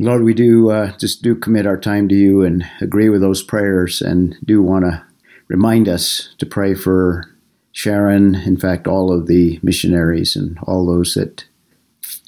Lord, 0.00 0.22
we 0.22 0.32
do 0.32 0.70
uh, 0.70 0.96
just 0.96 1.22
do 1.22 1.34
commit 1.34 1.66
our 1.66 1.76
time 1.76 2.08
to 2.08 2.14
you 2.14 2.42
and 2.42 2.64
agree 2.80 3.08
with 3.08 3.20
those 3.20 3.42
prayers 3.42 4.00
and 4.00 4.36
do 4.44 4.62
want 4.62 4.84
to 4.84 5.02
remind 5.48 5.88
us 5.88 6.34
to 6.38 6.46
pray 6.46 6.74
for 6.74 7.24
Sharon, 7.72 8.34
in 8.34 8.56
fact, 8.56 8.86
all 8.86 9.12
of 9.12 9.26
the 9.26 9.58
missionaries 9.62 10.36
and 10.36 10.58
all 10.62 10.86
those 10.86 11.14
that 11.14 11.44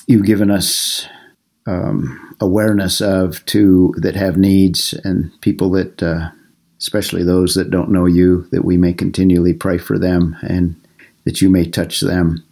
you've 0.06 0.26
given 0.26 0.50
us 0.50 1.06
um, 1.66 2.36
awareness 2.40 3.00
of 3.00 3.44
to 3.46 3.94
that 3.98 4.16
have 4.16 4.36
needs 4.36 4.92
and 5.04 5.30
people 5.40 5.70
that, 5.70 6.02
uh, 6.02 6.30
especially 6.78 7.22
those 7.22 7.54
that 7.54 7.70
don't 7.70 7.90
know 7.90 8.06
you, 8.06 8.48
that 8.50 8.64
we 8.64 8.76
may 8.76 8.92
continually 8.92 9.54
pray 9.54 9.78
for 9.78 9.98
them 9.98 10.36
and 10.42 10.74
that 11.24 11.40
you 11.40 11.48
may 11.48 11.64
touch 11.64 12.00
them. 12.00 12.44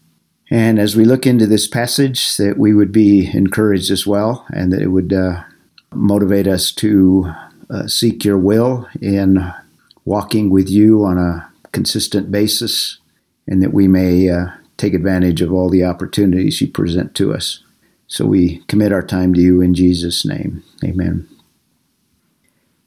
And 0.51 0.79
as 0.79 0.96
we 0.96 1.05
look 1.05 1.27
into 1.27 1.46
this 1.46 1.67
passage, 1.67 2.37
that 2.39 2.57
we 2.57 2.73
would 2.73 2.91
be 2.91 3.30
encouraged 3.35 3.91
as 3.91 4.07
well, 4.07 4.47
and 4.48 4.73
that 4.73 4.80
it 4.80 4.89
would 4.89 5.12
uh, 5.12 5.45
motivate 5.93 6.47
us 6.47 6.73
to 6.73 7.33
uh, 7.69 7.87
seek 7.87 8.24
your 8.24 8.38
will 8.38 8.88
in 9.01 9.52
walking 10.05 10.48
with 10.48 10.71
you 10.71 11.05
on 11.05 11.19
a 11.19 11.51
consistent 11.73 12.30
basis, 12.30 12.98
and 13.47 13.62
that 13.62 13.74
we 13.74 13.87
may 13.88 14.30
uh, 14.30 14.47
take 14.79 14.95
advantage 14.95 15.43
of 15.43 15.52
all 15.52 15.69
the 15.69 15.84
opportunities 15.84 16.60
you 16.62 16.69
present 16.69 17.15
to 17.16 17.35
us. 17.35 17.62
So 18.07 18.24
we 18.24 18.59
commit 18.69 18.91
our 18.91 19.02
time 19.02 19.35
to 19.35 19.41
you 19.41 19.60
in 19.60 19.74
Jesus' 19.74 20.24
name. 20.24 20.62
Amen. 20.83 21.29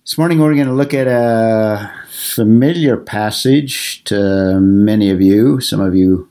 This 0.04 0.18
morning 0.18 0.40
we're 0.40 0.56
going 0.56 0.66
to 0.66 0.74
look 0.74 0.96
at 0.96 1.08
a 1.08 1.94
familiar 2.10 2.98
passage 2.98 4.04
to 4.06 4.60
many 4.60 5.12
of 5.12 5.22
you. 5.22 5.62
Some 5.62 5.80
of 5.80 5.96
you 5.96 6.28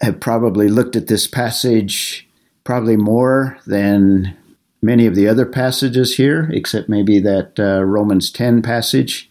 have 0.00 0.20
probably 0.20 0.68
looked 0.68 0.96
at 0.96 1.06
this 1.06 1.26
passage 1.26 2.26
probably 2.64 2.96
more 2.96 3.58
than 3.66 4.36
many 4.82 5.06
of 5.06 5.14
the 5.14 5.28
other 5.28 5.46
passages 5.46 6.16
here, 6.16 6.48
except 6.52 6.88
maybe 6.88 7.20
that 7.20 7.58
uh, 7.58 7.82
Romans 7.84 8.30
10 8.30 8.62
passage. 8.62 9.30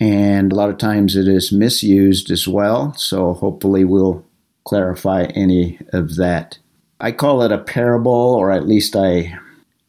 And 0.00 0.52
a 0.52 0.56
lot 0.56 0.70
of 0.70 0.78
times 0.78 1.14
it 1.14 1.28
is 1.28 1.52
misused 1.52 2.30
as 2.30 2.48
well. 2.48 2.94
So 2.94 3.34
hopefully 3.34 3.84
we'll 3.84 4.24
clarify 4.64 5.24
any 5.34 5.78
of 5.92 6.16
that. 6.16 6.58
I 7.00 7.12
call 7.12 7.42
it 7.42 7.52
a 7.52 7.58
parable, 7.58 8.34
or 8.34 8.50
at 8.50 8.66
least 8.66 8.96
I 8.96 9.38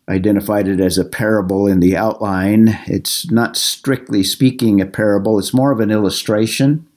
identified 0.09 0.67
it 0.67 0.79
as 0.79 0.97
a 0.97 1.05
parable 1.05 1.67
in 1.67 1.79
the 1.79 1.95
outline. 1.95 2.77
It's 2.87 3.29
not 3.31 3.55
strictly 3.55 4.23
speaking 4.23 4.81
a 4.81 4.85
parable, 4.85 5.39
it's 5.39 5.53
more 5.53 5.71
of 5.71 5.79
an 5.79 5.91
illustration, 5.91 6.87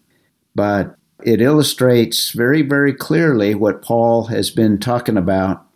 but 0.55 0.97
it 1.25 1.41
illustrates 1.41 2.31
very, 2.31 2.63
very 2.63 2.93
clearly 2.93 3.55
what 3.55 3.83
Paul 3.83 4.25
has 4.25 4.51
been 4.51 4.79
talking 4.79 5.17
about 5.17 5.67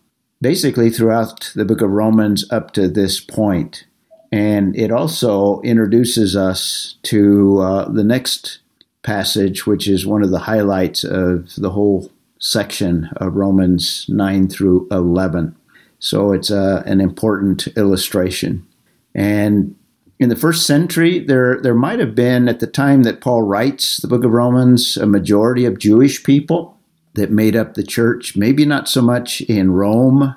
basically 0.40 0.90
throughout 0.90 1.52
the 1.54 1.64
book 1.64 1.80
of 1.80 1.90
Romans 1.90 2.50
up 2.50 2.72
to 2.72 2.86
this 2.88 3.18
point. 3.18 3.84
And 4.30 4.76
it 4.76 4.92
also 4.92 5.60
introduces 5.62 6.36
us 6.36 6.96
to 7.04 7.58
uh, 7.60 7.88
the 7.88 8.04
next 8.04 8.60
passage, 9.02 9.66
which 9.66 9.88
is 9.88 10.06
one 10.06 10.22
of 10.22 10.30
the 10.30 10.40
highlights 10.40 11.02
of 11.02 11.54
the 11.56 11.70
whole 11.70 12.10
section 12.38 13.08
of 13.16 13.34
Romans 13.34 14.06
9 14.08 14.48
through 14.48 14.86
11. 14.90 15.56
So 15.98 16.32
it's 16.32 16.50
uh, 16.50 16.82
an 16.86 17.00
important 17.00 17.66
illustration. 17.68 18.66
And 19.14 19.74
in 20.18 20.28
the 20.28 20.36
first 20.36 20.66
century, 20.66 21.20
there, 21.20 21.60
there 21.60 21.74
might 21.74 22.00
have 22.00 22.14
been, 22.14 22.48
at 22.48 22.60
the 22.60 22.66
time 22.66 23.04
that 23.04 23.20
Paul 23.20 23.42
writes 23.42 23.98
the 23.98 24.08
book 24.08 24.24
of 24.24 24.32
Romans, 24.32 24.96
a 24.96 25.06
majority 25.06 25.64
of 25.64 25.78
Jewish 25.78 26.24
people 26.24 26.76
that 27.14 27.30
made 27.30 27.54
up 27.54 27.74
the 27.74 27.84
church. 27.84 28.36
Maybe 28.36 28.64
not 28.64 28.88
so 28.88 29.00
much 29.00 29.40
in 29.42 29.72
Rome, 29.72 30.34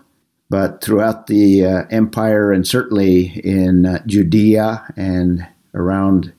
but 0.50 0.84
throughout 0.84 1.28
the 1.28 1.66
uh, 1.66 1.84
empire 1.90 2.52
and 2.52 2.68
certainly 2.68 3.40
in 3.44 3.86
uh, 3.86 4.04
Judea 4.06 4.94
and 4.96 5.48
around 5.74 6.34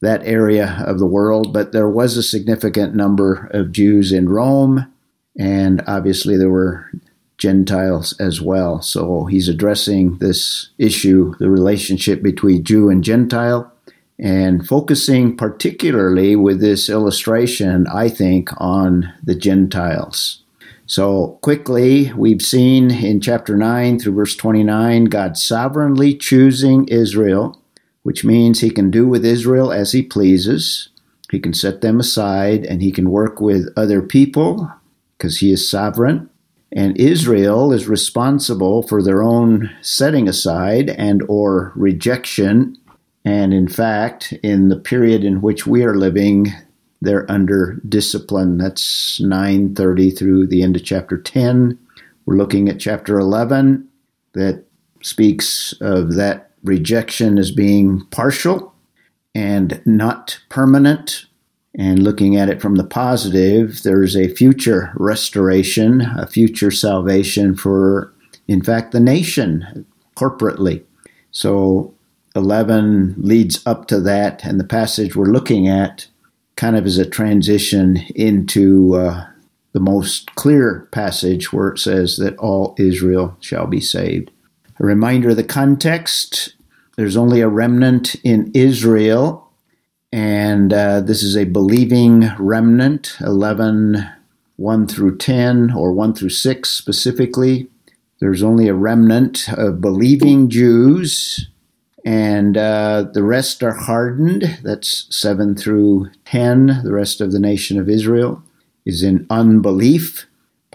that 0.00 0.22
area 0.24 0.82
of 0.86 0.98
the 0.98 1.06
world. 1.06 1.52
But 1.52 1.72
there 1.72 1.88
was 1.88 2.16
a 2.16 2.22
significant 2.22 2.94
number 2.94 3.48
of 3.52 3.72
Jews 3.72 4.10
in 4.12 4.28
Rome, 4.28 4.92
and 5.38 5.82
obviously 5.86 6.36
there 6.36 6.50
were 6.50 6.90
Gentiles 7.38 8.18
as 8.20 8.40
well. 8.40 8.82
So 8.82 9.24
he's 9.26 9.48
addressing 9.48 10.18
this 10.18 10.70
issue, 10.76 11.34
the 11.38 11.48
relationship 11.48 12.22
between 12.22 12.64
Jew 12.64 12.90
and 12.90 13.02
Gentile, 13.02 13.72
and 14.18 14.66
focusing 14.66 15.36
particularly 15.36 16.34
with 16.34 16.60
this 16.60 16.90
illustration, 16.90 17.86
I 17.86 18.08
think, 18.08 18.50
on 18.58 19.12
the 19.22 19.36
Gentiles. 19.36 20.42
So, 20.86 21.38
quickly, 21.42 22.12
we've 22.14 22.40
seen 22.40 22.90
in 22.90 23.20
chapter 23.20 23.56
9 23.56 23.98
through 23.98 24.14
verse 24.14 24.34
29 24.34 25.04
God 25.04 25.36
sovereignly 25.36 26.16
choosing 26.16 26.88
Israel, 26.88 27.60
which 28.02 28.24
means 28.24 28.60
he 28.60 28.70
can 28.70 28.90
do 28.90 29.06
with 29.06 29.24
Israel 29.24 29.70
as 29.70 29.92
he 29.92 30.02
pleases. 30.02 30.88
He 31.30 31.38
can 31.38 31.52
set 31.52 31.82
them 31.82 32.00
aside 32.00 32.64
and 32.64 32.80
he 32.80 32.90
can 32.90 33.10
work 33.10 33.38
with 33.38 33.68
other 33.76 34.00
people 34.00 34.72
because 35.16 35.40
he 35.40 35.52
is 35.52 35.70
sovereign 35.70 36.30
and 36.72 36.98
Israel 36.98 37.72
is 37.72 37.88
responsible 37.88 38.82
for 38.82 39.02
their 39.02 39.22
own 39.22 39.70
setting 39.80 40.28
aside 40.28 40.90
and 40.90 41.22
or 41.28 41.72
rejection. 41.74 42.76
And 43.24 43.52
in 43.52 43.68
fact 43.68 44.32
in 44.42 44.68
the 44.68 44.76
period 44.76 45.24
in 45.24 45.40
which 45.40 45.66
we 45.66 45.82
are 45.84 45.96
living 45.96 46.52
they're 47.00 47.30
under 47.30 47.80
discipline. 47.88 48.58
That's 48.58 49.20
930 49.20 50.10
through 50.10 50.48
the 50.48 50.62
end 50.62 50.76
of 50.76 50.84
chapter 50.84 51.16
10 51.16 51.78
we're 52.28 52.36
looking 52.36 52.68
at 52.68 52.78
chapter 52.78 53.18
11 53.18 53.88
that 54.34 54.62
speaks 55.00 55.72
of 55.80 56.14
that 56.16 56.50
rejection 56.62 57.38
as 57.38 57.50
being 57.50 58.04
partial 58.10 58.74
and 59.34 59.80
not 59.86 60.38
permanent 60.50 61.24
and 61.78 62.02
looking 62.02 62.36
at 62.36 62.48
it 62.48 62.60
from 62.60 62.74
the 62.74 62.84
positive, 62.84 63.84
there's 63.84 64.16
a 64.16 64.34
future 64.34 64.92
restoration, 64.96 66.00
a 66.00 66.26
future 66.26 66.72
salvation 66.72 67.54
for, 67.54 68.12
in 68.48 68.62
fact, 68.62 68.90
the 68.90 69.00
nation 69.00 69.86
corporately. 70.16 70.82
So 71.30 71.94
11 72.34 73.14
leads 73.16 73.64
up 73.64 73.86
to 73.86 74.00
that, 74.00 74.44
and 74.44 74.58
the 74.58 74.64
passage 74.64 75.14
we're 75.14 75.26
looking 75.26 75.68
at 75.68 76.08
kind 76.56 76.76
of 76.76 76.84
is 76.84 76.98
a 76.98 77.08
transition 77.08 77.98
into 78.16 78.96
uh, 78.96 79.24
the 79.72 79.80
most 79.80 80.34
clear 80.34 80.88
passage 80.90 81.52
where 81.52 81.68
it 81.68 81.78
says 81.78 82.16
that 82.16 82.36
all 82.38 82.74
Israel 82.76 83.36
shall 83.38 83.68
be 83.68 83.80
saved. 83.80 84.32
A 84.80 84.84
reminder 84.84 85.30
of 85.30 85.36
the 85.36 85.44
context 85.44 86.54
there's 86.96 87.16
only 87.16 87.40
a 87.40 87.48
remnant 87.48 88.16
in 88.24 88.50
Israel 88.54 89.47
and 90.12 90.72
uh, 90.72 91.00
this 91.00 91.22
is 91.22 91.36
a 91.36 91.44
believing 91.44 92.30
remnant, 92.38 93.16
11, 93.20 94.08
1 94.56 94.86
through 94.86 95.18
10, 95.18 95.72
or 95.72 95.92
1 95.92 96.14
through 96.14 96.30
6 96.30 96.70
specifically. 96.70 97.68
There's 98.20 98.42
only 98.42 98.68
a 98.68 98.74
remnant 98.74 99.48
of 99.52 99.80
believing 99.80 100.48
Jews, 100.48 101.48
and 102.04 102.56
uh, 102.56 103.06
the 103.12 103.22
rest 103.22 103.62
are 103.62 103.74
hardened. 103.74 104.58
That's 104.62 105.06
7 105.14 105.54
through 105.54 106.10
10. 106.24 106.82
The 106.84 106.92
rest 106.92 107.20
of 107.20 107.32
the 107.32 107.38
nation 107.38 107.78
of 107.78 107.88
Israel 107.88 108.42
is 108.86 109.02
in 109.02 109.26
unbelief. 109.28 110.27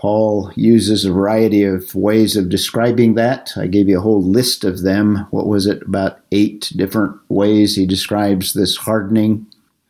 Paul 0.04 0.52
uses 0.58 1.06
a 1.06 1.14
variety 1.14 1.64
of 1.64 1.96
ways 1.96 2.36
of 2.36 2.50
describing 2.50 3.14
that. 3.14 3.54
I 3.56 3.68
gave 3.68 3.88
you 3.88 4.00
a 4.00 4.02
whole 4.02 4.22
list 4.22 4.66
of 4.66 4.82
them. 4.82 5.26
What 5.32 5.48
was 5.48 5.66
it? 5.66 5.82
About 5.84 6.20
eight 6.34 6.74
different 6.76 7.16
ways 7.30 7.78
he 7.78 7.86
describes 7.86 8.52
this 8.52 8.76
hardening. 8.76 9.48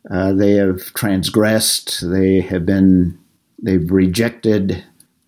Uh, 0.08 0.32
they 0.32 0.52
have 0.52 0.94
transgressed. 0.94 2.08
They 2.08 2.42
have 2.42 2.64
been, 2.64 3.18
they've 3.60 3.90
rejected 3.90 4.84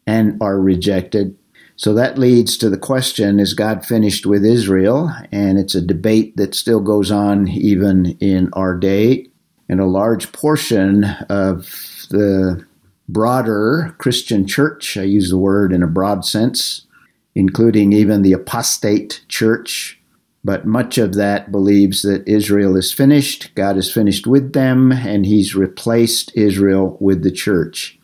and 0.07 0.41
are 0.41 0.61
rejected. 0.61 1.37
So 1.75 1.93
that 1.95 2.17
leads 2.17 2.57
to 2.59 2.71
the 2.71 2.79
question 2.79 3.41
Is 3.41 3.55
God 3.55 3.85
finished 3.85 4.25
with 4.25 4.45
Israel? 4.45 5.13
And 5.33 5.59
it's 5.59 5.75
a 5.75 5.83
debate 5.83 6.37
that 6.37 6.55
still 6.55 6.81
goes 6.81 7.11
on 7.11 7.49
even 7.49 8.17
in 8.21 8.51
our 8.53 8.79
day. 8.79 9.27
And 9.69 9.81
a 9.81 9.87
large 9.87 10.31
portion 10.31 11.03
of 11.29 11.63
the 12.11 12.65
broader 13.09 13.95
Christian 13.99 14.47
church, 14.47 14.97
I 14.97 15.03
use 15.03 15.31
the 15.31 15.39
word 15.39 15.73
in 15.73 15.83
a 15.83 15.89
broad 15.89 16.25
sense, 16.25 16.87
including 17.35 17.93
even 17.93 18.23
the 18.23 18.33
apostate 18.33 19.25
church. 19.29 20.01
But 20.45 20.67
much 20.67 20.97
of 20.97 21.15
that 21.15 21.51
believes 21.51 22.03
that 22.03 22.29
Israel 22.29 22.77
is 22.77 22.93
finished, 22.93 23.53
God 23.57 23.77
is 23.77 23.93
finished 23.93 24.27
with 24.27 24.53
them, 24.53 24.93
and 24.93 25.27
He's 25.27 25.57
replaced 25.57 26.31
Israel 26.37 26.97
with 27.01 27.23
the 27.25 27.33
church. 27.33 27.99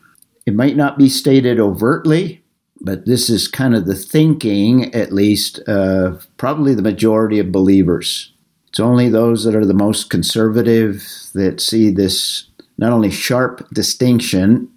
It 0.44 0.54
might 0.54 0.76
not 0.76 0.99
be 0.99 1.08
stated 1.08 1.60
overtly, 1.60 2.43
but 2.81 3.06
this 3.06 3.31
is 3.31 3.46
kind 3.46 3.76
of 3.76 3.87
the 3.87 3.94
thinking, 3.94 4.93
at 4.93 5.12
least, 5.12 5.60
of 5.60 6.26
probably 6.37 6.75
the 6.75 6.82
majority 6.82 7.38
of 7.38 7.52
believers. 7.52 8.32
It's 8.69 8.81
only 8.81 9.08
those 9.08 9.44
that 9.44 9.54
are 9.54 9.66
the 9.66 9.72
most 9.72 10.10
conservative 10.10 11.06
that 11.34 11.60
see 11.60 11.90
this 11.90 12.46
not 12.76 12.93
only 12.93 13.10
sharp 13.10 13.69
distinction 13.70 14.71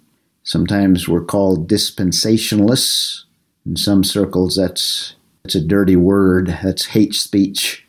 Sometimes 0.46 1.08
we're 1.08 1.24
called 1.24 1.68
dispensationalists. 1.68 3.24
In 3.66 3.76
some 3.76 4.04
circles, 4.04 4.54
that's 4.54 5.16
It's 5.44 5.56
a 5.56 5.60
dirty 5.60 5.96
word. 5.96 6.56
That's 6.62 6.86
hate 6.86 7.14
speech. 7.14 7.84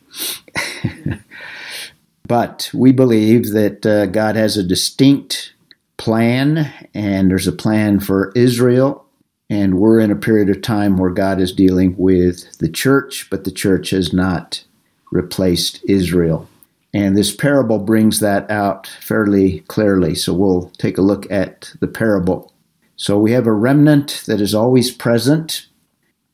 but 2.28 2.72
we 2.74 2.92
believe 2.92 3.52
that 3.52 3.86
uh, 3.86 4.08
God 4.08 4.36
has 4.36 4.58
a 4.58 4.64
distinct 4.64 5.54
plan, 5.98 6.74
and 6.96 7.30
there's 7.30 7.48
a 7.48 7.52
plan 7.52 8.00
for 8.00 8.32
Israel. 8.36 9.06
And 9.52 9.78
we're 9.80 10.00
in 10.00 10.12
a 10.12 10.16
period 10.16 10.50
of 10.50 10.64
time 10.64 10.98
where 10.98 11.12
God 11.12 11.40
is 11.40 11.54
dealing 11.54 11.96
with 11.96 12.58
the 12.58 12.70
church, 12.70 13.30
but 13.30 13.44
the 13.44 13.52
church 13.52 13.92
has 13.92 14.12
not 14.12 14.64
replaced 15.12 15.80
Israel. 15.88 16.50
And 16.94 17.18
this 17.18 17.36
parable 17.36 17.80
brings 17.80 18.20
that 18.20 18.50
out 18.50 18.88
fairly 19.02 19.60
clearly. 19.62 20.16
So 20.16 20.34
we'll 20.34 20.72
take 20.78 20.98
a 20.98 21.04
look 21.04 21.30
at 21.32 21.74
the 21.80 21.88
parable. 21.88 22.54
So 22.96 23.20
we 23.20 23.32
have 23.34 23.46
a 23.46 23.54
remnant 23.54 24.24
that 24.26 24.42
is 24.42 24.56
always 24.56 24.90
present, 24.90 25.68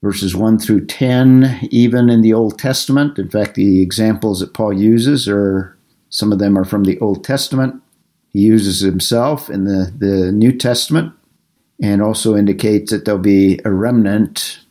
verses 0.01 0.35
1 0.35 0.59
through 0.59 0.85
10, 0.85 1.67
even 1.71 2.09
in 2.09 2.21
the 2.21 2.33
Old 2.33 2.57
Testament. 2.57 3.19
In 3.19 3.29
fact, 3.29 3.55
the 3.55 3.81
examples 3.81 4.39
that 4.39 4.53
Paul 4.53 4.73
uses 4.73 5.27
are 5.27 5.77
some 6.09 6.31
of 6.31 6.39
them 6.39 6.57
are 6.57 6.65
from 6.65 6.83
the 6.83 7.00
Old 7.00 7.23
Testament. 7.23 7.81
He 8.29 8.41
uses 8.41 8.79
himself 8.79 9.50
in 9.50 9.65
the, 9.65 9.91
the 9.97 10.31
New 10.31 10.51
Testament 10.51 11.13
and 11.81 12.01
also 12.01 12.35
indicates 12.35 12.91
that 12.91 13.05
there'll 13.05 13.19
be 13.19 13.59
a 13.65 13.71
remnant 13.71 14.62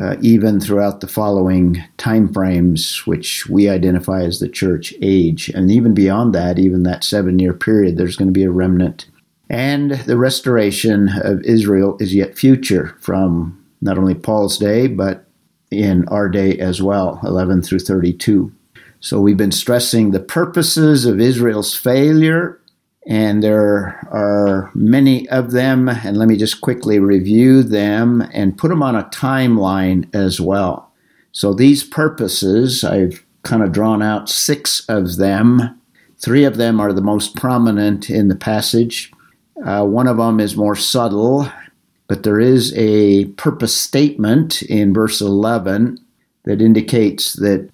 uh, 0.00 0.16
even 0.20 0.58
throughout 0.58 1.00
the 1.00 1.08
following 1.08 1.82
time 1.98 2.32
frames, 2.32 3.06
which 3.06 3.46
we 3.48 3.68
identify 3.68 4.22
as 4.22 4.40
the 4.40 4.48
church 4.48 4.94
age. 5.02 5.48
And 5.50 5.70
even 5.70 5.92
beyond 5.92 6.34
that, 6.34 6.58
even 6.58 6.82
that 6.84 7.04
seven 7.04 7.38
year 7.38 7.52
period, 7.52 7.96
there's 7.96 8.16
going 8.16 8.28
to 8.28 8.32
be 8.32 8.44
a 8.44 8.50
remnant. 8.50 9.06
And 9.50 9.92
the 9.92 10.16
restoration 10.16 11.10
of 11.22 11.42
Israel 11.42 11.98
is 12.00 12.14
yet 12.14 12.38
future 12.38 12.96
from 13.00 13.62
not 13.82 13.98
only 13.98 14.14
Paul's 14.14 14.56
day, 14.56 14.86
but 14.86 15.26
in 15.70 16.08
our 16.08 16.28
day 16.28 16.58
as 16.58 16.80
well, 16.80 17.20
11 17.22 17.62
through 17.62 17.80
32. 17.80 18.52
So 19.00 19.20
we've 19.20 19.36
been 19.36 19.52
stressing 19.52 20.10
the 20.12 20.20
purposes 20.20 21.04
of 21.04 21.20
Israel's 21.20 21.74
failure 21.74 22.60
and 23.06 23.42
there 23.42 24.06
are 24.10 24.70
many 24.74 25.28
of 25.28 25.50
them. 25.50 25.88
And 25.88 26.16
let 26.16 26.28
me 26.28 26.36
just 26.36 26.60
quickly 26.60 26.98
review 26.98 27.62
them 27.62 28.22
and 28.32 28.56
put 28.56 28.68
them 28.68 28.82
on 28.82 28.94
a 28.94 29.04
timeline 29.04 30.12
as 30.14 30.40
well. 30.40 30.92
So 31.32 31.54
these 31.54 31.82
purposes, 31.82 32.84
I've 32.84 33.24
kind 33.42 33.62
of 33.62 33.72
drawn 33.72 34.02
out 34.02 34.28
six 34.28 34.84
of 34.88 35.16
them. 35.16 35.80
Three 36.18 36.44
of 36.44 36.56
them 36.56 36.80
are 36.80 36.92
the 36.92 37.00
most 37.00 37.34
prominent 37.34 38.08
in 38.08 38.28
the 38.28 38.36
passage. 38.36 39.10
Uh, 39.64 39.84
one 39.84 40.06
of 40.06 40.16
them 40.16 40.38
is 40.40 40.56
more 40.56 40.76
subtle, 40.76 41.48
but 42.06 42.22
there 42.22 42.40
is 42.40 42.72
a 42.76 43.26
purpose 43.36 43.76
statement 43.76 44.62
in 44.62 44.94
verse 44.94 45.20
11 45.20 45.98
that 46.44 46.60
indicates 46.60 47.34
that 47.34 47.68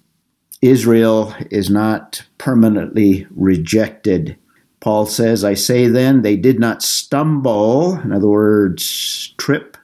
Israel 0.61 1.33
is 1.51 1.69
not 1.69 2.23
permanently 2.37 3.27
rejected. 3.31 4.37
Paul 4.79 5.05
says, 5.05 5.43
I 5.43 5.55
say 5.55 5.87
then, 5.87 6.21
they 6.21 6.37
did 6.37 6.59
not 6.59 6.81
stumble, 6.81 7.99
in 7.99 8.11
other 8.13 8.27
words, 8.27 9.33
trip, 9.37 9.77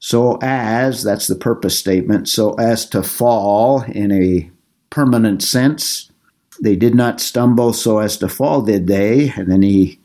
so 0.00 0.38
as, 0.40 1.02
that's 1.02 1.26
the 1.26 1.36
purpose 1.36 1.78
statement, 1.78 2.26
so 2.26 2.54
as 2.54 2.88
to 2.88 3.02
fall 3.02 3.82
in 3.82 4.10
a 4.10 4.50
permanent 4.88 5.42
sense. 5.42 6.10
They 6.62 6.74
did 6.74 6.94
not 6.94 7.20
stumble 7.20 7.74
so 7.74 7.98
as 7.98 8.16
to 8.18 8.28
fall, 8.28 8.62
did 8.62 8.86
they? 8.86 9.30
And 9.36 9.50
then 9.50 9.62
he 9.62 10.00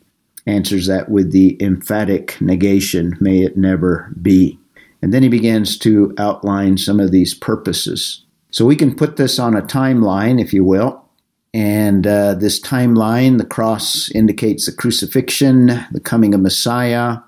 answers 0.45 0.87
that 0.87 1.09
with 1.09 1.31
the 1.31 1.57
emphatic 1.61 2.39
negation, 2.41 3.17
may 3.21 3.41
it 3.41 3.57
never 3.57 4.11
be. 4.21 4.59
And 5.01 5.13
then 5.13 5.23
he 5.23 5.29
begins 5.29 5.77
to 5.79 6.13
outline 6.17 6.77
some 6.77 6.99
of 6.99 7.11
these 7.11 7.33
purposes. 7.33 8.25
So 8.51 8.65
we 8.65 8.75
can 8.75 8.95
put 8.95 9.15
this 9.15 9.39
on 9.39 9.55
a 9.55 9.61
timeline, 9.61 10.41
if 10.41 10.53
you 10.53 10.63
will. 10.63 11.04
And 11.55 12.05
uh, 12.05 12.33
this 12.33 12.59
timeline, 12.59 13.37
the 13.37 13.45
cross 13.45 14.11
indicates 14.11 14.65
the 14.65 14.73
crucifixion, 14.73 15.67
the 15.89 16.01
coming 16.03 16.35
of 16.35 16.41
Messiah, 16.41 17.19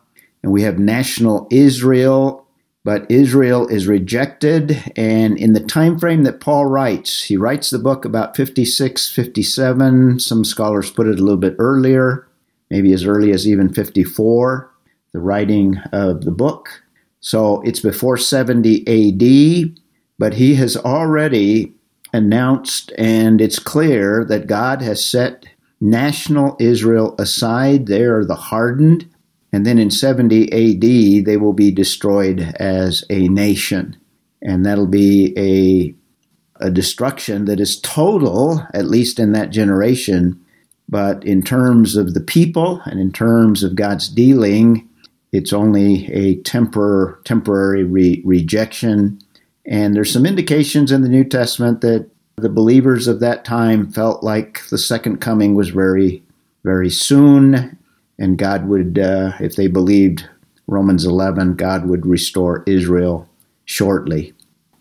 and 0.44 0.52
we 0.52 0.64
have 0.64 0.78
national 0.78 1.48
Israel. 1.50 2.46
But 2.84 3.10
Israel 3.10 3.68
is 3.70 3.88
rejected, 3.88 4.84
and 4.98 5.38
in 5.38 5.54
the 5.54 5.62
time 5.62 5.98
frame 5.98 6.24
that 6.24 6.42
Paul 6.42 6.66
writes, 6.66 7.24
he 7.24 7.38
writes 7.38 7.70
the 7.70 7.80
book 7.80 8.04
about 8.04 8.36
56, 8.36 9.10
57. 9.10 10.20
Some 10.20 10.44
scholars 10.44 10.92
put 10.92 11.08
it 11.08 11.20
a 11.20 11.24
little 11.24 11.38
bit 11.38 11.56
earlier, 11.58 12.28
maybe 12.70 12.92
as 12.92 13.06
early 13.06 13.32
as 13.32 13.48
even 13.48 13.74
54, 13.74 14.70
the 15.14 15.20
writing 15.20 15.78
of 15.94 16.26
the 16.26 16.32
book. 16.32 16.84
So 17.22 17.62
it's 17.62 17.80
before 17.80 18.18
70 18.18 18.82
AD, 18.88 19.80
but 20.20 20.34
he 20.34 20.56
has 20.56 20.76
already 20.76 21.77
announced, 22.14 22.92
and 22.98 23.42
it's 23.42 23.60
clear 23.60 24.26
that 24.26 24.48
God 24.48 24.82
has 24.82 25.06
set 25.06 25.46
national 25.80 26.56
Israel 26.60 27.16
aside. 27.20 27.88
They 27.88 28.04
are 28.04 28.26
the 28.26 28.36
hardened. 28.36 29.10
And 29.54 29.66
then 29.66 29.80
in 29.80 29.92
70 29.92 30.52
AD, 30.52 31.26
they 31.26 31.38
will 31.38 31.54
be 31.54 31.72
destroyed 31.72 32.42
as 32.60 33.04
a 33.10 33.28
nation. 33.28 33.98
And 34.42 34.66
that'll 34.66 34.88
be 34.88 35.34
a, 35.38 36.66
a 36.66 36.70
destruction 36.70 37.46
that 37.46 37.60
is 37.60 37.80
total, 37.80 38.66
at 38.74 38.86
least 38.86 39.20
in 39.20 39.32
that 39.32 39.50
generation. 39.50 40.44
But 40.90 41.24
in 41.26 41.42
terms 41.42 41.96
of 41.96 42.14
the 42.14 42.22
people 42.22 42.82
and 42.86 43.00
in 43.00 43.12
terms 43.12 43.64
of 43.64 43.76
God's 43.76 44.10
dealing, 44.10 44.88
it's 45.32 45.54
only 45.54 46.12
a 46.14 46.38
tempor- 46.38 47.24
temporary 47.24 47.84
re- 47.84 48.22
rejection 48.26 49.20
and 49.68 49.94
there's 49.94 50.14
some 50.14 50.26
indications 50.26 50.92
in 50.92 51.02
the 51.02 51.10
New 51.10 51.26
Testament 51.26 51.82
that 51.82 52.10
the 52.38 52.50
believers 52.50 53.08
of 53.08 53.20
that 53.20 53.44
time 53.44 53.92
felt 53.92 54.24
like 54.24 54.62
the 54.70 54.78
second 54.78 55.18
coming 55.18 55.56
was 55.56 55.70
very, 55.70 56.24
very 56.64 56.90
soon, 56.90 57.78
and 58.18 58.38
God 58.38 58.68
would, 58.68 58.98
uh, 58.98 59.34
if 59.40 59.56
they 59.56 59.68
believed 59.68 60.28
Romans 60.68 61.06
11, 61.06 61.56
God 61.56 61.88
would 61.88 62.06
restore 62.06 62.64
Israel 62.66 63.28
shortly. 63.66 64.34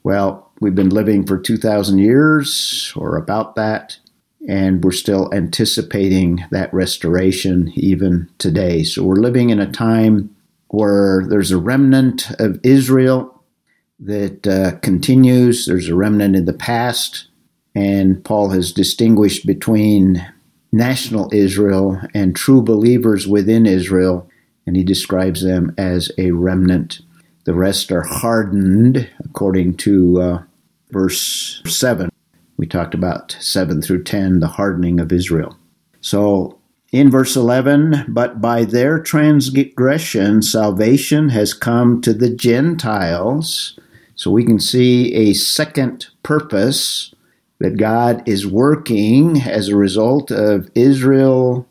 Well, 0.05 0.51
we've 0.61 0.75
been 0.75 0.91
living 0.91 1.27
for 1.27 1.39
2,000 1.39 1.99
years 1.99 2.93
or 2.95 3.17
about 3.17 3.57
that, 3.57 3.99
and 4.49 4.85
we're 4.85 4.93
still 4.93 5.33
anticipating 5.35 6.45
that 6.51 6.73
restoration 6.73 7.73
even 7.75 8.29
today. 8.39 8.85
So 8.85 9.03
we're 9.03 9.17
living 9.17 9.51
in 9.51 9.59
a 9.59 9.71
time 9.71 10.35
where 10.69 11.25
there's 11.29 11.51
a 11.51 11.59
remnant 11.59 12.31
of 12.39 12.61
Israel 12.63 13.36
that 14.01 14.47
uh, 14.47 14.79
continues. 14.81 15.67
There's 15.67 15.89
a 15.89 15.95
remnant 15.95 16.37
in 16.37 16.45
the 16.45 16.53
past, 16.53 17.29
and 17.75 18.23
Paul 18.25 18.51
has 18.51 18.73
distinguished 18.73 19.47
between 19.47 20.27
national 20.73 21.31
Israel 21.33 22.01
and 22.15 22.37
true 22.37 22.63
believers 22.63 23.27
within 23.27 23.67
Israel, 23.67 24.29
and 24.67 24.77
he 24.77 24.85
describes 24.85 25.43
them 25.43 25.75
as 25.79 26.11
a 26.19 26.33
remnant. 26.33 27.01
The 27.45 27.55
rest 27.55 27.93
are 27.93 28.03
hardened, 28.03 29.09
according 29.25 29.77
to 29.79 30.21
uh, 30.21 30.43
verse 30.91 31.63
7. 31.65 32.11
We 32.57 32.67
talked 32.67 32.95
about 32.95 33.37
7 33.41 33.83
through 33.83 34.05
10, 34.05 34.41
the 34.41 34.49
hardening 34.49 34.99
of 34.99 35.13
Israel. 35.13 35.57
So 36.01 36.59
in 36.93 37.11
verse 37.11 37.37
11, 37.37 38.07
but 38.09 38.41
by 38.41 38.65
their 38.65 38.99
transgression 38.99 40.43
salvation 40.43 41.29
has 41.31 41.55
come 41.55 42.01
to 42.01 42.13
the 42.13 42.31
Gentiles 42.31 43.79
so 44.17 44.31
we 44.31 44.45
can 44.45 44.59
see 44.59 45.15
a 45.15 45.35
second 45.35 46.07
purpose 46.23 47.15
that 47.61 47.77
God 47.77 48.27
is 48.29 48.47
working 48.47 49.43
as 49.43 49.69
a 49.69 49.77
result 49.77 50.31
of 50.31 50.71
Israel 50.75 51.67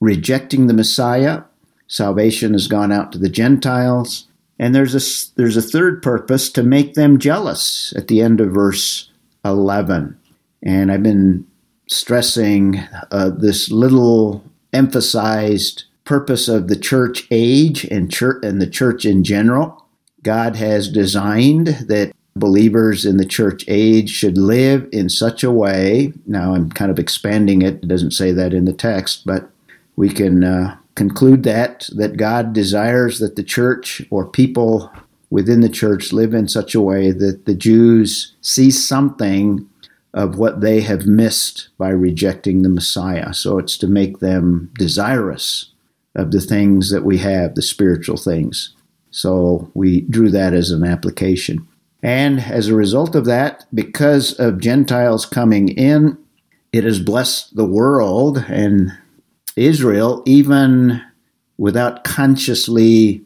rejecting 0.00 0.66
the 0.66 0.74
Messiah. 0.74 1.42
Salvation 1.86 2.52
has 2.52 2.68
gone 2.68 2.92
out 2.92 3.12
to 3.12 3.18
the 3.18 3.28
Gentiles. 3.28 4.26
And 4.58 4.74
there's 4.74 4.94
a, 4.94 5.34
there's 5.36 5.56
a 5.56 5.62
third 5.62 6.02
purpose 6.02 6.50
to 6.50 6.62
make 6.62 6.94
them 6.94 7.18
jealous 7.18 7.92
at 7.96 8.08
the 8.08 8.20
end 8.20 8.40
of 8.40 8.50
verse 8.50 9.10
11. 9.44 10.18
And 10.62 10.90
I've 10.90 11.02
been 11.02 11.46
stressing 11.88 12.80
uh, 13.10 13.30
this 13.30 13.70
little 13.70 14.44
emphasized 14.72 15.84
purpose 16.04 16.48
of 16.48 16.68
the 16.68 16.76
church 16.76 17.26
age 17.30 17.84
and 17.84 18.10
church 18.10 18.42
and 18.44 18.60
the 18.60 18.66
church 18.66 19.04
in 19.04 19.24
general. 19.24 19.84
God 20.22 20.56
has 20.56 20.88
designed 20.88 21.68
that 21.88 22.12
believers 22.36 23.04
in 23.04 23.16
the 23.16 23.24
church 23.24 23.64
age 23.68 24.10
should 24.10 24.38
live 24.38 24.88
in 24.92 25.08
such 25.08 25.42
a 25.42 25.50
way. 25.50 26.12
Now, 26.26 26.54
I'm 26.54 26.70
kind 26.70 26.90
of 26.90 26.98
expanding 26.98 27.62
it, 27.62 27.74
it 27.76 27.88
doesn't 27.88 28.12
say 28.12 28.32
that 28.32 28.52
in 28.52 28.64
the 28.64 28.72
text, 28.72 29.26
but 29.26 29.50
we 29.96 30.08
can 30.08 30.44
uh, 30.44 30.76
conclude 30.94 31.42
that 31.44 31.88
that 31.94 32.16
God 32.16 32.52
desires 32.52 33.18
that 33.18 33.36
the 33.36 33.42
church 33.42 34.02
or 34.10 34.26
people 34.26 34.92
within 35.30 35.60
the 35.60 35.68
church 35.68 36.12
live 36.12 36.34
in 36.34 36.48
such 36.48 36.74
a 36.74 36.80
way 36.80 37.10
that 37.10 37.44
the 37.44 37.54
Jews 37.54 38.34
see 38.40 38.70
something 38.70 39.68
of 40.14 40.38
what 40.38 40.60
they 40.60 40.80
have 40.80 41.06
missed 41.06 41.68
by 41.78 41.90
rejecting 41.90 42.62
the 42.62 42.68
Messiah. 42.68 43.34
So 43.34 43.58
it's 43.58 43.76
to 43.78 43.86
make 43.86 44.18
them 44.18 44.72
desirous 44.78 45.70
of 46.14 46.30
the 46.30 46.40
things 46.40 46.90
that 46.90 47.04
we 47.04 47.18
have, 47.18 47.54
the 47.54 47.62
spiritual 47.62 48.16
things. 48.16 48.74
So 49.10 49.70
we 49.74 50.02
drew 50.02 50.30
that 50.30 50.54
as 50.54 50.70
an 50.70 50.84
application. 50.84 51.66
And 52.02 52.40
as 52.40 52.68
a 52.68 52.74
result 52.74 53.14
of 53.14 53.24
that, 53.24 53.64
because 53.74 54.32
of 54.34 54.60
Gentiles 54.60 55.26
coming 55.26 55.68
in, 55.68 56.18
it 56.72 56.84
has 56.84 57.00
blessed 57.00 57.56
the 57.56 57.64
world 57.64 58.44
and 58.48 58.92
Israel, 59.56 60.22
even 60.26 61.02
without 61.56 62.04
consciously 62.04 63.24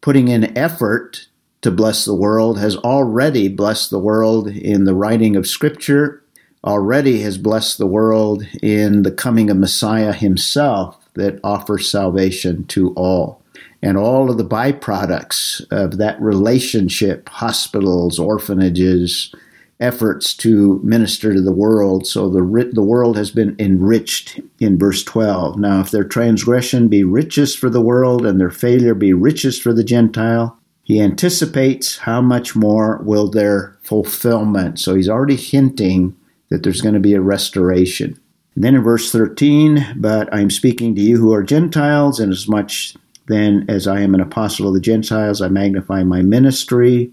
putting 0.00 0.28
in 0.28 0.56
effort 0.56 1.28
to 1.60 1.70
bless 1.70 2.04
the 2.04 2.14
world, 2.14 2.58
has 2.58 2.76
already 2.78 3.48
blessed 3.48 3.90
the 3.90 3.98
world 3.98 4.48
in 4.48 4.84
the 4.84 4.94
writing 4.94 5.36
of 5.36 5.46
Scripture, 5.46 6.22
already 6.64 7.20
has 7.20 7.36
blessed 7.36 7.78
the 7.78 7.86
world 7.86 8.46
in 8.62 9.02
the 9.02 9.12
coming 9.12 9.50
of 9.50 9.56
Messiah 9.56 10.12
himself 10.12 10.98
that 11.14 11.40
offers 11.44 11.90
salvation 11.90 12.64
to 12.66 12.92
all. 12.94 13.42
And 13.84 13.98
all 13.98 14.30
of 14.30 14.38
the 14.38 14.46
byproducts 14.46 15.62
of 15.70 15.98
that 15.98 16.18
relationship, 16.18 17.28
hospitals, 17.28 18.18
orphanages, 18.18 19.30
efforts 19.78 20.34
to 20.38 20.80
minister 20.82 21.34
to 21.34 21.42
the 21.42 21.52
world. 21.52 22.06
So 22.06 22.30
the, 22.30 22.70
the 22.72 22.82
world 22.82 23.18
has 23.18 23.30
been 23.30 23.54
enriched 23.58 24.40
in 24.58 24.78
verse 24.78 25.04
12. 25.04 25.58
Now, 25.58 25.80
if 25.80 25.90
their 25.90 26.04
transgression 26.04 26.88
be 26.88 27.04
riches 27.04 27.54
for 27.54 27.68
the 27.68 27.82
world 27.82 28.24
and 28.24 28.40
their 28.40 28.50
failure 28.50 28.94
be 28.94 29.12
riches 29.12 29.60
for 29.60 29.74
the 29.74 29.84
Gentile, 29.84 30.58
he 30.82 30.98
anticipates 30.98 31.98
how 31.98 32.22
much 32.22 32.56
more 32.56 33.02
will 33.04 33.28
their 33.28 33.76
fulfillment. 33.82 34.80
So 34.80 34.94
he's 34.94 35.10
already 35.10 35.36
hinting 35.36 36.16
that 36.48 36.62
there's 36.62 36.80
going 36.80 36.94
to 36.94 37.00
be 37.00 37.12
a 37.12 37.20
restoration. 37.20 38.18
And 38.54 38.64
then 38.64 38.76
in 38.76 38.82
verse 38.82 39.12
13, 39.12 39.96
but 39.96 40.32
I 40.32 40.40
am 40.40 40.50
speaking 40.50 40.94
to 40.94 41.02
you 41.02 41.18
who 41.18 41.34
are 41.34 41.42
Gentiles, 41.42 42.18
and 42.18 42.32
as 42.32 42.48
much 42.48 42.94
then 43.26 43.64
as 43.68 43.86
I 43.86 44.00
am 44.00 44.14
an 44.14 44.20
apostle 44.20 44.68
of 44.68 44.74
the 44.74 44.80
Gentiles, 44.80 45.40
I 45.40 45.48
magnify 45.48 46.02
my 46.02 46.22
ministry 46.22 47.10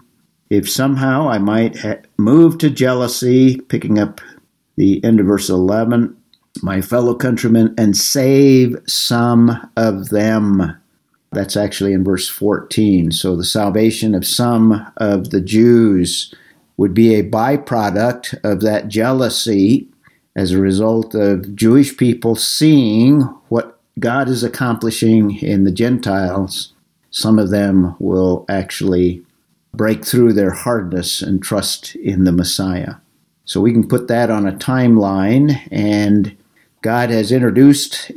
if 0.52 0.70
somehow 0.70 1.30
I 1.30 1.38
might 1.38 1.80
ha- 1.80 2.02
move 2.18 2.58
to 2.58 2.70
jealousy, 2.70 3.62
picking 3.62 3.98
up 3.98 4.20
the 4.76 5.02
end 5.04 5.22
of 5.22 5.26
verse 5.26 5.50
11, 5.50 6.16
my 6.62 6.82
fellow 6.82 7.16
countrymen, 7.16 7.74
and 7.78 7.96
save 7.96 8.78
some 8.86 9.70
of 9.78 10.10
them. 10.10 10.78
That's 11.32 11.56
actually 11.56 11.94
in 11.94 12.04
verse 12.04 12.28
14. 12.28 13.12
So 13.12 13.38
the 13.38 13.46
salvation 13.46 14.14
of 14.14 14.28
some 14.28 14.86
of 14.98 15.30
the 15.30 15.40
Jews 15.40 16.34
would 16.76 16.94
be 16.94 17.16
a 17.16 17.24
byproduct 17.24 18.38
of 18.44 18.60
that 18.62 18.90
jealousy 18.90 19.88
as 20.36 20.52
a 20.52 20.60
result 20.60 21.16
of 21.16 21.56
Jewish 21.56 21.96
people 21.96 22.36
seeing 22.36 23.22
what 23.48 23.81
God 24.00 24.30
is 24.30 24.44
accomplishing 24.44 25.38
in 25.38 25.64
the 25.64 25.72
Gentiles. 25.72 26.74
Some 27.10 27.38
of 27.38 27.50
them 27.50 27.96
will 28.00 28.46
actually 28.50 29.24
break 29.74 30.06
through 30.06 30.34
their 30.34 30.52
hardness 30.52 31.22
and 31.22 31.42
trust 31.42 31.96
in 31.96 32.24
the 32.24 32.32
Messiah. 32.32 32.96
So 33.46 33.62
we 33.62 33.74
can 33.74 33.88
put 33.88 34.08
that 34.08 34.30
on 34.30 34.48
a 34.48 34.54
timeline, 34.54 35.68
and 35.72 36.36
God 36.82 37.10
has 37.10 37.32
introduced 37.32 38.12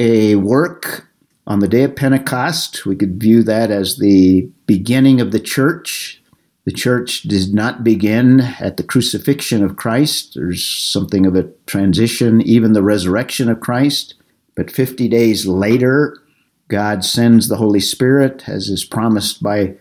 a 0.00 0.36
work 0.36 1.08
on 1.46 1.60
the 1.60 1.68
day 1.68 1.82
of 1.82 1.96
Pentecost. 1.96 2.86
We 2.86 2.94
could 2.94 3.20
view 3.20 3.42
that 3.42 3.70
as 3.70 3.96
the 3.98 4.48
beginning 4.66 5.20
of 5.20 5.32
the 5.32 5.40
church. 5.40 6.22
The 6.64 6.72
church 6.72 7.22
did 7.22 7.54
not 7.54 7.82
begin 7.82 8.40
at 8.40 8.76
the 8.76 8.82
crucifixion 8.82 9.64
of 9.64 9.76
Christ. 9.76 10.34
There's 10.34 10.64
something 10.64 11.26
of 11.26 11.34
a 11.34 11.48
transition, 11.66 12.42
even 12.42 12.74
the 12.74 12.82
resurrection 12.82 13.48
of 13.48 13.60
Christ. 13.60 14.14
But 14.58 14.72
50 14.72 15.08
days 15.08 15.46
later, 15.46 16.18
God 16.66 17.04
sends 17.04 17.46
the 17.46 17.58
Holy 17.58 17.78
Spirit, 17.78 18.48
as 18.48 18.68
is 18.68 18.84
promised 18.84 19.40
by 19.40 19.76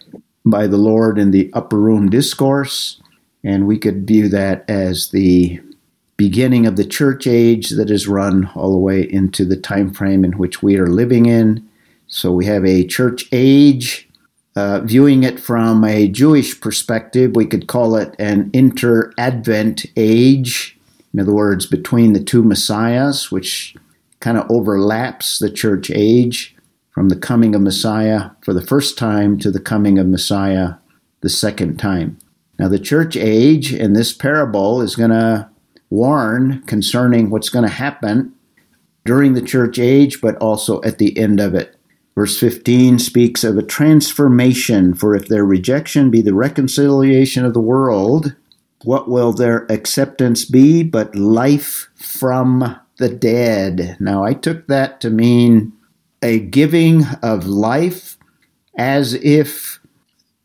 by 0.45 0.67
the 0.67 0.77
Lord 0.77 1.17
in 1.17 1.31
the 1.31 1.49
upper 1.53 1.79
room 1.79 2.11
discourse, 2.11 3.01
and 3.43 3.65
we 3.65 3.79
could 3.79 4.05
view 4.05 4.29
that 4.29 4.63
as 4.69 5.09
the 5.09 5.59
beginning 6.15 6.67
of 6.67 6.75
the 6.75 6.85
church 6.85 7.25
age 7.25 7.71
that 7.71 7.89
is 7.89 8.07
run 8.07 8.51
all 8.53 8.71
the 8.71 8.77
way 8.77 9.01
into 9.01 9.45
the 9.45 9.57
time 9.57 9.91
frame 9.91 10.23
in 10.23 10.33
which 10.33 10.61
we 10.61 10.77
are 10.77 10.91
living 10.91 11.25
in. 11.25 11.67
So 12.05 12.31
we 12.31 12.45
have 12.45 12.63
a 12.63 12.85
church 12.85 13.27
age. 13.31 14.07
Uh, 14.55 14.81
viewing 14.81 15.23
it 15.23 15.39
from 15.39 15.83
a 15.85 16.07
Jewish 16.07 16.61
perspective, 16.61 17.35
we 17.35 17.47
could 17.47 17.65
call 17.67 17.95
it 17.95 18.15
an 18.19 18.51
inter 18.53 19.11
Advent 19.17 19.87
age. 19.97 20.77
In 21.15 21.19
other 21.19 21.33
words, 21.33 21.65
between 21.65 22.13
the 22.13 22.23
two 22.23 22.43
Messiahs, 22.43 23.31
which 23.31 23.75
kind 24.19 24.37
of 24.37 24.49
overlaps 24.49 25.39
the 25.39 25.49
church 25.49 25.91
age 25.91 26.55
from 26.91 27.09
the 27.09 27.15
coming 27.15 27.53
of 27.53 27.61
Messiah 27.61 28.31
for 28.41 28.53
the 28.53 28.65
first 28.65 28.97
time 28.97 29.37
to 29.39 29.51
the 29.51 29.59
coming 29.59 29.99
of 29.99 30.07
Messiah 30.07 30.75
the 31.21 31.29
second 31.29 31.77
time. 31.77 32.17
Now, 32.59 32.67
the 32.67 32.79
church 32.79 33.15
age 33.15 33.73
in 33.73 33.93
this 33.93 34.13
parable 34.13 34.81
is 34.81 34.95
going 34.95 35.11
to 35.11 35.49
warn 35.89 36.63
concerning 36.63 37.29
what's 37.29 37.49
going 37.49 37.65
to 37.65 37.71
happen 37.71 38.33
during 39.05 39.33
the 39.33 39.41
church 39.41 39.79
age, 39.79 40.21
but 40.21 40.35
also 40.37 40.81
at 40.81 40.97
the 40.97 41.17
end 41.17 41.39
of 41.39 41.53
it. 41.53 41.75
Verse 42.15 42.39
15 42.39 42.97
speaks 42.97 43.43
of 43.43 43.57
a 43.57 43.63
transformation, 43.63 44.95
for 44.95 45.15
if 45.15 45.27
their 45.27 45.45
rejection 45.45 46.09
be 46.09 46.21
the 46.21 46.33
reconciliation 46.33 47.45
of 47.45 47.53
the 47.53 47.61
world, 47.61 48.35
what 48.83 49.07
will 49.07 49.33
their 49.33 49.71
acceptance 49.71 50.43
be 50.43 50.81
but 50.81 51.15
life 51.15 51.89
from 51.95 52.75
the 52.97 53.09
dead? 53.09 53.97
Now, 53.99 54.23
I 54.23 54.33
took 54.33 54.67
that 54.67 55.01
to 55.01 55.09
mean 55.09 55.73
a 56.21 56.39
giving 56.39 57.03
of 57.21 57.45
life 57.45 58.17
as 58.77 59.13
if 59.15 59.79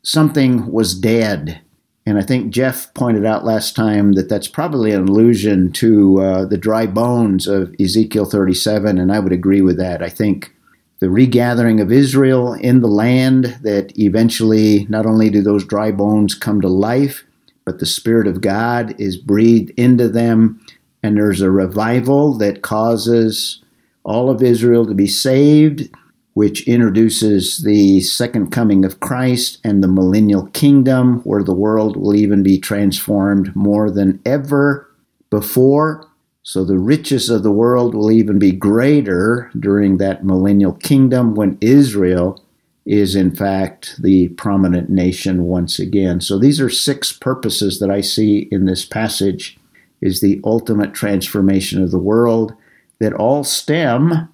something 0.03 0.71
was 0.71 0.95
dead. 0.95 1.61
And 2.05 2.19
I 2.19 2.23
think 2.23 2.53
Jeff 2.53 2.93
pointed 2.95 3.25
out 3.25 3.45
last 3.45 3.77
time 3.77 4.13
that 4.15 4.29
that's 4.29 4.49
probably 4.49 4.91
an 4.93 5.09
allusion 5.09 5.71
to 5.73 6.21
uh, 6.21 6.45
the 6.45 6.59
dry 6.59 6.87
bones 6.87 7.47
of 7.47 7.75
Ezekiel 7.81 8.25
37, 8.25 8.99
and 8.99 9.13
I 9.13 9.21
would 9.21 9.33
agree 9.33 9.61
with 9.61 9.77
that. 9.79 10.03
I 10.03 10.09
think 10.09 10.53
the 10.99 11.11
regathering 11.11 11.81
of 11.81 11.93
Israel 11.93 12.55
in 12.55 12.81
the 12.81 12.89
land, 12.89 13.59
that 13.63 13.97
eventually 13.99 14.87
not 14.89 15.07
only 15.07 15.31
do 15.31 15.43
those 15.43 15.65
dry 15.65 15.93
bones 15.93 16.35
come 16.35 16.61
to 16.61 16.69
life, 16.69 17.25
but 17.65 17.79
the 17.79 17.87
Spirit 17.87 18.27
of 18.27 18.41
God 18.41 18.95
is 19.01 19.17
breathed 19.17 19.71
into 19.77 20.09
them, 20.09 20.62
and 21.03 21.17
there's 21.17 21.41
a 21.41 21.51
revival 21.51 22.35
that 22.39 22.63
causes 22.63 23.63
all 24.05 24.31
of 24.31 24.43
Israel 24.43 24.87
to 24.87 24.95
be 24.95 25.07
saved, 25.07 25.89
which 26.35 26.67
introduces 26.67 27.59
the 27.59 28.01
second 28.01 28.51
coming 28.51 28.85
of 28.85 29.01
Christ 29.01 29.59
and 29.65 29.83
the 29.83 29.89
millennial 29.89 30.47
kingdom, 30.49 31.21
where 31.21 31.43
the 31.43 31.55
world 31.55 31.97
will 31.97 32.15
even 32.15 32.43
be 32.43 32.59
transformed 32.59 33.55
more 33.55 33.91
than 33.91 34.21
ever 34.25 34.89
before. 35.31 36.09
So 36.43 36.65
the 36.65 36.79
riches 36.79 37.31
of 37.31 37.43
the 37.43 37.53
world 37.53 37.95
will 37.95 38.11
even 38.11 38.39
be 38.39 38.53
greater 38.53 39.51
during 39.59 39.99
that 39.99 40.25
millennial 40.25 40.73
kingdom 40.73 41.35
when 41.35 41.59
Israel 41.61 42.43
is 42.85 43.15
in 43.15 43.35
fact 43.35 44.03
the 44.03 44.29
prominent 44.31 44.91
nation 44.91 45.45
once 45.45 45.79
again. 45.79 46.21
So 46.21 46.39
these 46.39 46.61
are 46.61 46.71
six 46.71 47.13
purposes 47.13 47.79
that 47.79 47.91
I 47.91 48.01
see 48.01 48.49
in 48.51 48.67
this 48.67 48.85
passage 48.85 49.57
is 50.03 50.21
the 50.21 50.41
ultimate 50.45 50.93
transformation 50.93 51.83
of 51.83 51.91
the 51.91 51.99
world 51.99 52.53
that 52.99 53.15
all 53.15 53.45
stem 53.45 54.29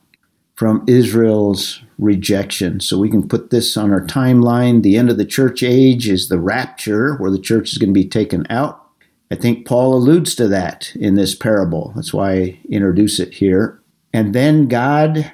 from 0.57 0.85
Israel's 0.89 1.81
rejection. 1.99 2.81
So 2.81 2.99
we 2.99 3.11
can 3.11 3.29
put 3.29 3.51
this 3.51 3.77
on 3.77 3.93
our 3.93 4.05
timeline. 4.05 4.83
The 4.83 4.97
end 4.97 5.09
of 5.09 5.17
the 5.17 5.25
church 5.25 5.63
age 5.63 6.09
is 6.09 6.29
the 6.29 6.41
rapture, 6.41 7.15
where 7.17 7.31
the 7.31 7.39
church 7.39 7.71
is 7.71 7.79
going 7.79 7.91
to 7.91 8.01
be 8.01 8.09
taken 8.09 8.45
out. 8.51 8.85
I 9.31 9.37
think 9.37 9.67
Paul 9.67 9.95
alludes 9.95 10.35
to 10.37 10.49
that 10.49 10.93
in 10.97 11.15
this 11.15 11.35
parable. 11.35 11.93
That's 11.95 12.13
why 12.13 12.33
I 12.33 12.61
introduce 12.71 13.21
it 13.21 13.35
here. 13.35 13.81
And 14.13 14.35
then 14.35 14.67
God 14.69 15.33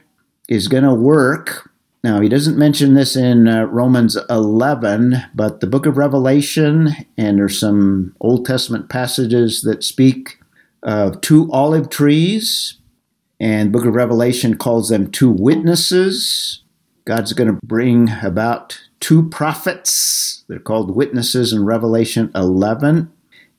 is 0.49 0.69
going 0.69 0.85
to 0.85 0.95
work. 0.95 1.71
Now, 2.05 2.21
he 2.21 2.29
doesn't 2.29 2.59
mention 2.59 2.93
this 2.93 3.17
in 3.17 3.49
uh, 3.49 3.65
Romans 3.65 4.19
11, 4.29 5.25
but 5.35 5.61
the 5.61 5.67
book 5.67 5.87
of 5.87 5.97
Revelation, 5.97 6.91
and 7.17 7.39
there's 7.39 7.59
some 7.59 8.15
Old 8.21 8.45
Testament 8.45 8.91
passages 8.91 9.63
that 9.63 9.83
speak 9.83 10.39
of 10.83 11.23
two 11.23 11.51
olive 11.51 11.89
trees 11.89 12.77
and 13.41 13.73
book 13.73 13.87
of 13.87 13.95
Revelation 13.95 14.59
calls 14.59 14.91
them 14.91 15.11
two 15.11 15.31
witnesses. 15.31 16.61
God's 17.07 17.33
going 17.33 17.49
to 17.49 17.67
bring 17.67 18.11
about 18.23 18.79
two 19.01 19.27
prophets. 19.31 20.45
They're 20.47 20.59
called 20.59 20.95
witnesses 20.95 21.55
in 21.55 21.65
Revelation 21.65 22.31
11. 22.35 23.11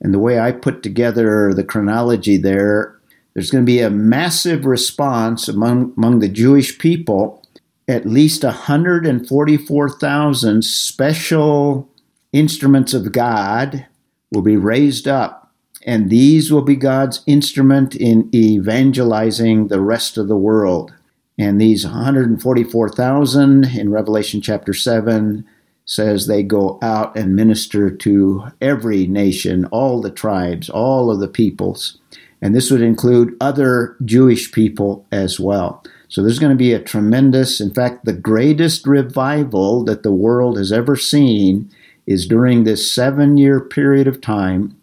And 0.01 0.13
the 0.13 0.19
way 0.19 0.39
I 0.39 0.51
put 0.51 0.83
together 0.83 1.51
the 1.51 1.63
chronology 1.63 2.37
there, 2.37 2.95
there's 3.33 3.49
going 3.49 3.63
to 3.63 3.71
be 3.71 3.81
a 3.81 3.89
massive 3.89 4.67
response 4.67 5.47
among, 5.47 5.93
among 5.97 6.19
the 6.19 6.29
Jewish 6.29 6.77
people. 6.77 7.41
At 7.87 8.05
least 8.05 8.43
144,000 8.43 10.63
special 10.63 11.89
instruments 12.33 12.93
of 12.93 13.11
God 13.11 13.85
will 14.31 14.41
be 14.41 14.57
raised 14.57 15.07
up 15.07 15.45
and 15.85 16.09
these 16.09 16.51
will 16.51 16.63
be 16.63 16.75
God's 16.75 17.21
instrument 17.27 17.95
in 17.95 18.29
evangelizing 18.33 19.67
the 19.67 19.79
rest 19.79 20.17
of 20.17 20.27
the 20.27 20.35
world. 20.35 20.93
And 21.37 21.61
these 21.61 21.85
144,000 21.85 23.65
in 23.65 23.91
Revelation 23.91 24.41
chapter 24.41 24.73
7 24.73 25.45
says 25.85 26.25
they 26.25 26.41
go 26.41 26.79
out 26.81 27.15
and 27.15 27.35
minister 27.35 27.91
to 27.91 28.45
every 28.59 29.05
nation, 29.05 29.65
all 29.65 30.01
the 30.01 30.09
tribes, 30.09 30.69
all 30.69 31.11
of 31.11 31.19
the 31.19 31.27
peoples. 31.27 31.99
And 32.41 32.55
this 32.55 32.71
would 32.71 32.81
include 32.81 33.37
other 33.39 33.95
Jewish 34.03 34.51
people 34.51 35.05
as 35.11 35.39
well. 35.39 35.83
So 36.07 36.21
there's 36.21 36.39
going 36.39 36.51
to 36.51 36.55
be 36.55 36.73
a 36.73 36.79
tremendous, 36.79 37.59
in 37.59 37.73
fact, 37.73 38.05
the 38.05 38.13
greatest 38.13 38.85
revival 38.85 39.83
that 39.85 40.03
the 40.03 40.11
world 40.11 40.57
has 40.57 40.71
ever 40.71 40.95
seen 40.95 41.69
is 42.05 42.27
during 42.27 42.63
this 42.63 42.91
seven 42.91 43.37
year 43.37 43.59
period 43.59 44.07
of 44.07 44.21
time 44.21 44.77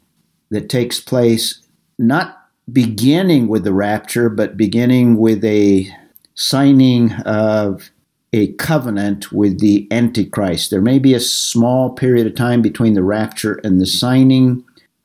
that 0.51 0.69
takes 0.69 1.01
place 1.01 1.63
not 1.99 2.39
beginning 2.71 3.49
with 3.49 3.65
the 3.65 3.73
rapture, 3.73 4.29
but 4.29 4.57
beginning 4.57 5.17
with 5.17 5.45
a 5.45 5.89
signing 6.35 7.13
of 7.23 7.91
a 8.33 8.53
covenant 8.55 9.31
with 9.31 9.61
the 9.61 9.87
Antichrist. 9.91 10.71
There 10.71 10.81
may 10.81 10.99
be 10.99 11.15
a 11.15 11.21
small 11.21 11.91
period 11.91 12.27
of 12.27 12.35
time 12.35 12.63
between 12.63 12.95
the 12.95 13.03
rapture 13.03 13.61
and 13.63 13.81
the 13.81 13.87
signing. 13.87 14.65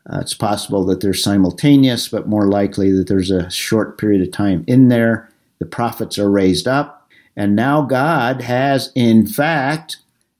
Uh, 0.10 0.20
it's 0.22 0.34
possible 0.34 0.86
that 0.86 1.02
they're 1.02 1.14
simultaneous, 1.14 2.08
but 2.08 2.28
more 2.28 2.48
likely 2.48 2.92
that 2.94 3.08
there's 3.08 3.32
a 3.32 3.50
short 3.50 3.98
period 3.98 4.22
of 4.22 4.32
time 4.32 4.64
in 4.66 4.88
there. 4.88 5.27
The 5.60 5.66
prophets 5.66 6.18
are 6.18 6.30
raised 6.30 6.68
up, 6.68 7.10
and 7.36 7.56
now 7.56 7.82
God 7.82 8.42
has, 8.42 8.92
in 8.96 9.26
fact, 9.26 9.98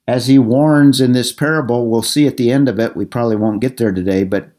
as 0.08 0.28
he 0.28 0.40
warns 0.40 1.02
in 1.02 1.12
this 1.12 1.34
parable, 1.34 1.88
we'll 1.88 2.02
see 2.02 2.28
at 2.28 2.38
the 2.38 2.52
end 2.52 2.70
of 2.70 2.80
it, 2.80 2.96
we 2.96 3.06
probably 3.06 3.36
won't 3.36 3.62
get 3.62 3.78
there 3.78 3.92
today, 3.92 4.24
but 4.24 4.50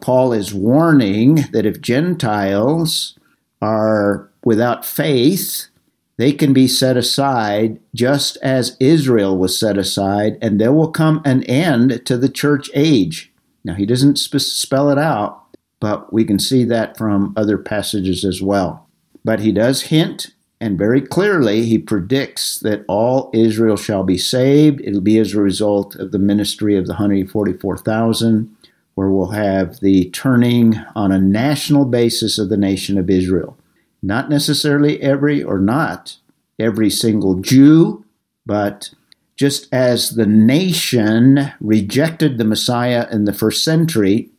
Paul 0.00 0.32
is 0.32 0.54
warning 0.54 1.46
that 1.52 1.66
if 1.66 1.80
Gentiles 1.80 3.18
are 3.60 4.30
without 4.44 4.84
faith, 4.84 5.68
they 6.18 6.32
can 6.32 6.52
be 6.52 6.68
set 6.68 6.96
aside 6.96 7.80
just 7.94 8.36
as 8.42 8.76
Israel 8.78 9.36
was 9.36 9.58
set 9.58 9.78
aside, 9.78 10.38
and 10.40 10.60
there 10.60 10.72
will 10.72 10.90
come 10.90 11.22
an 11.24 11.42
end 11.44 12.04
to 12.06 12.16
the 12.16 12.28
church 12.28 12.70
age. 12.74 13.32
Now, 13.64 13.74
he 13.74 13.86
doesn't 13.86 14.18
sp- 14.18 14.38
spell 14.38 14.90
it 14.90 14.98
out, 14.98 15.42
but 15.80 16.12
we 16.12 16.24
can 16.24 16.38
see 16.38 16.64
that 16.64 16.96
from 16.96 17.32
other 17.36 17.58
passages 17.58 18.24
as 18.24 18.42
well. 18.42 18.88
But 19.24 19.40
he 19.40 19.52
does 19.52 19.82
hint, 19.82 20.32
and 20.60 20.78
very 20.78 21.00
clearly, 21.00 21.64
he 21.64 21.78
predicts 21.78 22.58
that 22.60 22.84
all 22.88 23.30
Israel 23.32 23.76
shall 23.76 24.04
be 24.04 24.18
saved. 24.18 24.80
It'll 24.80 25.00
be 25.00 25.18
as 25.18 25.34
a 25.34 25.40
result 25.40 25.96
of 25.96 26.12
the 26.12 26.18
ministry 26.18 26.76
of 26.76 26.86
the 26.86 26.94
144,000, 26.94 28.56
where 28.94 29.08
we'll 29.08 29.30
have 29.30 29.80
the 29.80 30.10
turning 30.10 30.76
on 30.94 31.10
a 31.10 31.18
national 31.18 31.84
basis 31.84 32.38
of 32.38 32.48
the 32.48 32.56
nation 32.56 32.98
of 32.98 33.10
Israel. 33.10 33.56
Not 34.02 34.28
necessarily 34.28 35.00
every 35.00 35.42
or 35.42 35.58
not 35.58 36.16
every 36.58 36.90
single 36.90 37.36
Jew, 37.36 38.04
but 38.44 38.90
just 39.36 39.72
as 39.72 40.10
the 40.10 40.26
nation 40.26 41.52
rejected 41.60 42.38
the 42.38 42.44
Messiah 42.44 43.06
in 43.10 43.24
the 43.24 43.32
first 43.32 43.64
century, 43.64 44.30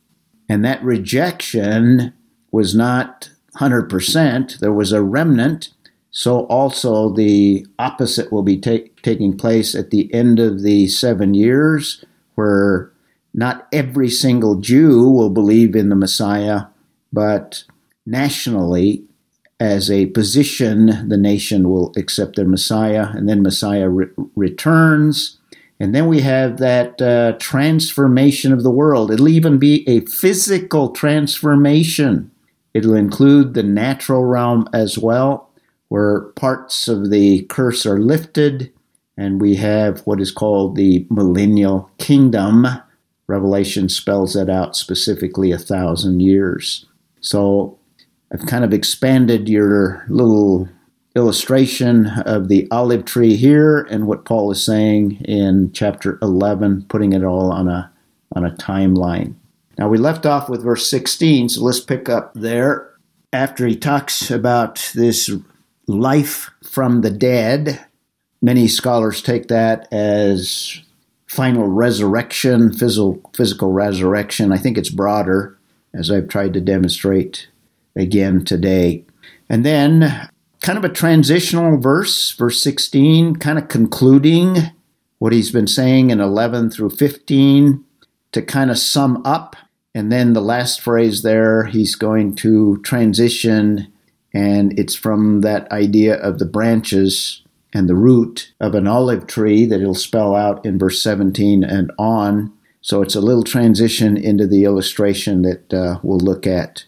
and 0.48 0.64
that 0.64 0.84
rejection 0.84 2.14
was 2.52 2.76
not 2.76 3.30
100%, 3.58 4.60
there 4.60 4.74
was 4.74 4.92
a 4.92 5.04
remnant, 5.04 5.70
so 6.12 6.46
also 6.46 7.10
the 7.10 7.66
opposite 7.80 8.32
will 8.32 8.44
be 8.44 8.58
ta- 8.58 8.90
taking 9.02 9.38
place 9.38 9.76
at 9.76 9.90
the 9.90 10.14
end 10.14 10.40
of 10.40 10.62
the 10.62 10.88
seven 10.88 11.34
years, 11.34 12.04
where 12.36 12.92
not 13.34 13.68
every 13.72 14.10
single 14.10 14.56
Jew 14.56 15.10
will 15.10 15.30
believe 15.30 15.76
in 15.76 15.90
the 15.90 15.96
Messiah, 15.96 16.64
but 17.12 17.64
nationally 18.06 19.04
as 19.60 19.90
a 19.90 20.08
position, 20.08 21.08
the 21.08 21.18
nation 21.18 21.70
will 21.70 21.94
accept 21.96 22.36
their 22.36 22.48
Messiah, 22.48 23.08
and 23.14 23.30
then 23.30 23.42
Messiah 23.42 23.88
re- 23.88 24.08
returns. 24.36 25.38
And 25.80 25.96
then 25.96 26.08
we 26.08 26.22
have 26.22 26.58
that 26.58 27.02
uh, 27.02 27.34
transformation 27.40 28.52
of 28.52 28.64
the 28.64 28.72
world. 28.72 29.10
It'll 29.10 29.30
even 29.30 29.58
be 29.58 29.88
a 29.88 30.02
physical 30.02 30.90
transformation. 30.90 32.30
It'll 32.74 32.96
include 32.96 33.54
the 33.54 33.64
natural 33.64 34.24
realm 34.26 34.68
as 34.74 34.98
well, 34.98 35.50
where 35.90 36.22
parts 36.36 36.88
of 36.88 37.10
the 37.10 37.44
curse 37.44 37.86
are 37.86 38.00
lifted, 38.00 38.72
and 39.16 39.40
we 39.40 39.56
have 39.56 40.02
what 40.02 40.20
is 40.20 40.32
called 40.32 40.76
the 40.76 41.06
millennial 41.10 41.90
kingdom. 42.00 42.66
Revelation 43.28 43.90
spells 43.90 44.34
that 44.34 44.50
out 44.50 44.76
specifically 44.76 45.52
a 45.52 45.58
thousand 45.58 46.22
years. 46.22 46.86
So 47.22 47.78
I've 48.34 48.46
kind 48.48 48.64
of 48.64 48.74
expanded 48.74 49.48
your 49.48 50.04
little 50.10 50.68
illustration 51.16 52.08
of 52.26 52.48
the 52.48 52.68
olive 52.72 53.06
tree 53.06 53.36
here 53.36 53.82
and 53.82 54.08
what 54.08 54.26
Paul 54.26 54.52
is 54.52 54.66
saying 54.66 55.22
in 55.22 55.72
chapter 55.74 56.18
11, 56.24 56.86
putting 56.90 57.14
it 57.14 57.24
all 57.24 57.52
on 57.52 57.68
a 57.68 57.92
on 58.36 58.44
a 58.44 58.52
timeline. 58.52 59.36
Now 59.78 59.90
we 59.90 59.98
left 59.98 60.26
off 60.26 60.50
with 60.50 60.64
verse 60.64 60.90
16, 60.90 61.50
so 61.50 61.64
let's 61.64 61.80
pick 61.80 62.08
up 62.08 62.34
there 62.34 62.92
after 63.32 63.66
he 63.66 63.76
talks 63.76 64.30
about 64.30 64.92
this 64.94 65.32
life 65.88 66.52
from 66.64 67.02
the 67.02 67.10
dead. 67.10 67.84
Many 68.42 68.68
scholars 68.68 69.22
take 69.22 69.48
that 69.48 69.88
as 69.92 70.82
final 71.28 71.68
resurrection, 71.68 72.72
physical, 72.72 73.72
resurrection. 73.72 74.52
I 74.52 74.58
think 74.58 74.78
it's 74.78 74.90
broader, 74.90 75.58
as 75.94 76.12
I've 76.12 76.28
tried 76.28 76.54
to 76.54 76.62
demonstrate 76.62 77.48
again 77.96 78.46
today. 78.46 79.06
And 79.50 79.66
then 79.66 80.30
kind 80.62 80.78
of 80.78 80.86
a 80.86 80.90
transitional 80.90 81.78
verse, 81.78 82.32
verse 82.32 82.62
16, 82.62 83.38
kind 83.38 83.58
of 83.58 83.68
concluding 83.68 84.58
what 85.18 85.34
he's 85.34 85.52
been 85.52 85.68
saying 85.68 86.12
in 86.12 86.20
11 86.20 86.70
through 86.70 86.92
15 86.92 87.84
to 88.32 88.42
kind 88.42 88.70
of 88.70 88.78
sum 88.78 89.22
up. 89.26 89.56
And 89.96 90.12
then 90.12 90.34
the 90.34 90.42
last 90.42 90.82
phrase 90.82 91.22
there, 91.22 91.66
he's 91.66 91.96
going 91.96 92.36
to 92.38 92.78
transition, 92.82 93.92
and 94.34 94.78
it's 94.78 94.96
from 94.96 95.42
that 95.42 95.72
idea 95.72 96.16
of 96.16 96.40
the 96.40 96.46
branches 96.46 97.44
and 97.74 97.90
the 97.90 97.96
root 97.96 98.54
of 98.60 98.76
an 98.76 98.88
olive 98.88 99.28
tree 99.28 99.66
that 99.66 99.80
he'll 99.80 99.94
spell 99.94 100.36
out 100.36 100.66
in 100.66 100.80
verse 100.80 101.02
17 101.02 101.64
and 101.64 101.92
on. 101.98 102.52
So 102.82 103.02
it's 103.02 103.16
a 103.16 103.22
little 103.22 103.44
transition 103.44 104.18
into 104.18 104.48
the 104.48 104.64
illustration 104.64 105.42
that 105.44 105.74
uh, 105.74 106.00
we'll 106.04 106.20
look 106.20 106.46
at 106.46 106.86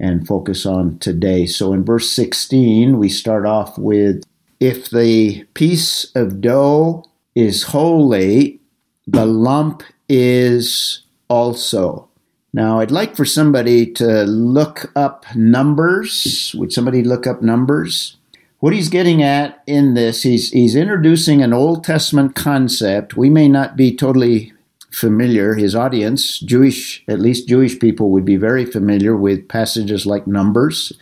and 0.00 0.26
focus 0.26 0.64
on 0.64 0.98
today. 0.98 1.46
So 1.46 1.72
in 1.72 1.84
verse 1.84 2.10
16, 2.10 2.98
we 2.98 3.08
start 3.08 3.46
off 3.46 3.76
with 3.78 4.22
If 4.60 4.90
the 4.90 5.44
piece 5.54 6.10
of 6.14 6.40
dough 6.40 7.04
is 7.34 7.64
holy, 7.64 8.60
the 9.06 9.26
lump 9.26 9.82
is 10.08 11.02
also. 11.28 12.07
Now, 12.52 12.80
I'd 12.80 12.90
like 12.90 13.14
for 13.14 13.24
somebody 13.24 13.86
to 13.92 14.24
look 14.24 14.90
up 14.96 15.26
numbers. 15.34 16.54
Would 16.56 16.72
somebody 16.72 17.02
look 17.02 17.26
up 17.26 17.42
numbers? 17.42 18.16
What 18.60 18.72
he's 18.72 18.88
getting 18.88 19.22
at 19.22 19.62
in 19.66 19.94
this, 19.94 20.22
he's, 20.22 20.50
he's 20.50 20.74
introducing 20.74 21.42
an 21.42 21.52
Old 21.52 21.84
Testament 21.84 22.34
concept. 22.34 23.16
We 23.16 23.30
may 23.30 23.48
not 23.48 23.76
be 23.76 23.94
totally 23.94 24.52
familiar, 24.90 25.54
his 25.54 25.74
audience, 25.74 26.40
Jewish, 26.40 27.04
at 27.06 27.20
least 27.20 27.48
Jewish 27.48 27.78
people, 27.78 28.10
would 28.10 28.24
be 28.24 28.36
very 28.36 28.64
familiar 28.64 29.16
with 29.16 29.48
passages 29.48 30.06
like 30.06 30.26
Numbers. 30.26 30.92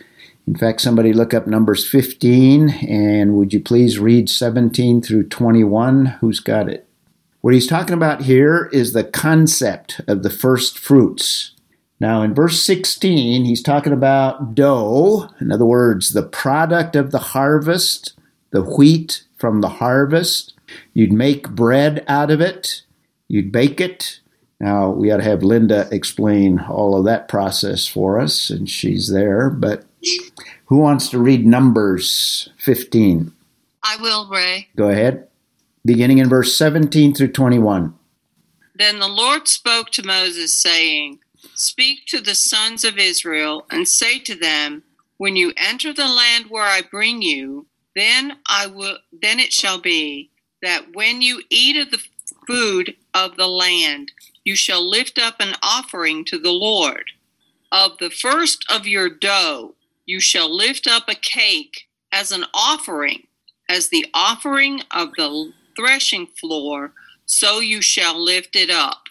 In 0.45 0.55
fact, 0.55 0.81
somebody 0.81 1.13
look 1.13 1.33
up 1.33 1.47
Numbers 1.47 1.87
15, 1.87 2.69
and 2.87 3.35
would 3.35 3.53
you 3.53 3.59
please 3.59 3.99
read 3.99 4.29
17 4.29 5.01
through 5.01 5.27
21? 5.29 6.05
Who's 6.21 6.39
got 6.39 6.69
it? 6.69 6.86
What 7.47 7.53
he's 7.53 7.65
talking 7.65 7.93
about 7.93 8.23
here 8.23 8.69
is 8.73 8.91
the 8.91 9.05
concept 9.05 10.01
of 10.05 10.21
the 10.21 10.29
first 10.29 10.77
fruits. 10.77 11.53
Now, 11.97 12.21
in 12.21 12.35
verse 12.35 12.61
16, 12.61 13.45
he's 13.45 13.63
talking 13.63 13.93
about 13.93 14.53
dough, 14.53 15.29
in 15.39 15.53
other 15.53 15.63
words, 15.63 16.11
the 16.11 16.23
product 16.23 16.97
of 16.97 17.11
the 17.11 17.19
harvest, 17.19 18.15
the 18.51 18.63
wheat 18.63 19.23
from 19.37 19.61
the 19.61 19.69
harvest. 19.69 20.55
You'd 20.93 21.13
make 21.13 21.47
bread 21.51 22.03
out 22.09 22.31
of 22.31 22.41
it. 22.41 22.81
You'd 23.29 23.53
bake 23.53 23.79
it. 23.79 24.19
Now, 24.59 24.89
we 24.89 25.09
ought 25.09 25.17
to 25.19 25.23
have 25.23 25.41
Linda 25.41 25.87
explain 25.89 26.59
all 26.59 26.97
of 26.97 27.05
that 27.05 27.29
process 27.29 27.87
for 27.87 28.19
us, 28.19 28.49
and 28.49 28.69
she's 28.69 29.09
there. 29.09 29.49
But 29.49 29.85
who 30.65 30.79
wants 30.79 31.07
to 31.11 31.17
read 31.17 31.47
Numbers 31.47 32.49
15? 32.57 33.31
I 33.83 33.95
will, 34.01 34.27
Ray. 34.27 34.67
Go 34.75 34.89
ahead. 34.89 35.29
Beginning 35.87 36.17
in 36.17 36.27
verse 36.27 36.57
17 36.57 37.13
through 37.13 37.31
21. 37.31 37.97
Then 38.75 38.99
the 38.99 39.07
Lord 39.07 39.47
spoke 39.47 39.89
to 39.91 40.05
Moses, 40.05 40.61
saying, 40.61 41.19
Speak 41.55 42.05
to 42.07 42.19
the 42.19 42.35
sons 42.35 42.83
of 42.83 42.97
Israel, 42.97 43.65
and 43.71 43.87
say 43.87 44.19
to 44.19 44.35
them, 44.35 44.83
When 45.17 45.37
you 45.37 45.53
enter 45.55 45.93
the 45.93 46.07
land 46.07 46.47
where 46.49 46.65
I 46.65 46.81
bring 46.81 47.21
you, 47.21 47.67
then 47.95 48.37
I 48.47 48.67
will 48.67 48.97
then 49.11 49.39
it 49.39 49.53
shall 49.53 49.79
be 49.79 50.29
that 50.61 50.93
when 50.93 51.21
you 51.21 51.41
eat 51.49 51.77
of 51.77 51.91
the 51.91 52.01
food 52.47 52.95
of 53.13 53.37
the 53.37 53.47
land. 53.47 54.11
You 54.43 54.55
shall 54.55 54.87
lift 54.87 55.17
up 55.17 55.35
an 55.39 55.55
offering 55.61 56.25
to 56.25 56.37
the 56.37 56.51
Lord. 56.51 57.11
Of 57.71 57.97
the 57.99 58.09
first 58.09 58.65
of 58.69 58.87
your 58.87 59.09
dough, 59.09 59.75
you 60.05 60.19
shall 60.19 60.53
lift 60.53 60.87
up 60.87 61.03
a 61.07 61.15
cake 61.15 61.87
as 62.11 62.31
an 62.31 62.45
offering, 62.53 63.27
as 63.69 63.89
the 63.89 64.05
offering 64.13 64.81
of 64.91 65.13
the 65.17 65.51
threshing 65.77 66.27
floor 66.27 66.91
so 67.25 67.59
you 67.59 67.81
shall 67.81 68.21
lift 68.21 68.55
it 68.55 68.69
up. 68.69 69.03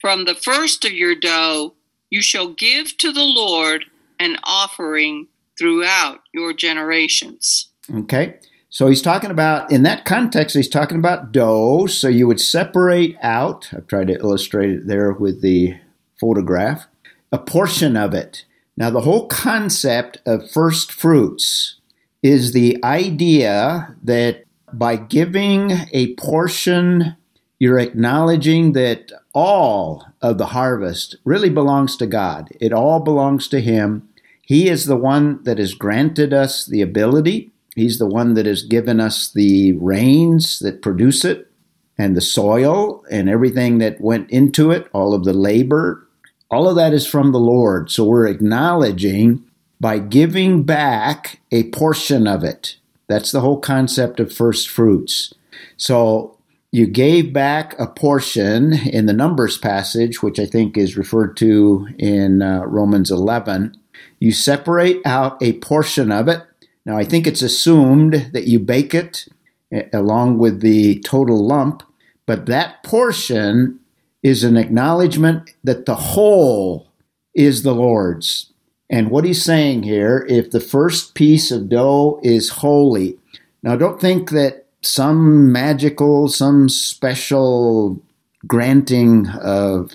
From 0.00 0.24
the 0.24 0.34
first 0.34 0.84
of 0.84 0.92
your 0.92 1.14
dough, 1.14 1.74
you 2.10 2.22
shall 2.22 2.48
give 2.48 2.96
to 2.98 3.12
the 3.12 3.24
Lord 3.24 3.84
an 4.18 4.36
offering 4.44 5.28
throughout 5.58 6.22
your 6.32 6.52
generations. 6.52 7.68
Okay. 7.94 8.36
So 8.70 8.86
he's 8.88 9.02
talking 9.02 9.30
about, 9.30 9.70
in 9.70 9.82
that 9.82 10.04
context, 10.04 10.56
he's 10.56 10.68
talking 10.68 10.98
about 10.98 11.32
dough. 11.32 11.86
So 11.86 12.08
you 12.08 12.26
would 12.26 12.40
separate 12.40 13.16
out, 13.20 13.68
I've 13.72 13.86
tried 13.86 14.06
to 14.08 14.18
illustrate 14.18 14.70
it 14.70 14.86
there 14.86 15.12
with 15.12 15.42
the 15.42 15.76
photograph, 16.18 16.86
a 17.32 17.38
portion 17.38 17.96
of 17.96 18.14
it. 18.14 18.44
Now, 18.76 18.90
the 18.90 19.02
whole 19.02 19.26
concept 19.26 20.18
of 20.24 20.50
first 20.50 20.92
fruits 20.92 21.76
is 22.22 22.52
the 22.52 22.78
idea 22.84 23.96
that 24.02 24.44
by 24.72 24.96
giving 24.96 25.72
a 25.92 26.14
portion, 26.14 27.16
you're 27.58 27.78
acknowledging 27.78 28.72
that 28.72 29.12
all 29.32 30.04
of 30.22 30.38
the 30.38 30.46
harvest 30.46 31.16
really 31.24 31.50
belongs 31.50 31.96
to 31.96 32.06
God. 32.06 32.48
It 32.60 32.72
all 32.72 33.00
belongs 33.00 33.48
to 33.48 33.60
Him. 33.60 34.08
He 34.42 34.68
is 34.68 34.86
the 34.86 34.96
one 34.96 35.42
that 35.44 35.58
has 35.58 35.74
granted 35.74 36.32
us 36.32 36.66
the 36.66 36.82
ability. 36.82 37.52
He's 37.76 37.98
the 37.98 38.06
one 38.06 38.34
that 38.34 38.46
has 38.46 38.62
given 38.62 38.98
us 38.98 39.30
the 39.30 39.72
rains 39.74 40.58
that 40.60 40.82
produce 40.82 41.24
it 41.24 41.50
and 41.96 42.16
the 42.16 42.20
soil 42.20 43.04
and 43.10 43.28
everything 43.28 43.78
that 43.78 44.00
went 44.00 44.30
into 44.30 44.70
it, 44.70 44.88
all 44.92 45.14
of 45.14 45.24
the 45.24 45.32
labor. 45.32 46.08
All 46.50 46.68
of 46.68 46.76
that 46.76 46.92
is 46.92 47.06
from 47.06 47.30
the 47.30 47.38
Lord. 47.38 47.90
So 47.90 48.04
we're 48.04 48.26
acknowledging 48.26 49.44
by 49.80 49.98
giving 49.98 50.64
back 50.64 51.40
a 51.52 51.70
portion 51.70 52.26
of 52.26 52.42
it. 52.42 52.76
That's 53.10 53.32
the 53.32 53.40
whole 53.40 53.58
concept 53.58 54.20
of 54.20 54.32
first 54.32 54.68
fruits. 54.68 55.34
So 55.76 56.38
you 56.70 56.86
gave 56.86 57.32
back 57.32 57.76
a 57.76 57.88
portion 57.88 58.72
in 58.72 59.06
the 59.06 59.12
Numbers 59.12 59.58
passage, 59.58 60.22
which 60.22 60.38
I 60.38 60.46
think 60.46 60.78
is 60.78 60.96
referred 60.96 61.36
to 61.38 61.88
in 61.98 62.40
uh, 62.40 62.62
Romans 62.66 63.10
11. 63.10 63.76
You 64.20 64.30
separate 64.30 65.04
out 65.04 65.42
a 65.42 65.54
portion 65.54 66.12
of 66.12 66.28
it. 66.28 66.44
Now, 66.86 66.96
I 66.96 67.02
think 67.02 67.26
it's 67.26 67.42
assumed 67.42 68.30
that 68.32 68.46
you 68.46 68.60
bake 68.60 68.94
it 68.94 69.26
eh, 69.72 69.88
along 69.92 70.38
with 70.38 70.60
the 70.60 71.00
total 71.00 71.44
lump, 71.44 71.82
but 72.26 72.46
that 72.46 72.84
portion 72.84 73.80
is 74.22 74.44
an 74.44 74.56
acknowledgement 74.56 75.52
that 75.64 75.84
the 75.84 75.96
whole 75.96 76.86
is 77.34 77.64
the 77.64 77.74
Lord's. 77.74 78.52
And 78.90 79.10
what 79.10 79.24
he's 79.24 79.42
saying 79.42 79.84
here, 79.84 80.26
if 80.28 80.50
the 80.50 80.60
first 80.60 81.14
piece 81.14 81.52
of 81.52 81.68
dough 81.68 82.18
is 82.24 82.48
holy, 82.48 83.16
now 83.62 83.76
don't 83.76 84.00
think 84.00 84.30
that 84.30 84.66
some 84.82 85.52
magical, 85.52 86.26
some 86.28 86.68
special 86.68 88.02
granting 88.46 89.28
of 89.28 89.92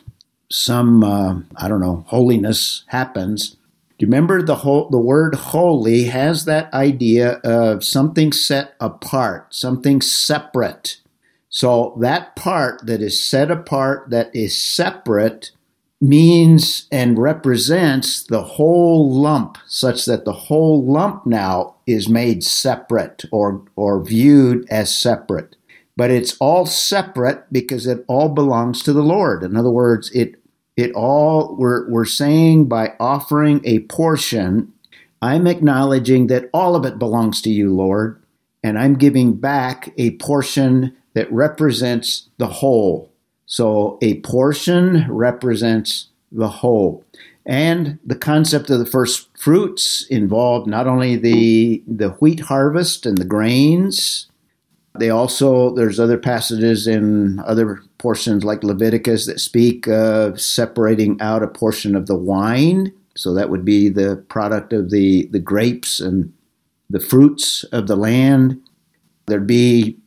some, 0.50 1.04
uh, 1.04 1.40
I 1.58 1.68
don't 1.68 1.82
know, 1.82 2.06
holiness 2.08 2.86
happens. 2.88 3.58
Do 3.98 4.06
you 4.06 4.08
remember 4.08 4.42
the 4.42 4.56
whole, 4.56 4.90
the 4.90 4.98
word 4.98 5.36
holy 5.36 6.06
has 6.06 6.46
that 6.46 6.74
idea 6.74 7.34
of 7.44 7.84
something 7.84 8.32
set 8.32 8.76
apart, 8.80 9.54
something 9.54 10.02
separate. 10.02 10.98
So 11.50 11.98
that 12.00 12.36
part 12.36 12.86
that 12.86 13.02
is 13.02 13.22
set 13.22 13.50
apart, 13.50 14.10
that 14.10 14.34
is 14.36 14.56
separate, 14.56 15.52
means 16.02 16.88
and 16.92 17.18
represents 17.18 18.24
the 18.24 18.44
whole 18.44 19.12
lump, 19.12 19.58
such 19.66 20.06
that 20.06 20.26
the 20.26 20.34
whole 20.34 20.86
lump 20.86 21.26
now 21.26 21.76
is 21.88 22.10
made 22.10 22.44
separate 22.44 23.26
or, 23.32 23.64
or 23.76 24.04
viewed 24.04 24.68
as 24.70 24.96
separate. 24.96 25.56
But 25.98 26.12
it's 26.12 26.36
all 26.40 26.66
separate 26.66 27.46
because 27.52 27.88
it 27.88 28.04
all 28.08 28.30
belongs 28.30 28.84
to 28.84 28.94
the 28.94 29.04
Lord. 29.04 29.44
In 29.44 29.56
other 29.56 29.72
words, 29.72 30.12
it 30.12 30.36
it 30.76 30.92
all 30.92 31.56
we're, 31.56 31.90
we're 31.90 32.06
saying 32.06 32.68
by 32.68 32.94
offering 33.00 33.62
a 33.64 33.80
portion, 33.82 34.74
I'm 35.22 35.48
acknowledging 35.48 36.28
that 36.28 36.50
all 36.54 36.76
of 36.76 36.86
it 36.86 37.00
belongs 37.00 37.42
to 37.44 37.50
you, 37.50 37.74
Lord, 37.74 38.22
and 38.62 38.78
I'm 38.78 38.96
giving 38.96 39.36
back 39.36 39.94
a 39.98 40.18
portion 40.18 40.96
that 41.14 41.32
represents 41.32 42.30
the 42.38 42.48
whole. 42.48 43.12
So 43.46 43.98
a 44.02 44.20
portion 44.22 45.06
represents 45.10 46.08
the 46.32 46.48
whole. 46.48 47.04
And 47.46 48.00
the 48.04 48.16
concept 48.16 48.70
of 48.70 48.80
the 48.80 48.86
first 48.86 49.30
fruits 49.38 50.06
involved 50.10 50.68
not 50.68 50.88
only 50.88 51.16
the, 51.16 51.84
the 51.88 52.10
wheat 52.10 52.40
harvest 52.40 53.06
and 53.06 53.18
the 53.18 53.26
grains, 53.26 54.28
they 54.98 55.10
also, 55.10 55.76
there's 55.76 56.00
other 56.00 56.18
passages 56.18 56.88
in 56.88 57.40
other 57.42 57.84
portions 57.98 58.44
like 58.44 58.64
Leviticus 58.64 59.26
that 59.28 59.40
speak 59.40 59.88
of 59.88 60.40
separating 60.40 61.20
out 61.22 61.44
a 61.44 61.48
portion 61.48 61.96
of 61.96 62.08
the 62.08 62.16
wine. 62.16 62.94
So 63.16 63.34
that 63.34 63.50
would 63.50 63.66
be 63.66 63.90
the 63.90 64.24
product 64.30 64.74
of 64.74 64.90
the, 64.90 65.28
the 65.28 65.40
grapes 65.40 66.00
and 66.00 66.34
the 66.90 67.00
fruits 67.00 67.64
of 67.66 67.88
the 67.88 67.96
land. 67.96 68.62
There'd 69.28 69.48
be 69.48 69.98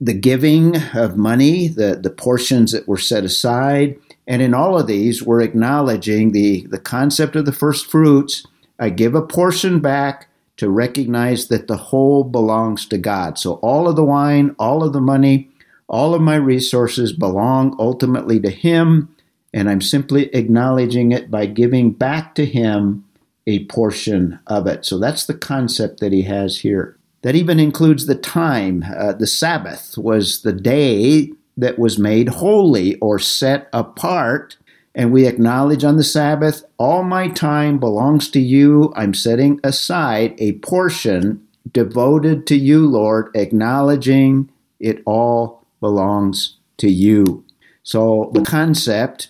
the 0.00 0.14
giving 0.14 0.76
of 0.94 1.16
money, 1.16 1.68
the, 1.68 1.98
the 2.02 2.10
portions 2.10 2.72
that 2.72 2.86
were 2.86 2.98
set 2.98 3.24
aside. 3.24 3.98
And 4.26 4.42
in 4.42 4.54
all 4.54 4.78
of 4.78 4.86
these, 4.86 5.22
we're 5.22 5.40
acknowledging 5.40 6.32
the, 6.32 6.66
the 6.66 6.78
concept 6.78 7.36
of 7.36 7.46
the 7.46 7.52
first 7.52 7.90
fruits. 7.90 8.46
I 8.78 8.90
give 8.90 9.14
a 9.14 9.22
portion 9.22 9.80
back 9.80 10.28
to 10.56 10.68
recognize 10.68 11.48
that 11.48 11.66
the 11.66 11.76
whole 11.76 12.24
belongs 12.24 12.86
to 12.86 12.98
God. 12.98 13.38
So 13.38 13.54
all 13.54 13.88
of 13.88 13.96
the 13.96 14.04
wine, 14.04 14.54
all 14.58 14.82
of 14.82 14.92
the 14.92 15.00
money, 15.00 15.50
all 15.88 16.14
of 16.14 16.22
my 16.22 16.36
resources 16.36 17.12
belong 17.12 17.76
ultimately 17.78 18.40
to 18.40 18.50
Him, 18.50 19.14
and 19.52 19.70
I'm 19.70 19.80
simply 19.80 20.34
acknowledging 20.34 21.12
it 21.12 21.30
by 21.30 21.46
giving 21.46 21.92
back 21.92 22.34
to 22.34 22.44
Him 22.44 23.04
a 23.46 23.64
portion 23.66 24.40
of 24.46 24.66
it. 24.66 24.84
So 24.84 24.98
that's 24.98 25.26
the 25.26 25.34
concept 25.34 26.00
that 26.00 26.12
He 26.12 26.22
has 26.22 26.58
here. 26.58 26.95
That 27.22 27.34
even 27.34 27.58
includes 27.58 28.06
the 28.06 28.14
time. 28.14 28.84
Uh, 28.96 29.12
the 29.12 29.26
Sabbath 29.26 29.96
was 29.98 30.42
the 30.42 30.52
day 30.52 31.32
that 31.56 31.78
was 31.78 31.98
made 31.98 32.28
holy 32.28 32.96
or 32.98 33.18
set 33.18 33.68
apart. 33.72 34.56
And 34.94 35.12
we 35.12 35.26
acknowledge 35.26 35.84
on 35.84 35.96
the 35.96 36.04
Sabbath, 36.04 36.64
all 36.78 37.02
my 37.02 37.28
time 37.28 37.78
belongs 37.78 38.30
to 38.30 38.40
you. 38.40 38.92
I'm 38.96 39.14
setting 39.14 39.60
aside 39.64 40.34
a 40.38 40.52
portion 40.58 41.46
devoted 41.72 42.46
to 42.46 42.56
you, 42.56 42.86
Lord, 42.86 43.30
acknowledging 43.34 44.50
it 44.78 45.02
all 45.04 45.66
belongs 45.80 46.56
to 46.78 46.90
you. 46.90 47.44
So 47.82 48.30
the 48.32 48.42
concept 48.42 49.28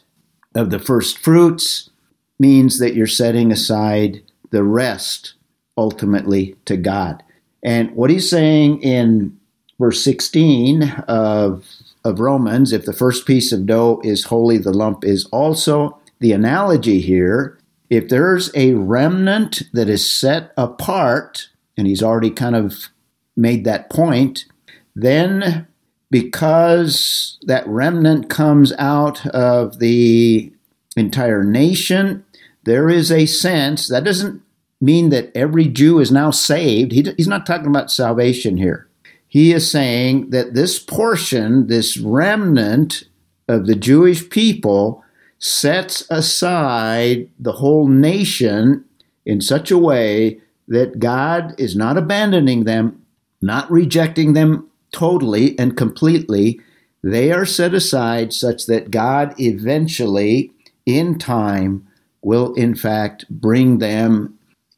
of 0.55 0.71
the 0.71 0.79
first 0.79 1.19
fruits 1.19 1.91
means 2.39 2.79
that 2.79 2.95
you're 2.95 3.07
setting 3.07 3.51
aside 3.51 4.23
the 4.51 4.63
rest 4.63 5.35
ultimately 5.77 6.57
to 6.65 6.77
God. 6.77 7.23
And 7.63 7.91
what 7.93 8.11
he's 8.11 8.29
saying 8.29 8.83
in 8.83 9.39
verse 9.79 10.03
16 10.03 10.83
of, 11.09 11.67
of 12.05 12.21
Romans, 12.21 12.73
if 12.73 12.85
the 12.85 12.93
first 12.93 13.27
piece 13.27 13.53
of 13.53 13.67
dough 13.67 14.01
is 14.05 14.25
holy, 14.25 14.59
the 14.59 14.73
lump 14.73 15.05
is 15.05 15.27
also. 15.27 15.99
The 16.21 16.33
analogy 16.33 17.01
here, 17.01 17.59
if 17.91 18.09
there's 18.09 18.51
a 18.55 18.75
remnant 18.75 19.63
that 19.73 19.89
is 19.89 20.11
set 20.11 20.53
apart, 20.57 21.49
and 21.77 21.87
he's 21.87 22.03
already 22.03 22.31
kind 22.31 22.57
of 22.57 22.89
made 23.37 23.65
that 23.65 23.91
point, 23.91 24.47
then 24.95 25.67
because 26.11 27.39
that 27.43 27.67
remnant 27.67 28.31
comes 28.31 28.73
out 28.79 29.27
of 29.27 29.79
the 29.79 30.53
entire 30.97 31.45
nation, 31.45 32.25
there 32.65 32.89
is 32.89 33.13
a 33.13 33.27
sense 33.27 33.89
that 33.89 34.05
doesn't 34.05 34.43
mean 34.81 35.11
that 35.11 35.31
every 35.35 35.69
Jew 35.69 35.99
is 35.99 36.13
now 36.13 36.31
saved. 36.31 36.93
He, 36.93 37.07
he's 37.17 37.29
not 37.29 37.47
talking 37.47 37.69
about 37.69 37.91
salvation 37.91 38.57
here. 38.57 38.89
He 39.29 39.53
is 39.53 39.71
saying 39.71 40.31
that 40.31 40.55
this 40.55 40.79
portion, 40.79 41.67
this 41.67 41.97
remnant 41.99 43.05
of 43.49 43.67
the 43.67 43.75
Jewish 43.75 44.29
people, 44.29 45.03
sets 45.39 46.07
aside 46.11 47.29
the 47.39 47.53
whole 47.53 47.87
nation 47.87 48.85
in 49.25 49.41
such 49.41 49.71
a 49.71 49.79
way 49.79 50.41
that 50.69 50.99
God 50.99 51.55
is 51.59 51.77
not 51.77 51.97
abandoning 51.97 52.65
them, 52.65 53.03
not 53.43 53.71
rejecting 53.71 54.33
them 54.33 54.69
totally 54.93 55.59
and 55.59 55.77
completely, 55.77 56.61
they 57.03 57.31
are 57.31 57.45
set 57.45 57.75
aside 57.75 58.33
such 58.33 58.67
that 58.67 58.91
God 58.91 59.35
eventually, 59.39 60.51
in 60.87 61.19
time, 61.19 61.87
will 62.23 62.55
in 62.55 62.75
fact 62.75 63.29
bring 63.29 63.79
them 63.79 64.36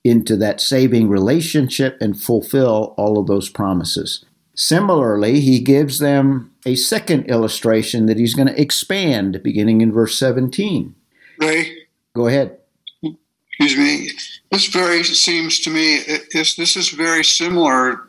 into 0.08 0.36
that 0.36 0.60
saving 0.60 1.08
relationship 1.08 1.96
and 2.00 2.20
fulfill 2.20 2.94
all 2.96 3.18
of 3.18 3.26
those 3.26 3.48
promises. 3.48 4.24
Similarly, 4.54 5.40
he 5.40 5.60
gives 5.60 5.98
them 5.98 6.52
a 6.66 6.74
second 6.74 7.26
illustration 7.26 8.06
that 8.06 8.18
he's 8.18 8.34
going 8.34 8.48
to 8.48 8.60
expand 8.60 9.42
beginning 9.42 9.80
in 9.80 9.92
verse 9.92 10.18
17. 10.18 10.94
Ray? 11.38 11.86
Go 12.14 12.26
ahead. 12.26 12.58
Excuse 13.02 13.76
me. 13.76 14.10
This 14.50 14.66
very 14.66 15.04
seems 15.04 15.60
to 15.60 15.70
me, 15.70 16.00
this 16.32 16.76
is 16.76 16.88
very 16.88 17.24
similar 17.24 18.08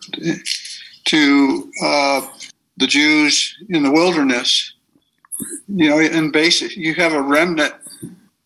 to 1.06 1.72
uh, 1.84 2.28
the 2.78 2.88
Jews 2.88 3.56
in 3.70 3.84
the 3.84 3.92
wilderness 3.92 4.74
you 5.68 5.90
know, 5.90 6.00
in 6.00 6.32
basic, 6.32 6.76
you 6.76 6.96
have 6.96 7.14
a 7.14 7.22
remnant, 7.22 7.74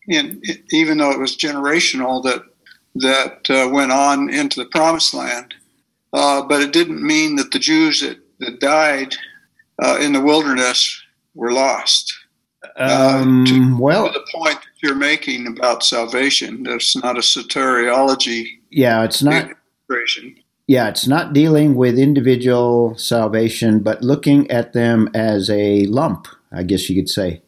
in 0.06 0.42
even 0.70 0.98
though 0.98 1.10
it 1.10 1.18
was 1.18 1.36
generational 1.36 2.22
that 2.24 2.42
that 2.96 3.50
uh, 3.50 3.68
went 3.72 3.92
on 3.92 4.30
into 4.30 4.60
the 4.60 4.68
promised 4.68 5.14
land, 5.14 5.54
uh, 6.12 6.42
but 6.42 6.62
it 6.62 6.72
didn't 6.72 7.04
mean 7.04 7.36
that 7.36 7.50
the 7.50 7.58
Jews 7.58 8.00
that, 8.00 8.18
that 8.40 8.60
died 8.60 9.14
uh, 9.82 9.98
in 10.00 10.12
the 10.12 10.20
wilderness 10.20 11.02
were 11.34 11.52
lost. 11.52 12.14
Uh, 12.76 13.20
um, 13.20 13.44
to, 13.46 13.76
well, 13.78 14.06
to 14.06 14.12
the 14.12 14.26
point 14.32 14.56
that 14.56 14.82
you're 14.82 14.94
making 14.94 15.46
about 15.46 15.84
salvation, 15.84 16.62
that's 16.62 16.96
not 16.96 17.16
a 17.16 17.20
soteriology. 17.20 18.46
Yeah, 18.70 19.04
it's 19.04 19.22
not. 19.22 19.50
Yeah, 20.66 20.88
it's 20.88 21.06
not 21.06 21.34
dealing 21.34 21.74
with 21.74 21.98
individual 21.98 22.96
salvation, 22.96 23.80
but 23.80 24.02
looking 24.02 24.50
at 24.50 24.72
them 24.72 25.10
as 25.12 25.50
a 25.50 25.84
lump, 25.86 26.26
I 26.50 26.62
guess 26.62 26.88
you 26.88 26.96
could 26.96 27.10
say, 27.10 27.42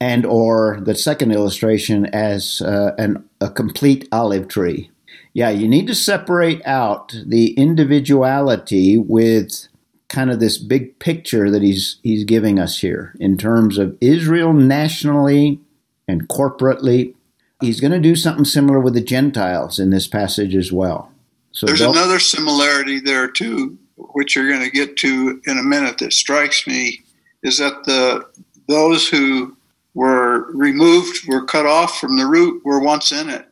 and 0.00 0.26
or 0.26 0.80
the 0.82 0.94
second 0.94 1.32
illustration 1.32 2.06
as 2.06 2.60
uh, 2.62 2.92
an 2.98 3.28
a 3.40 3.50
complete 3.50 4.08
olive 4.12 4.48
tree. 4.48 4.90
Yeah, 5.32 5.50
you 5.50 5.68
need 5.68 5.86
to 5.88 5.94
separate 5.94 6.64
out 6.64 7.14
the 7.26 7.52
individuality 7.54 8.96
with 8.96 9.68
kind 10.08 10.30
of 10.30 10.38
this 10.38 10.58
big 10.58 10.98
picture 10.98 11.50
that 11.50 11.62
he's 11.62 11.98
he's 12.02 12.24
giving 12.24 12.58
us 12.58 12.78
here 12.78 13.14
in 13.18 13.36
terms 13.36 13.78
of 13.78 13.96
Israel 14.00 14.52
nationally 14.52 15.60
and 16.06 16.28
corporately. 16.28 17.14
He's 17.60 17.80
going 17.80 17.92
to 17.92 18.00
do 18.00 18.14
something 18.14 18.44
similar 18.44 18.78
with 18.80 18.94
the 18.94 19.00
Gentiles 19.00 19.78
in 19.78 19.90
this 19.90 20.06
passage 20.06 20.54
as 20.54 20.70
well. 20.70 21.10
So 21.52 21.66
there's 21.66 21.80
another 21.80 22.18
similarity 22.18 23.00
there 23.00 23.28
too, 23.28 23.78
which 23.96 24.36
you're 24.36 24.48
going 24.48 24.64
to 24.64 24.70
get 24.70 24.96
to 24.98 25.40
in 25.46 25.58
a 25.58 25.62
minute. 25.62 25.98
That 25.98 26.12
strikes 26.12 26.66
me 26.66 27.04
is 27.42 27.58
that 27.58 27.84
the 27.84 28.26
those 28.68 29.08
who 29.08 29.53
were 29.94 30.52
removed, 30.52 31.26
were 31.28 31.44
cut 31.44 31.66
off 31.66 31.98
from 31.98 32.16
the 32.18 32.26
root, 32.26 32.62
were 32.64 32.80
once 32.80 33.12
in 33.12 33.30
it. 33.30 33.46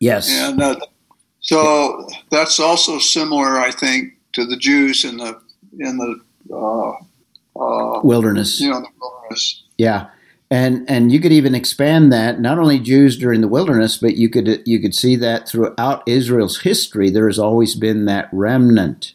Yes, 0.00 0.30
and 0.30 0.60
uh, 0.60 0.76
so 1.40 2.08
that's 2.30 2.58
also 2.58 2.98
similar, 2.98 3.58
I 3.58 3.70
think, 3.70 4.14
to 4.32 4.44
the 4.44 4.56
Jews 4.56 5.04
in 5.04 5.18
the 5.18 5.40
in 5.78 5.96
the 5.96 6.20
uh, 6.52 6.90
uh, 7.60 8.00
wilderness. 8.02 8.60
You 8.60 8.70
know, 8.70 8.80
the 8.80 8.88
wilderness. 9.00 9.62
Yeah, 9.78 10.08
and 10.50 10.88
and 10.88 11.12
you 11.12 11.20
could 11.20 11.32
even 11.32 11.54
expand 11.54 12.12
that 12.12 12.40
not 12.40 12.58
only 12.58 12.78
Jews 12.78 13.16
during 13.16 13.40
the 13.40 13.48
wilderness, 13.48 13.96
but 13.96 14.16
you 14.16 14.28
could 14.28 14.62
you 14.66 14.80
could 14.80 14.94
see 14.94 15.16
that 15.16 15.48
throughout 15.48 16.02
Israel's 16.06 16.60
history. 16.60 17.10
There 17.10 17.28
has 17.28 17.38
always 17.38 17.74
been 17.74 18.04
that 18.06 18.28
remnant 18.32 19.14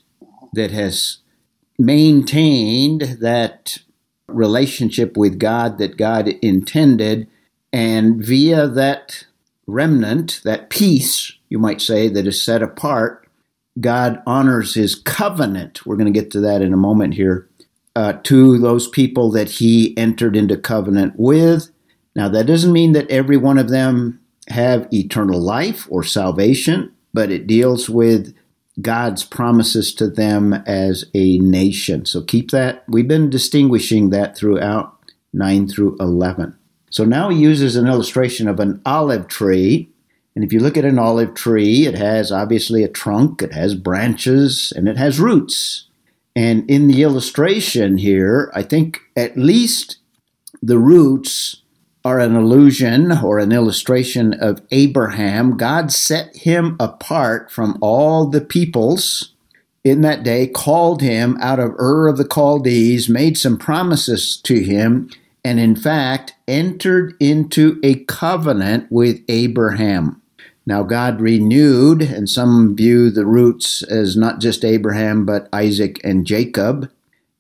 that 0.54 0.72
has 0.72 1.18
maintained 1.78 3.20
that 3.22 3.80
relationship 4.34 5.18
with 5.18 5.40
God 5.40 5.78
that 5.78 5.98
God 5.98 6.28
intended, 6.42 7.28
and 7.72 8.24
via 8.24 8.68
that 8.68 9.26
remnant, 9.68 10.42
that 10.44 10.70
piece, 10.70 11.34
you 11.50 11.60
might 11.60 11.82
say, 11.82 12.10
that 12.10 12.28
is 12.28 12.42
set 12.42 12.62
apart, 12.62 13.28
God 13.80 14.22
honors 14.26 14.74
his 14.74 14.96
covenant. 14.96 15.86
We're 15.86 15.96
going 15.96 16.12
to 16.12 16.20
get 16.20 16.32
to 16.32 16.40
that 16.42 16.62
in 16.62 16.74
a 16.74 16.78
moment 16.78 17.14
here. 17.14 17.48
Uh, 17.96 18.14
to 18.24 18.58
those 18.60 18.88
people 18.88 19.30
that 19.32 19.50
he 19.50 19.98
entered 19.98 20.36
into 20.36 20.56
covenant 20.56 21.14
with. 21.18 21.70
Now, 22.16 22.30
that 22.30 22.46
doesn't 22.46 22.72
mean 22.72 22.94
that 22.94 23.10
every 23.10 23.36
one 23.36 23.58
of 23.58 23.70
them 23.70 24.22
have 24.48 24.88
eternal 24.94 25.42
life 25.42 25.86
or 25.90 26.04
salvation, 26.04 26.94
but 27.14 27.30
it 27.30 27.48
deals 27.48 27.90
with 27.90 28.34
God's 28.82 29.24
promises 29.24 29.94
to 29.96 30.08
them 30.08 30.54
as 30.54 31.06
a 31.14 31.38
nation. 31.40 32.06
So 32.06 32.22
keep 32.22 32.52
that. 32.52 32.84
We've 32.88 33.08
been 33.08 33.30
distinguishing 33.30 34.10
that 34.12 34.38
throughout 34.38 34.96
9 35.34 35.68
through 35.68 35.98
11. 36.00 36.56
So 36.92 37.06
now 37.06 37.30
he 37.30 37.40
uses 37.40 37.76
an 37.76 37.88
illustration 37.88 38.48
of 38.48 38.60
an 38.60 38.82
olive 38.86 39.28
tree 39.28 39.90
and 40.40 40.46
if 40.46 40.54
you 40.54 40.62
look 40.62 40.78
at 40.78 40.86
an 40.86 40.98
olive 40.98 41.34
tree, 41.34 41.86
it 41.86 41.96
has 41.96 42.32
obviously 42.32 42.82
a 42.82 42.88
trunk, 42.88 43.42
it 43.42 43.52
has 43.52 43.76
branches, 43.76 44.72
and 44.74 44.88
it 44.88 44.96
has 44.96 45.20
roots. 45.20 45.88
And 46.34 46.64
in 46.70 46.88
the 46.88 47.04
illustration 47.04 47.98
here, 47.98 48.50
I 48.56 48.62
think 48.62 49.02
at 49.18 49.38
least 49.38 49.98
the 50.62 50.78
roots 50.78 51.59
are 52.06 52.20
an 52.20 52.36
allusion 52.36 53.12
or 53.12 53.40
an 53.40 53.52
illustration 53.52 54.34
of 54.34 54.62
Abraham. 54.72 55.58
God 55.58 55.92
set 55.92 56.36
him 56.36 56.76
apart 56.80 57.52
from 57.52 57.78
all 57.82 58.28
the 58.28 58.42
peoples 58.42 59.34
in 59.84 60.02
that 60.02 60.24
day, 60.24 60.48
called 60.48 61.02
him 61.02 61.38
out 61.40 61.60
of 61.60 61.72
Ur 61.80 62.08
of 62.08 62.18
the 62.18 62.28
Chaldees, 62.28 63.10
made 63.10 63.38
some 63.38 63.58
promises 63.58 64.38
to 64.44 64.62
him, 64.62 65.10
and 65.44 65.60
in 65.60 65.76
fact 65.76 66.34
entered 66.48 67.16
into 67.20 67.80
a 67.84 68.04
covenant 68.06 68.88
with 68.92 69.22
Abraham. 69.30 70.22
Now, 70.66 70.84
God 70.84 71.20
renewed, 71.20 72.04
and 72.04 72.30
some 72.30 72.76
view 72.76 73.10
the 73.10 73.26
roots 73.26 73.82
as 73.82 74.16
not 74.16 74.40
just 74.40 74.64
Abraham, 74.64 75.26
but 75.26 75.50
Isaac 75.52 76.00
and 76.04 76.28
Jacob. 76.28 76.92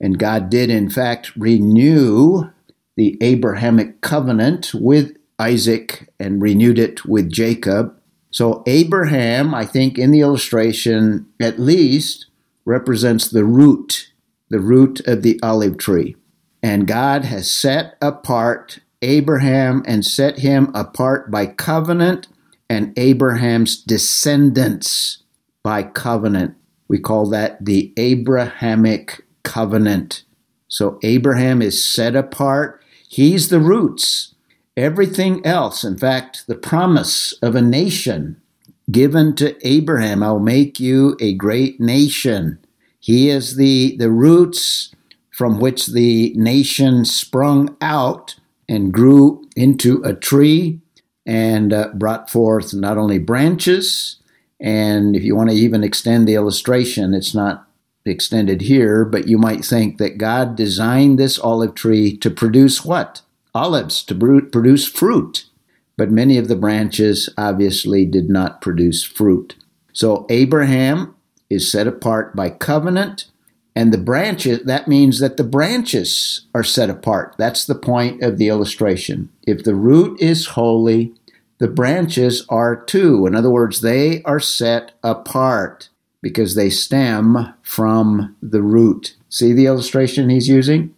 And 0.01 0.17
God 0.17 0.49
did, 0.49 0.71
in 0.71 0.89
fact, 0.89 1.35
renew 1.35 2.49
the 2.99 3.17
Abrahamic 3.21 4.01
covenant 4.01 4.73
with 4.73 5.15
Isaac 5.39 6.09
and 6.19 6.41
renewed 6.41 6.77
it 6.77 7.05
with 7.05 7.31
Jacob. 7.31 7.97
So, 8.29 8.61
Abraham, 8.67 9.55
I 9.55 9.65
think, 9.65 9.97
in 9.97 10.11
the 10.11 10.19
illustration, 10.19 11.25
at 11.39 11.57
least, 11.57 12.25
represents 12.65 13.29
the 13.29 13.45
root, 13.45 14.11
the 14.49 14.59
root 14.59 14.99
of 15.07 15.23
the 15.23 15.39
olive 15.41 15.77
tree. 15.77 16.17
And 16.61 16.87
God 16.89 17.23
has 17.23 17.49
set 17.49 17.95
apart 18.01 18.79
Abraham 19.01 19.81
and 19.87 20.03
set 20.03 20.39
him 20.39 20.69
apart 20.75 21.31
by 21.31 21.45
covenant 21.45 22.27
and 22.69 22.91
Abraham's 22.99 23.81
descendants 23.81 25.23
by 25.63 25.83
covenant. 25.83 26.55
We 26.89 26.99
call 26.99 27.29
that 27.29 27.63
the 27.63 27.93
Abrahamic 27.95 29.25
covenant. 29.43 30.23
So 30.67 30.99
Abraham 31.01 31.61
is 31.61 31.81
set 31.81 32.17
apart. 32.17 32.78
He's 33.11 33.49
the 33.49 33.59
roots. 33.59 34.35
Everything 34.77 35.43
else, 35.43 35.83
in 35.83 35.97
fact, 35.97 36.45
the 36.45 36.55
promise 36.55 37.33
of 37.41 37.55
a 37.55 37.61
nation 37.61 38.39
given 38.91 39.35
to 39.37 39.57
Abraham, 39.67 40.21
I'll 40.21 40.39
make 40.39 40.79
you 40.79 41.17
a 41.19 41.33
great 41.33 41.79
nation. 41.81 42.59
He 42.99 43.29
is 43.29 43.55
the, 43.55 43.97
the 43.97 44.11
roots 44.11 44.93
from 45.31 45.59
which 45.59 45.87
the 45.87 46.33
nation 46.35 47.03
sprung 47.03 47.75
out 47.81 48.35
and 48.67 48.93
grew 48.93 49.43
into 49.55 50.03
a 50.03 50.13
tree 50.13 50.79
and 51.25 51.73
uh, 51.73 51.89
brought 51.95 52.29
forth 52.29 52.75
not 52.75 52.99
only 52.99 53.17
branches, 53.17 54.17
and 54.59 55.15
if 55.15 55.23
you 55.23 55.35
want 55.35 55.49
to 55.49 55.55
even 55.55 55.83
extend 55.83 56.27
the 56.27 56.35
illustration, 56.35 57.15
it's 57.15 57.33
not 57.33 57.68
extended 58.09 58.61
here, 58.61 59.05
but 59.05 59.27
you 59.27 59.37
might 59.37 59.63
think 59.63 59.97
that 59.97 60.17
God 60.17 60.55
designed 60.55 61.17
this 61.17 61.39
olive 61.39 61.75
tree 61.75 62.17
to 62.17 62.29
produce 62.29 62.83
what? 62.83 63.21
Olives, 63.53 64.03
to 64.03 64.15
produce 64.15 64.87
fruit. 64.87 65.45
But 65.97 66.11
many 66.11 66.37
of 66.37 66.47
the 66.47 66.55
branches 66.55 67.29
obviously 67.37 68.05
did 68.05 68.29
not 68.29 68.61
produce 68.61 69.03
fruit. 69.03 69.55
So 69.91 70.25
Abraham 70.29 71.15
is 71.49 71.69
set 71.69 71.87
apart 71.87 72.35
by 72.35 72.49
covenant, 72.49 73.25
and 73.75 73.93
the 73.93 73.97
branches, 73.97 74.63
that 74.63 74.87
means 74.87 75.19
that 75.19 75.37
the 75.37 75.43
branches 75.43 76.41
are 76.53 76.63
set 76.63 76.89
apart. 76.89 77.35
That's 77.37 77.65
the 77.65 77.75
point 77.75 78.23
of 78.23 78.37
the 78.37 78.47
illustration. 78.47 79.29
If 79.47 79.63
the 79.63 79.75
root 79.75 80.19
is 80.21 80.47
holy, 80.47 81.13
the 81.59 81.67
branches 81.67 82.45
are 82.49 82.75
too. 82.75 83.25
In 83.25 83.35
other 83.35 83.49
words, 83.49 83.81
they 83.81 84.23
are 84.23 84.39
set 84.39 84.93
apart 85.03 85.89
because 86.21 86.55
they 86.55 86.69
stem 86.69 87.53
from 87.61 88.35
the 88.41 88.61
root. 88.61 89.15
See 89.29 89.53
the 89.53 89.65
illustration 89.65 90.29
he's 90.29 90.49
using? 90.49 90.93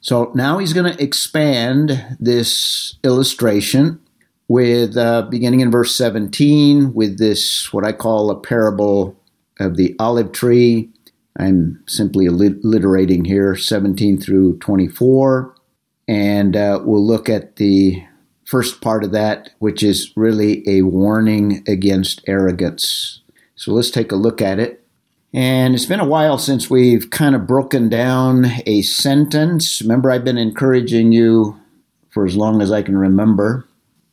So 0.00 0.32
now 0.34 0.58
he's 0.58 0.72
going 0.72 0.92
to 0.92 1.02
expand 1.02 2.16
this 2.18 2.96
illustration 3.04 4.00
with 4.48 4.96
uh, 4.96 5.22
beginning 5.22 5.60
in 5.60 5.70
verse 5.70 5.94
17 5.96 6.92
with 6.92 7.18
this, 7.18 7.72
what 7.72 7.86
I 7.86 7.92
call 7.92 8.30
a 8.30 8.38
parable 8.38 9.16
of 9.58 9.76
the 9.76 9.94
olive 9.98 10.32
tree. 10.32 10.90
I'm 11.38 11.82
simply 11.86 12.26
alliterating 12.26 13.24
here, 13.24 13.56
17 13.56 14.20
through 14.20 14.58
24. 14.58 15.54
And 16.08 16.56
uh, 16.56 16.80
we'll 16.84 17.06
look 17.06 17.28
at 17.28 17.56
the 17.56 18.04
first 18.44 18.82
part 18.82 19.04
of 19.04 19.12
that, 19.12 19.50
which 19.60 19.82
is 19.82 20.12
really 20.16 20.62
a 20.68 20.82
warning 20.82 21.64
against 21.66 22.22
arrogance. 22.26 23.21
So 23.62 23.72
let's 23.72 23.92
take 23.92 24.10
a 24.10 24.16
look 24.16 24.42
at 24.42 24.58
it. 24.58 24.84
And 25.32 25.72
it's 25.72 25.86
been 25.86 26.00
a 26.00 26.04
while 26.04 26.36
since 26.36 26.68
we've 26.68 27.10
kind 27.10 27.36
of 27.36 27.46
broken 27.46 27.88
down 27.88 28.46
a 28.66 28.82
sentence. 28.82 29.80
Remember, 29.80 30.10
I've 30.10 30.24
been 30.24 30.36
encouraging 30.36 31.12
you 31.12 31.60
for 32.10 32.26
as 32.26 32.34
long 32.34 32.60
as 32.60 32.72
I 32.72 32.82
can 32.82 32.98
remember. 32.98 33.64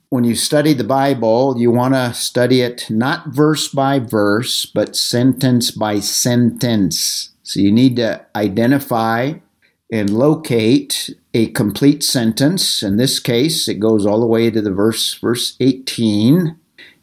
When 0.10 0.24
you 0.24 0.36
study 0.36 0.74
the 0.74 0.84
Bible, 0.84 1.56
you 1.58 1.72
want 1.72 1.96
to 1.96 2.14
study 2.14 2.62
it 2.62 2.92
not 2.92 3.30
verse 3.30 3.68
by 3.68 3.98
verse, 3.98 4.68
but 4.68 4.96
sentence 4.96 5.72
by 5.72 6.00
sentence. 6.00 7.32
So 7.42 7.60
you 7.60 7.72
need 7.72 7.96
to 7.96 8.24
identify 8.36 9.34
and 9.92 10.12
locate 10.12 11.10
a 11.34 11.48
complete 11.48 12.04
sentence. 12.04 12.84
In 12.84 12.98
this 12.98 13.18
case, 13.18 13.68
it 13.68 13.80
goes 13.80 14.06
all 14.06 14.20
the 14.20 14.28
way 14.28 14.52
to 14.52 14.62
the 14.62 14.72
verse, 14.72 15.16
verse 15.16 15.58
18. 15.60 16.59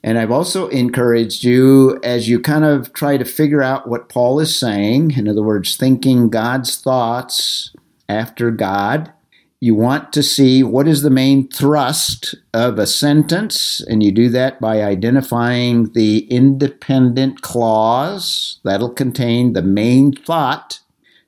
And 0.07 0.21
I've 0.21 0.31
also 0.31 0.69
encouraged 0.69 1.43
you 1.43 1.99
as 2.05 2.29
you 2.29 2.39
kind 2.39 2.65
of 2.65 2.93
try 2.93 3.17
to 3.17 3.25
figure 3.25 3.61
out 3.61 3.89
what 3.89 4.09
Paul 4.09 4.39
is 4.39 4.57
saying, 4.57 5.11
in 5.17 5.27
other 5.27 5.43
words, 5.43 5.77
thinking 5.77 6.31
God's 6.31 6.77
thoughts 6.77 7.75
after 8.09 8.53
God. 8.53 9.13
You 9.59 9.75
want 9.75 10.13
to 10.13 10.23
see 10.23 10.63
what 10.63 10.87
is 10.87 11.03
the 11.03 11.11
main 11.11 11.49
thrust 11.49 12.37
of 12.55 12.79
a 12.79 12.87
sentence, 12.87 13.81
and 13.81 14.01
you 14.01 14.13
do 14.13 14.29
that 14.29 14.61
by 14.61 14.81
identifying 14.81 15.93
the 15.93 16.19
independent 16.29 17.43
clause 17.43 18.61
that'll 18.63 18.95
contain 18.95 19.55
the 19.55 19.63
main 19.63 20.13
thought. 20.13 20.79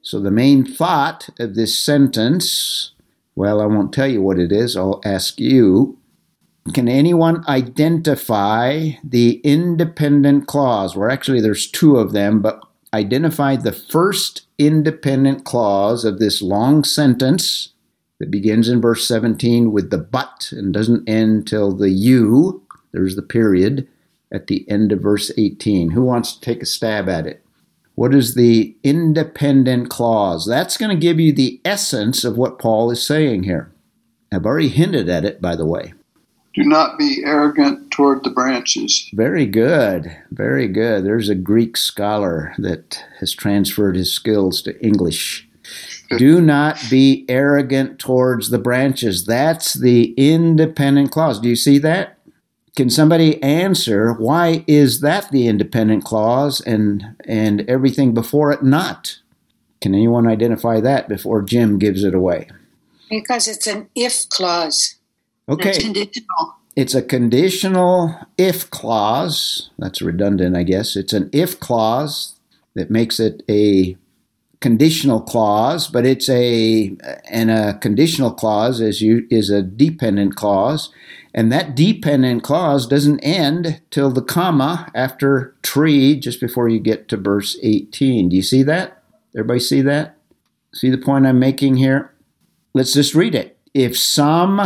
So, 0.02 0.20
the 0.20 0.30
main 0.30 0.64
thought 0.64 1.30
of 1.40 1.56
this 1.56 1.76
sentence, 1.76 2.92
well, 3.34 3.60
I 3.60 3.66
won't 3.66 3.92
tell 3.92 4.06
you 4.06 4.22
what 4.22 4.38
it 4.38 4.52
is, 4.52 4.76
I'll 4.76 5.00
ask 5.04 5.40
you. 5.40 5.98
Can 6.72 6.88
anyone 6.88 7.44
identify 7.48 8.90
the 9.04 9.40
independent 9.44 10.46
clause? 10.46 10.96
Well, 10.96 11.10
actually, 11.10 11.40
there's 11.40 11.70
two 11.70 11.96
of 11.96 12.12
them, 12.12 12.40
but 12.40 12.60
identify 12.92 13.56
the 13.56 13.72
first 13.72 14.42
independent 14.58 15.44
clause 15.44 16.04
of 16.04 16.18
this 16.18 16.42
long 16.42 16.84
sentence 16.84 17.72
that 18.18 18.30
begins 18.30 18.68
in 18.68 18.80
verse 18.80 19.06
17 19.06 19.72
with 19.72 19.90
the 19.90 19.98
but 19.98 20.50
and 20.52 20.74
doesn't 20.74 21.08
end 21.08 21.46
till 21.46 21.72
the 21.72 21.90
you. 21.90 22.62
There's 22.92 23.16
the 23.16 23.22
period 23.22 23.86
at 24.32 24.48
the 24.48 24.68
end 24.68 24.92
of 24.92 25.00
verse 25.00 25.30
18. 25.36 25.90
Who 25.90 26.02
wants 26.02 26.34
to 26.34 26.40
take 26.40 26.62
a 26.62 26.66
stab 26.66 27.08
at 27.08 27.26
it? 27.26 27.44
What 27.94 28.14
is 28.14 28.34
the 28.34 28.76
independent 28.82 29.90
clause? 29.90 30.46
That's 30.46 30.76
going 30.76 30.94
to 30.94 31.00
give 31.00 31.18
you 31.18 31.32
the 31.32 31.60
essence 31.64 32.24
of 32.24 32.38
what 32.38 32.58
Paul 32.58 32.90
is 32.90 33.04
saying 33.04 33.44
here. 33.44 33.72
I've 34.32 34.46
already 34.46 34.68
hinted 34.68 35.08
at 35.08 35.24
it, 35.24 35.40
by 35.40 35.56
the 35.56 35.66
way. 35.66 35.94
Do 36.54 36.64
not 36.64 36.98
be 36.98 37.22
arrogant 37.24 37.90
toward 37.90 38.24
the 38.24 38.30
branches. 38.30 39.08
Very 39.12 39.46
good. 39.46 40.16
Very 40.30 40.66
good. 40.66 41.04
There's 41.04 41.28
a 41.28 41.34
Greek 41.34 41.76
scholar 41.76 42.54
that 42.58 43.04
has 43.20 43.32
transferred 43.34 43.96
his 43.96 44.12
skills 44.12 44.62
to 44.62 44.80
English. 44.84 45.48
Do 46.16 46.40
not 46.40 46.82
be 46.90 47.26
arrogant 47.28 47.98
towards 47.98 48.50
the 48.50 48.58
branches. 48.58 49.26
That's 49.26 49.74
the 49.74 50.14
independent 50.16 51.10
clause. 51.10 51.38
Do 51.38 51.48
you 51.48 51.56
see 51.56 51.78
that? 51.78 52.18
Can 52.76 52.88
somebody 52.90 53.42
answer 53.42 54.12
why 54.14 54.64
is 54.66 55.00
that 55.00 55.30
the 55.30 55.48
independent 55.48 56.04
clause 56.04 56.60
and 56.60 57.16
and 57.24 57.68
everything 57.68 58.14
before 58.14 58.52
it 58.52 58.62
not? 58.62 59.18
Can 59.80 59.94
anyone 59.94 60.26
identify 60.26 60.80
that 60.80 61.08
before 61.08 61.42
Jim 61.42 61.78
gives 61.78 62.04
it 62.04 62.14
away? 62.14 62.48
Because 63.10 63.48
it's 63.48 63.66
an 63.66 63.88
if 63.94 64.28
clause. 64.28 64.97
Okay. 65.48 65.70
It's 65.70 65.78
conditional. 65.82 66.54
It's 66.76 66.94
a 66.94 67.02
conditional 67.02 68.14
if 68.36 68.70
clause. 68.70 69.70
That's 69.78 70.02
redundant, 70.02 70.56
I 70.56 70.62
guess. 70.62 70.94
It's 70.94 71.12
an 71.12 71.30
if 71.32 71.58
clause 71.58 72.34
that 72.74 72.90
makes 72.90 73.18
it 73.18 73.42
a 73.50 73.96
conditional 74.60 75.20
clause, 75.20 75.88
but 75.88 76.04
it's 76.04 76.28
a 76.28 76.96
and 77.30 77.50
a 77.50 77.78
conditional 77.78 78.32
clause 78.32 78.80
is 78.80 79.00
you 79.00 79.26
is 79.30 79.50
a 79.50 79.62
dependent 79.62 80.36
clause, 80.36 80.92
and 81.34 81.50
that 81.52 81.74
dependent 81.74 82.42
clause 82.42 82.86
doesn't 82.86 83.20
end 83.20 83.80
till 83.90 84.10
the 84.10 84.22
comma 84.22 84.90
after 84.94 85.54
tree 85.62 86.18
just 86.18 86.40
before 86.40 86.68
you 86.68 86.78
get 86.78 87.08
to 87.08 87.16
verse 87.16 87.58
18. 87.62 88.28
Do 88.28 88.36
you 88.36 88.42
see 88.42 88.62
that? 88.64 89.02
Everybody 89.34 89.60
see 89.60 89.80
that? 89.82 90.16
See 90.74 90.90
the 90.90 90.98
point 90.98 91.26
I'm 91.26 91.38
making 91.38 91.76
here? 91.76 92.12
Let's 92.74 92.92
just 92.92 93.14
read 93.14 93.34
it. 93.34 93.56
If 93.74 93.98
some 93.98 94.60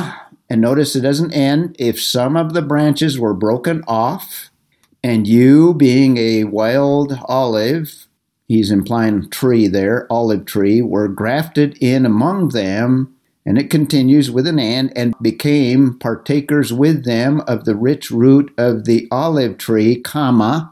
and 0.53 0.61
notice 0.61 0.95
it 0.95 1.01
doesn't 1.01 1.33
end, 1.33 1.75
if 1.79 1.99
some 1.99 2.37
of 2.37 2.53
the 2.53 2.61
branches 2.61 3.19
were 3.19 3.33
broken 3.33 3.83
off, 3.88 4.51
and 5.03 5.27
you 5.27 5.73
being 5.73 6.19
a 6.19 6.45
wild 6.45 7.19
olive 7.25 8.07
he's 8.49 8.71
implying 8.71 9.31
tree 9.31 9.67
there, 9.67 10.07
olive 10.11 10.45
tree, 10.45 10.83
were 10.83 11.09
grafted 11.09 11.79
in 11.81 12.05
among 12.05 12.51
them, 12.51 13.17
and 13.47 13.57
it 13.57 13.71
continues 13.71 14.31
with 14.31 14.47
an 14.47 14.59
and, 14.59 14.95
and 14.95 15.15
became 15.23 15.99
partakers 15.99 16.71
with 16.71 17.07
them 17.07 17.41
of 17.49 17.65
the 17.65 17.75
rich 17.75 18.11
root 18.11 18.53
of 18.59 18.85
the 18.85 19.09
olive 19.11 19.57
tree, 19.57 20.03
comma. 20.03 20.71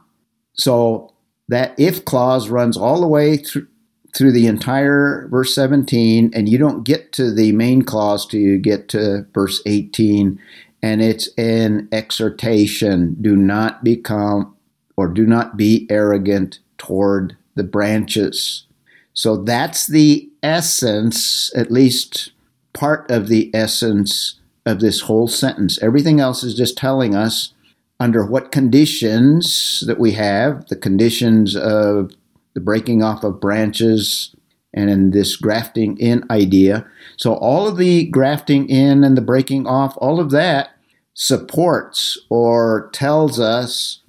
So 0.52 1.14
that 1.48 1.74
if 1.78 2.04
clause 2.04 2.50
runs 2.50 2.76
all 2.76 3.00
the 3.00 3.08
way 3.08 3.38
through 3.38 3.66
through 4.14 4.32
the 4.32 4.46
entire 4.46 5.28
verse 5.28 5.54
17, 5.54 6.32
and 6.34 6.48
you 6.48 6.58
don't 6.58 6.84
get 6.84 7.12
to 7.12 7.32
the 7.32 7.52
main 7.52 7.82
clause 7.82 8.26
till 8.26 8.40
you 8.40 8.58
get 8.58 8.88
to 8.90 9.26
verse 9.32 9.62
18, 9.66 10.38
and 10.82 11.02
it's 11.02 11.28
an 11.36 11.88
exhortation. 11.92 13.16
Do 13.20 13.36
not 13.36 13.84
become 13.84 14.54
or 14.96 15.08
do 15.08 15.26
not 15.26 15.56
be 15.56 15.86
arrogant 15.90 16.58
toward 16.78 17.36
the 17.54 17.64
branches. 17.64 18.66
So 19.12 19.36
that's 19.36 19.86
the 19.86 20.28
essence, 20.42 21.50
at 21.56 21.70
least 21.70 22.32
part 22.72 23.10
of 23.10 23.28
the 23.28 23.50
essence 23.54 24.36
of 24.66 24.80
this 24.80 25.02
whole 25.02 25.28
sentence. 25.28 25.82
Everything 25.82 26.20
else 26.20 26.42
is 26.42 26.54
just 26.54 26.76
telling 26.76 27.14
us 27.14 27.52
under 27.98 28.24
what 28.24 28.52
conditions 28.52 29.84
that 29.86 29.98
we 29.98 30.12
have, 30.12 30.66
the 30.68 30.76
conditions 30.76 31.54
of 31.54 32.12
the 32.54 32.60
breaking 32.60 33.02
off 33.02 33.24
of 33.24 33.40
branches 33.40 34.34
and 34.72 35.12
this 35.12 35.36
grafting 35.36 35.96
in 35.98 36.24
idea. 36.30 36.86
So 37.16 37.34
all 37.34 37.66
of 37.66 37.76
the 37.76 38.06
grafting 38.06 38.68
in 38.68 39.02
and 39.04 39.16
the 39.16 39.22
breaking 39.22 39.66
off, 39.66 39.94
all 39.98 40.20
of 40.20 40.30
that 40.30 40.70
supports 41.14 42.18
or 42.28 42.88
tells 42.92 43.40
us 43.40 44.00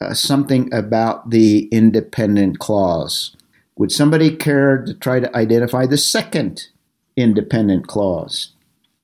uh, 0.00 0.14
something 0.14 0.72
about 0.72 1.30
the 1.30 1.68
independent 1.68 2.58
clause. 2.58 3.36
Would 3.76 3.92
somebody 3.92 4.36
care 4.36 4.84
to 4.84 4.94
try 4.94 5.20
to 5.20 5.34
identify 5.36 5.86
the 5.86 5.98
second 5.98 6.68
independent 7.16 7.86
clause? 7.86 8.52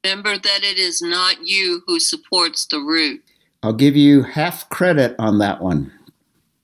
Remember 0.05 0.39
that 0.39 0.61
it 0.63 0.79
is 0.79 1.03
not 1.03 1.47
you 1.47 1.83
who 1.87 1.99
supports 1.99 2.67
the 2.67 2.79
root. 2.79 3.23
I'll 3.63 3.73
give 3.73 3.97
you 3.97 4.23
half 4.23 4.69
credit 4.69 5.17
on 5.19 5.39
that 5.39 5.63
one 5.63 5.93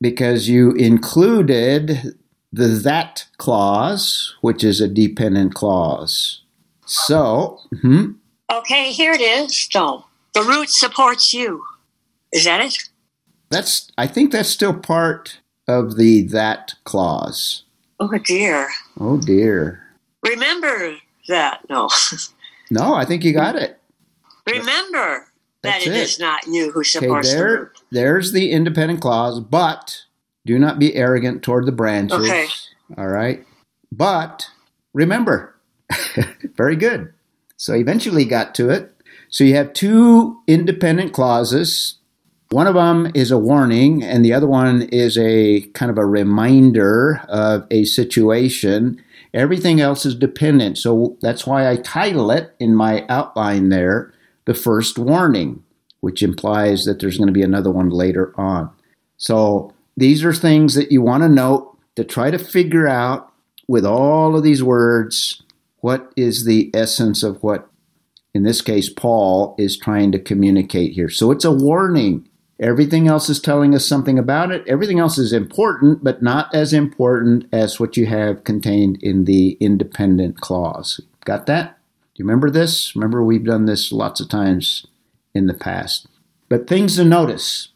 because 0.01 0.49
you 0.49 0.73
included 0.73 2.17
the 2.53 2.67
that 2.69 3.27
clause, 3.39 4.35
which 4.41 4.63
is 4.63 4.81
a 4.81 4.89
dependent 4.89 5.55
clause. 5.55 6.43
So, 6.87 7.61
hmm 7.81 8.13
Okay, 8.53 8.93
here 8.93 9.13
it 9.13 9.21
is. 9.23 9.69
So 9.71 10.05
the 10.35 10.43
root 10.43 10.69
supports 10.69 11.33
you. 11.33 11.65
Is 12.33 12.45
that 12.45 12.61
it? 12.61 12.77
that's 13.51 13.91
I 13.99 14.07
think 14.07 14.33
that's 14.33 14.49
still 14.49 14.75
part 14.75 15.41
of 15.69 15.97
the 15.97 16.23
that 16.29 16.75
clause. 16.85 17.63
Oh 18.01 18.11
dear. 18.25 18.69
Oh 19.01 19.19
dear. 19.19 19.83
Remember 20.23 20.97
that. 21.29 21.61
No. 21.71 21.89
No, 22.71 22.95
I 22.95 23.05
think 23.05 23.23
you 23.23 23.35
got 23.35 23.55
it. 23.55 23.79
Remember 24.47 25.27
that 25.63 25.83
it 25.83 25.89
it. 25.89 25.95
is 25.97 26.19
not 26.19 26.47
you 26.47 26.71
who 26.71 26.81
Okay, 26.81 26.89
supports 26.89 27.35
the 27.35 27.45
root. 27.45 27.83
there's 27.91 28.33
the 28.33 28.51
independent 28.51 29.03
clause, 29.03 29.41
but 29.41 30.05
do 30.45 30.59
not 30.59 30.79
be 30.79 30.95
arrogant 30.95 31.43
toward 31.43 31.67
the 31.67 31.73
branches. 31.73 32.19
Okay. 32.19 32.47
All 32.97 33.09
right. 33.09 33.45
But 33.91 34.49
remember, 34.93 35.55
very 36.57 36.77
good. 36.77 37.13
So 37.57 37.75
eventually 37.75 38.25
got 38.25 38.55
to 38.57 38.71
it. 38.71 38.93
So 39.29 39.45
you 39.45 39.55
have 39.55 39.73
two 39.73 40.41
independent 40.47 41.13
clauses. 41.13 41.99
One 42.51 42.67
of 42.67 42.75
them 42.75 43.11
is 43.15 43.31
a 43.31 43.39
warning, 43.39 44.03
and 44.03 44.25
the 44.25 44.35
other 44.35 44.47
one 44.47 44.83
is 44.83 45.17
a 45.17 45.63
kind 45.73 45.91
of 45.91 45.97
a 45.97 46.05
reminder 46.05 47.23
of 47.29 47.67
a 47.71 47.85
situation. 47.85 49.03
Everything 49.33 49.81
else 49.81 50.05
is 50.05 50.15
dependent. 50.15 50.77
So 50.77 51.17
that's 51.23 51.47
why 51.47 51.71
I 51.71 51.77
title 51.77 52.31
it 52.31 52.55
in 52.59 52.75
my 52.75 53.07
outline 53.09 53.71
there 53.71 54.13
the 54.45 54.55
first 54.55 54.99
warning, 54.99 55.63
which 56.01 56.23
implies 56.23 56.85
that 56.85 56.99
there's 56.99 57.17
going 57.17 57.29
to 57.29 57.33
be 57.33 57.43
another 57.43 57.71
one 57.71 57.89
later 57.89 58.39
on. 58.39 58.71
So 59.17 59.73
these 59.97 60.25
are 60.25 60.33
things 60.33 60.75
that 60.75 60.93
you 60.93 61.03
want 61.03 61.23
to 61.23 61.29
note 61.29 61.77
to 61.97 62.05
try 62.05 62.31
to 62.31 62.39
figure 62.39 62.89
out 62.89 63.33
with 63.69 63.85
all 63.85 64.37
of 64.37 64.43
these 64.43 64.63
words 64.63 65.43
what 65.81 66.13
is 66.17 66.45
the 66.45 66.71
essence 66.73 67.23
of 67.23 67.43
what, 67.43 67.69
in 68.35 68.45
this 68.45 68.61
case, 68.61 68.89
Paul 68.89 69.55
is 69.59 69.77
trying 69.77 70.13
to 70.13 70.19
communicate 70.19 70.93
here. 70.93 71.09
So 71.09 71.31
it's 71.31 71.45
a 71.45 71.53
warning. 71.53 72.29
Everything 72.61 73.09
else 73.09 73.29
is 73.29 73.41
telling 73.41 73.75
us 73.75 73.85
something 73.85 74.19
about 74.19 74.53
it. 74.53 74.67
Everything 74.69 75.01
else 75.01 75.19
is 75.19 75.33
important, 75.33 76.05
but 76.05 76.23
not 76.23 76.55
as 76.55 76.73
important 76.73 77.47
as 77.53 77.81
what 77.81 77.97
you 77.97 78.07
have 78.07 78.45
contained 78.45 79.03
in 79.03 79.25
the 79.25 79.57
independent 79.61 80.41
clause. 80.41 81.01
Got 81.25 81.47
that? 81.47 81.79
Do 82.15 82.23
you 82.23 82.25
remember 82.25 82.51
this? 82.51 82.95
Remember, 82.95 83.25
we've 83.25 83.45
done 83.45 83.67
this 83.67 83.91
lots 83.91 84.21
of 84.21 84.29
times 84.29 84.87
in 85.35 85.47
the 85.47 85.55
past. 85.55 86.07
But 86.49 86.69
things 86.69 86.97
to 86.97 87.05
notice. 87.05 87.69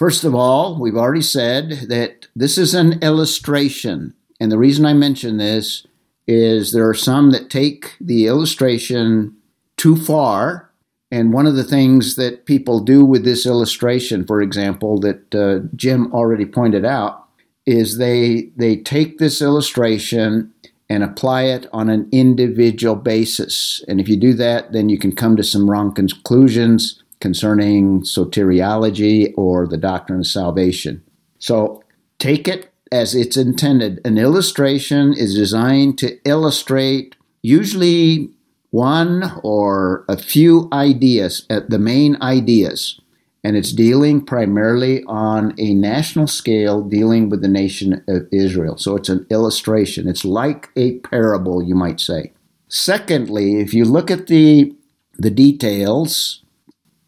First 0.00 0.24
of 0.24 0.34
all, 0.34 0.80
we've 0.80 0.96
already 0.96 1.20
said 1.20 1.88
that 1.90 2.26
this 2.34 2.56
is 2.56 2.72
an 2.72 3.02
illustration. 3.02 4.14
And 4.40 4.50
the 4.50 4.56
reason 4.56 4.86
I 4.86 4.94
mention 4.94 5.36
this 5.36 5.86
is 6.26 6.72
there 6.72 6.88
are 6.88 6.94
some 6.94 7.32
that 7.32 7.50
take 7.50 7.96
the 8.00 8.26
illustration 8.26 9.36
too 9.76 9.96
far. 9.96 10.70
And 11.10 11.34
one 11.34 11.46
of 11.46 11.54
the 11.54 11.64
things 11.64 12.16
that 12.16 12.46
people 12.46 12.80
do 12.80 13.04
with 13.04 13.24
this 13.24 13.44
illustration, 13.44 14.24
for 14.24 14.40
example, 14.40 14.98
that 15.00 15.34
uh, 15.34 15.68
Jim 15.76 16.10
already 16.14 16.46
pointed 16.46 16.86
out, 16.86 17.26
is 17.66 17.98
they 17.98 18.52
they 18.56 18.76
take 18.76 19.18
this 19.18 19.42
illustration 19.42 20.50
and 20.88 21.04
apply 21.04 21.42
it 21.42 21.66
on 21.74 21.90
an 21.90 22.08
individual 22.10 22.96
basis. 22.96 23.84
And 23.86 24.00
if 24.00 24.08
you 24.08 24.16
do 24.16 24.32
that, 24.32 24.72
then 24.72 24.88
you 24.88 24.98
can 24.98 25.14
come 25.14 25.36
to 25.36 25.44
some 25.44 25.68
wrong 25.70 25.92
conclusions 25.92 26.99
concerning 27.20 28.00
soteriology 28.02 29.32
or 29.36 29.66
the 29.66 29.76
doctrine 29.76 30.20
of 30.20 30.26
salvation. 30.26 31.02
So 31.38 31.82
take 32.18 32.48
it 32.48 32.70
as 32.90 33.14
it's 33.14 33.36
intended. 33.36 34.00
An 34.04 34.18
illustration 34.18 35.14
is 35.14 35.34
designed 35.34 35.98
to 35.98 36.18
illustrate 36.24 37.14
usually 37.42 38.30
one 38.70 39.32
or 39.42 40.04
a 40.08 40.16
few 40.16 40.68
ideas, 40.72 41.46
uh, 41.50 41.60
the 41.68 41.78
main 41.78 42.16
ideas. 42.22 43.00
And 43.42 43.56
it's 43.56 43.72
dealing 43.72 44.24
primarily 44.24 45.02
on 45.04 45.54
a 45.58 45.72
national 45.72 46.26
scale, 46.26 46.82
dealing 46.82 47.30
with 47.30 47.40
the 47.40 47.48
nation 47.48 48.04
of 48.06 48.28
Israel. 48.30 48.76
So 48.76 48.96
it's 48.96 49.08
an 49.08 49.26
illustration. 49.30 50.06
It's 50.06 50.26
like 50.26 50.68
a 50.76 50.98
parable, 50.98 51.62
you 51.62 51.74
might 51.74 52.00
say. 52.00 52.32
Secondly, 52.68 53.60
if 53.60 53.72
you 53.72 53.84
look 53.84 54.10
at 54.10 54.26
the, 54.26 54.74
the 55.18 55.30
details, 55.30 56.44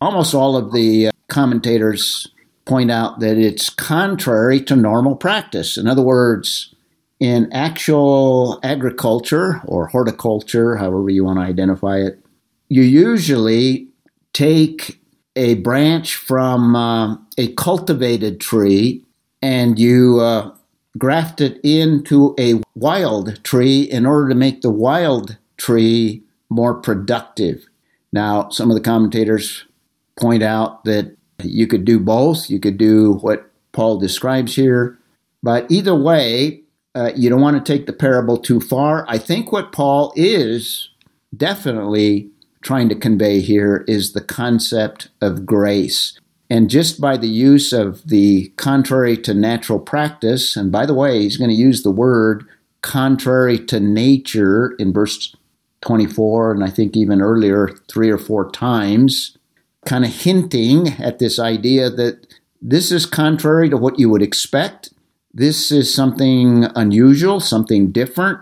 almost 0.02 0.34
all 0.34 0.56
of 0.56 0.72
the 0.72 1.08
uh, 1.08 1.10
commentators 1.28 2.28
point 2.64 2.90
out 2.90 3.20
that 3.20 3.38
it's 3.38 3.70
contrary 3.70 4.60
to 4.60 4.76
normal 4.76 5.16
practice. 5.16 5.76
In 5.76 5.86
other 5.86 6.02
words, 6.02 6.74
in 7.20 7.52
actual 7.52 8.58
agriculture 8.64 9.60
or 9.64 9.86
horticulture, 9.86 10.76
however 10.76 11.08
you 11.08 11.24
want 11.24 11.38
to 11.38 11.44
identify 11.44 11.98
it, 11.98 12.18
you 12.68 12.82
usually 12.82 13.88
take 14.32 14.98
a 15.36 15.54
branch 15.54 16.16
from 16.16 16.74
uh, 16.74 17.16
a 17.38 17.52
cultivated 17.54 18.40
tree 18.40 19.04
and 19.40 19.78
you 19.78 20.20
uh, 20.20 20.52
graft 20.98 21.40
it 21.40 21.60
into 21.62 22.34
a 22.38 22.60
wild 22.74 23.42
tree 23.44 23.82
in 23.82 24.04
order 24.04 24.28
to 24.28 24.34
make 24.34 24.62
the 24.62 24.70
wild 24.70 25.36
tree 25.56 26.22
more 26.50 26.74
productive. 26.74 27.66
Now, 28.12 28.50
some 28.50 28.70
of 28.70 28.74
the 28.74 28.82
commentators 28.82 29.64
point 30.18 30.42
out 30.42 30.84
that 30.84 31.16
you 31.42 31.66
could 31.66 31.84
do 31.84 31.98
both. 31.98 32.50
You 32.50 32.60
could 32.60 32.78
do 32.78 33.14
what 33.14 33.50
Paul 33.72 33.98
describes 33.98 34.54
here. 34.54 34.98
But 35.42 35.70
either 35.70 35.94
way, 35.94 36.62
uh, 36.94 37.12
you 37.16 37.30
don't 37.30 37.40
want 37.40 37.64
to 37.64 37.72
take 37.72 37.86
the 37.86 37.92
parable 37.92 38.36
too 38.36 38.60
far. 38.60 39.04
I 39.08 39.18
think 39.18 39.50
what 39.50 39.72
Paul 39.72 40.12
is 40.14 40.90
definitely 41.36 42.28
trying 42.60 42.88
to 42.88 42.94
convey 42.94 43.40
here 43.40 43.84
is 43.88 44.12
the 44.12 44.20
concept 44.20 45.08
of 45.20 45.46
grace. 45.46 46.18
And 46.48 46.68
just 46.68 47.00
by 47.00 47.16
the 47.16 47.28
use 47.28 47.72
of 47.72 48.06
the 48.06 48.52
contrary 48.56 49.16
to 49.18 49.34
natural 49.34 49.78
practice, 49.78 50.54
and 50.54 50.70
by 50.70 50.86
the 50.86 50.94
way, 50.94 51.22
he's 51.22 51.38
going 51.38 51.50
to 51.50 51.56
use 51.56 51.82
the 51.82 51.90
word 51.90 52.46
contrary 52.82 53.58
to 53.66 53.80
nature 53.80 54.74
in 54.78 54.92
verse 54.92 55.34
24, 55.80 56.52
and 56.52 56.62
I 56.62 56.68
think 56.68 56.96
even 56.96 57.22
earlier, 57.22 57.70
three 57.90 58.10
or 58.10 58.18
four 58.18 58.50
times, 58.50 59.36
kind 59.84 60.04
of 60.04 60.12
hinting 60.12 60.88
at 61.00 61.18
this 61.18 61.38
idea 61.38 61.90
that 61.90 62.26
this 62.60 62.92
is 62.92 63.06
contrary 63.06 63.68
to 63.68 63.76
what 63.76 63.98
you 63.98 64.08
would 64.08 64.22
expect. 64.22 64.90
This 65.34 65.72
is 65.72 65.92
something 65.92 66.66
unusual, 66.76 67.40
something 67.40 67.90
different. 67.90 68.38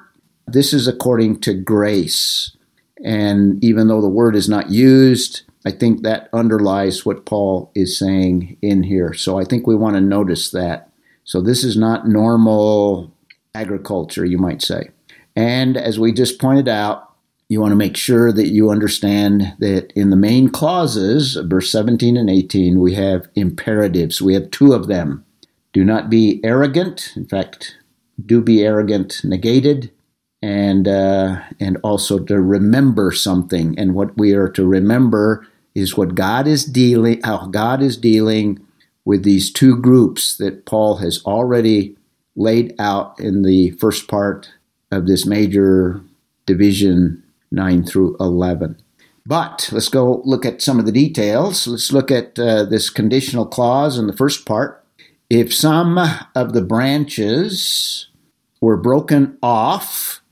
This 0.47 0.73
is 0.73 0.87
according 0.87 1.41
to 1.41 1.55
grace. 1.55 2.57
And 3.03 3.63
even 3.65 3.89
though 3.89 4.03
the 4.03 4.09
word 4.09 4.37
is 4.37 4.49
not 4.49 4.71
used, 4.71 5.43
I 5.65 5.71
think 5.71 6.03
that 6.03 6.29
underlies 6.33 7.07
what 7.07 7.25
Paul 7.27 7.71
is 7.75 7.99
saying 7.99 8.57
in 8.61 8.83
here. 8.83 9.15
So 9.15 9.39
I 9.39 9.45
think 9.45 9.67
we 9.67 9.75
want 9.75 9.95
to 9.95 10.01
notice 10.01 10.51
that. 10.51 10.91
So 11.25 11.41
this 11.41 11.65
is 11.65 11.77
not 11.77 12.09
normal 12.09 13.13
agriculture, 13.55 14.25
you 14.25 14.39
might 14.39 14.63
say. 14.63 14.91
And 15.37 15.77
as 15.77 15.99
we 15.99 16.13
just 16.13 16.39
pointed 16.39 16.69
out, 16.69 17.10
you 17.51 17.61
want 17.61 17.73
to 17.73 17.77
make 17.77 17.97
sure 17.97 18.31
that 18.31 18.47
you 18.47 18.71
understand 18.71 19.55
that 19.59 19.93
in 19.97 20.11
the 20.11 20.17
main 20.17 20.49
clauses, 20.49 21.35
verse 21.35 21.71
17 21.73 22.17
and 22.17 22.31
18, 22.31 22.81
we 22.81 22.95
have 22.95 23.29
imperatives. 23.35 24.23
We 24.23 24.35
have 24.35 24.53
two 24.53 24.73
of 24.73 24.87
them. 24.87 25.27
Do 25.73 25.85
not 25.85 26.09
be 26.09 26.41
arrogant. 26.45 27.13
In 27.17 27.27
fact, 27.27 27.77
do 28.25 28.41
be 28.41 28.63
arrogant 28.63 29.23
negated 29.25 29.91
and 30.41 30.87
uh, 30.87 31.41
and 31.59 31.77
also 31.83 32.21
to 32.21 32.41
remember 32.41 33.11
something. 33.11 33.77
And 33.77 33.95
what 33.95 34.17
we 34.17 34.33
are 34.33 34.49
to 34.51 34.65
remember 34.65 35.45
is 35.75 35.97
what 35.97 36.15
God 36.15 36.47
is 36.47 36.65
dealing, 36.65 37.21
how 37.25 37.47
God 37.47 37.83
is 37.83 37.97
dealing 37.97 38.65
with 39.05 39.25
these 39.25 39.53
two 39.53 39.77
groups 39.77 40.37
that 40.37 40.67
Paul 40.67 40.99
has 40.99 41.21
already 41.25 41.97
laid 42.37 42.77
out 42.79 43.19
in 43.19 43.43
the 43.43 43.73
first 43.73 44.07
part 44.07 44.53
of 44.93 45.09
this 45.09 45.27
major 45.27 46.01
division, 46.47 47.25
nine 47.51 47.85
through 47.85 48.17
eleven. 48.21 48.81
But 49.27 49.69
let's 49.71 49.89
go 49.89 50.23
look 50.25 50.45
at 50.45 50.63
some 50.63 50.79
of 50.79 50.87
the 50.87 50.93
details. 50.93 51.67
Let's 51.67 51.93
look 51.93 52.11
at 52.11 52.39
uh, 52.39 52.65
this 52.65 52.91
conditional 52.91 53.47
clause 53.47 53.99
in 53.99 54.07
the 54.07 54.17
first 54.17 54.47
part. 54.47 54.85
If 55.29 55.55
some 55.55 55.99
of 56.35 56.55
the 56.55 56.63
branches 56.63 58.09
were 58.61 58.77
broken 58.77 59.39
off, 59.43 60.23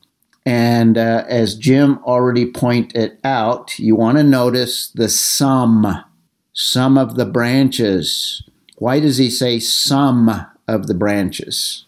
and 0.45 0.99
uh, 0.99 1.25
as 1.29 1.55
Jim 1.55 1.99
already 2.05 2.51
pointed 2.51 3.19
out, 3.23 3.79
you 3.79 3.95
want 3.95 4.17
to 4.19 4.25
notice 4.25 4.89
the 4.89 5.09
some, 5.09 6.03
some 6.53 6.99
of 6.99 7.15
the 7.17 7.27
branches. 7.27 8.43
Why 8.79 8.99
does 8.99 9.19
he 9.19 9.31
say 9.31 9.61
some 9.61 10.47
of 10.67 10.87
the 10.87 10.95
branches? 10.95 11.85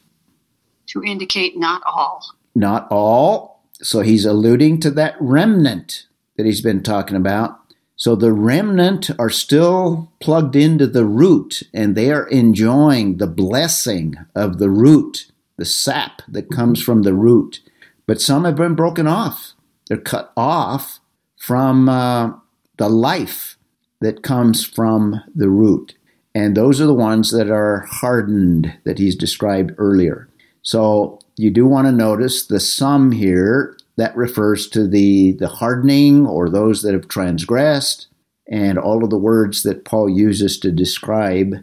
To 0.88 1.02
indicate 1.02 1.56
not 1.56 1.82
all. 1.86 2.24
Not 2.54 2.86
all. 2.90 3.49
So 3.82 4.00
he's 4.00 4.24
alluding 4.24 4.80
to 4.80 4.90
that 4.92 5.16
remnant 5.20 6.06
that 6.36 6.46
he's 6.46 6.60
been 6.60 6.82
talking 6.82 7.16
about. 7.16 7.58
So 7.96 8.16
the 8.16 8.32
remnant 8.32 9.10
are 9.18 9.28
still 9.28 10.10
plugged 10.20 10.56
into 10.56 10.86
the 10.86 11.04
root 11.04 11.62
and 11.74 11.94
they 11.94 12.10
are 12.10 12.26
enjoying 12.28 13.18
the 13.18 13.26
blessing 13.26 14.16
of 14.34 14.58
the 14.58 14.70
root, 14.70 15.30
the 15.56 15.66
sap 15.66 16.22
that 16.28 16.50
comes 16.50 16.82
from 16.82 17.02
the 17.02 17.12
root. 17.12 17.60
But 18.06 18.20
some 18.20 18.44
have 18.44 18.56
been 18.56 18.74
broken 18.74 19.06
off. 19.06 19.52
They're 19.86 19.98
cut 19.98 20.32
off 20.36 21.00
from 21.36 21.88
uh, 21.88 22.32
the 22.78 22.88
life 22.88 23.58
that 24.00 24.22
comes 24.22 24.64
from 24.64 25.20
the 25.34 25.50
root. 25.50 25.94
And 26.34 26.56
those 26.56 26.80
are 26.80 26.86
the 26.86 26.94
ones 26.94 27.30
that 27.32 27.50
are 27.50 27.80
hardened 27.90 28.78
that 28.84 28.98
he's 28.98 29.16
described 29.16 29.72
earlier. 29.78 30.28
So 30.62 31.18
you 31.40 31.50
do 31.50 31.66
want 31.66 31.86
to 31.86 31.92
notice 31.92 32.46
the 32.46 32.60
sum 32.60 33.12
here 33.12 33.76
that 33.96 34.16
refers 34.16 34.68
to 34.68 34.86
the, 34.86 35.32
the 35.32 35.48
hardening 35.48 36.26
or 36.26 36.48
those 36.48 36.82
that 36.82 36.94
have 36.94 37.08
transgressed 37.08 38.06
and 38.48 38.78
all 38.78 39.04
of 39.04 39.10
the 39.10 39.18
words 39.18 39.62
that 39.62 39.84
Paul 39.84 40.08
uses 40.08 40.58
to 40.60 40.72
describe 40.72 41.54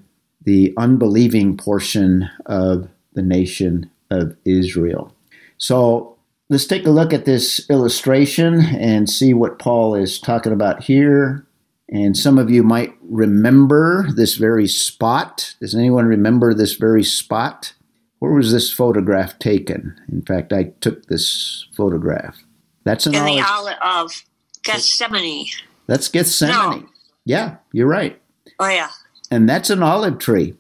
the 0.44 0.74
unbelieving 0.78 1.58
portion 1.58 2.30
of 2.46 2.88
the 3.14 3.22
nation 3.22 3.90
of 4.10 4.36
Israel. 4.46 5.14
So 5.58 6.18
Let's 6.50 6.66
take 6.66 6.86
a 6.86 6.92
look 6.92 7.12
at 7.12 7.26
this 7.26 7.70
illustration 7.70 8.62
and 8.62 9.10
see 9.10 9.34
what 9.34 9.60
Paul 9.60 9.96
is 9.96 10.18
talking 10.18 10.54
about 10.54 10.84
here. 10.84 11.46
And 11.90 12.16
some 12.16 12.38
of 12.38 12.50
you 12.50 12.64
might 12.64 12.94
remember 13.02 14.08
this 14.16 14.36
very 14.36 14.68
spot. 14.68 15.56
Does 15.60 15.76
anyone 15.76 16.06
remember 16.06 16.54
this 16.54 16.76
very 16.76 17.04
spot? 17.04 17.74
Where 18.20 18.32
was 18.34 18.52
this 18.52 18.72
photograph 18.74 19.38
taken? 19.40 20.00
In 20.12 20.22
fact, 20.24 20.52
I 20.52 20.72
took 20.82 21.06
this 21.06 21.68
photograph. 21.76 22.38
That's 22.84 23.06
an 23.06 23.14
in 23.16 23.22
olive. 23.22 23.36
the 23.36 23.52
olive 23.52 23.78
of 23.82 24.24
Gethsemane. 24.64 25.48
That's 25.88 26.08
Gethsemane. 26.10 26.82
No. 26.82 26.90
Yeah, 27.26 27.58
you're 27.72 27.88
right. 27.88 28.20
Oh 28.60 28.68
yeah. 28.70 28.90
And 29.30 29.48
that's 29.48 29.70
an 29.70 29.84
olive 29.84 30.18
tree. 30.20 30.56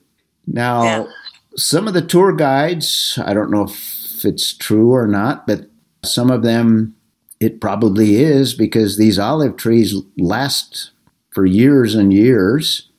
Now, 0.45 0.84
Yeah. 0.84 1.05
some 1.55 1.88
of 1.88 1.93
the 1.93 2.01
tour 2.01 2.34
guides, 2.34 3.18
I 3.26 3.34
don't 3.34 3.49
know 3.51 3.64
if 3.64 4.24
it's 4.26 4.53
true 4.53 4.91
or 4.93 5.08
not, 5.08 5.47
but 5.47 5.70
some 6.03 6.30
of 6.30 6.43
them, 6.43 6.95
it 7.39 7.62
probably 7.62 8.18
is 8.18 8.53
because 8.53 8.97
these 8.97 9.18
olive 9.18 9.55
trees 9.58 9.95
last 10.18 10.91
for 11.32 11.45
years 11.45 11.95
and 11.95 12.14
years. 12.14 12.89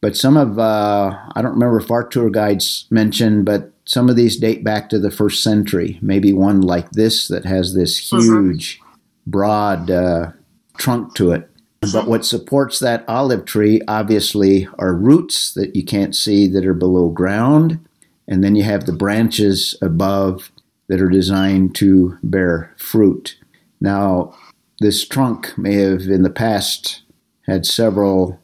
But 0.00 0.16
some 0.16 0.36
of, 0.36 0.58
uh, 0.58 1.14
I 1.34 1.42
don't 1.42 1.52
remember 1.52 1.78
if 1.78 1.90
our 1.90 2.04
tour 2.06 2.30
guides 2.30 2.86
mentioned, 2.90 3.44
but 3.44 3.69
some 3.90 4.08
of 4.08 4.14
these 4.14 4.36
date 4.36 4.62
back 4.62 4.88
to 4.88 5.00
the 5.00 5.10
first 5.10 5.42
century. 5.42 5.98
Maybe 6.00 6.32
one 6.32 6.60
like 6.60 6.92
this 6.92 7.26
that 7.26 7.44
has 7.44 7.74
this 7.74 7.98
huge, 7.98 8.80
broad 9.26 9.90
uh, 9.90 10.30
trunk 10.78 11.16
to 11.16 11.32
it. 11.32 11.50
But 11.80 12.06
what 12.06 12.24
supports 12.24 12.78
that 12.78 13.04
olive 13.08 13.46
tree, 13.46 13.80
obviously, 13.88 14.68
are 14.78 14.94
roots 14.94 15.52
that 15.54 15.74
you 15.74 15.84
can't 15.84 16.14
see 16.14 16.46
that 16.46 16.64
are 16.64 16.72
below 16.72 17.08
ground. 17.08 17.84
And 18.28 18.44
then 18.44 18.54
you 18.54 18.62
have 18.62 18.86
the 18.86 18.92
branches 18.92 19.74
above 19.82 20.52
that 20.86 21.00
are 21.00 21.08
designed 21.08 21.74
to 21.76 22.16
bear 22.22 22.72
fruit. 22.78 23.38
Now, 23.80 24.36
this 24.78 25.04
trunk 25.04 25.58
may 25.58 25.74
have 25.74 26.02
in 26.02 26.22
the 26.22 26.30
past 26.30 27.02
had 27.46 27.66
several 27.66 28.38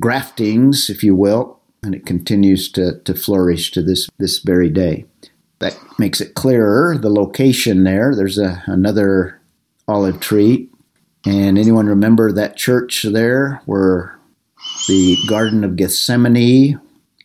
graftings, 0.00 0.88
if 0.88 1.02
you 1.02 1.16
will, 1.16 1.58
and 1.84 1.94
it 1.94 2.06
continues 2.06 2.70
to, 2.72 2.98
to 3.00 3.14
flourish 3.14 3.70
to 3.72 3.82
this, 3.82 4.08
this 4.18 4.38
very 4.38 4.70
day. 4.70 5.04
That 5.60 5.78
makes 5.98 6.20
it 6.20 6.34
clearer, 6.34 6.98
the 6.98 7.10
location 7.10 7.84
there. 7.84 8.14
There's 8.14 8.38
a, 8.38 8.62
another 8.66 9.40
olive 9.86 10.20
tree. 10.20 10.68
And 11.24 11.58
anyone 11.58 11.86
remember 11.86 12.32
that 12.32 12.56
church 12.56 13.02
there 13.02 13.62
where 13.64 14.18
the 14.88 15.16
Garden 15.28 15.64
of 15.64 15.76
Gethsemane 15.76 16.80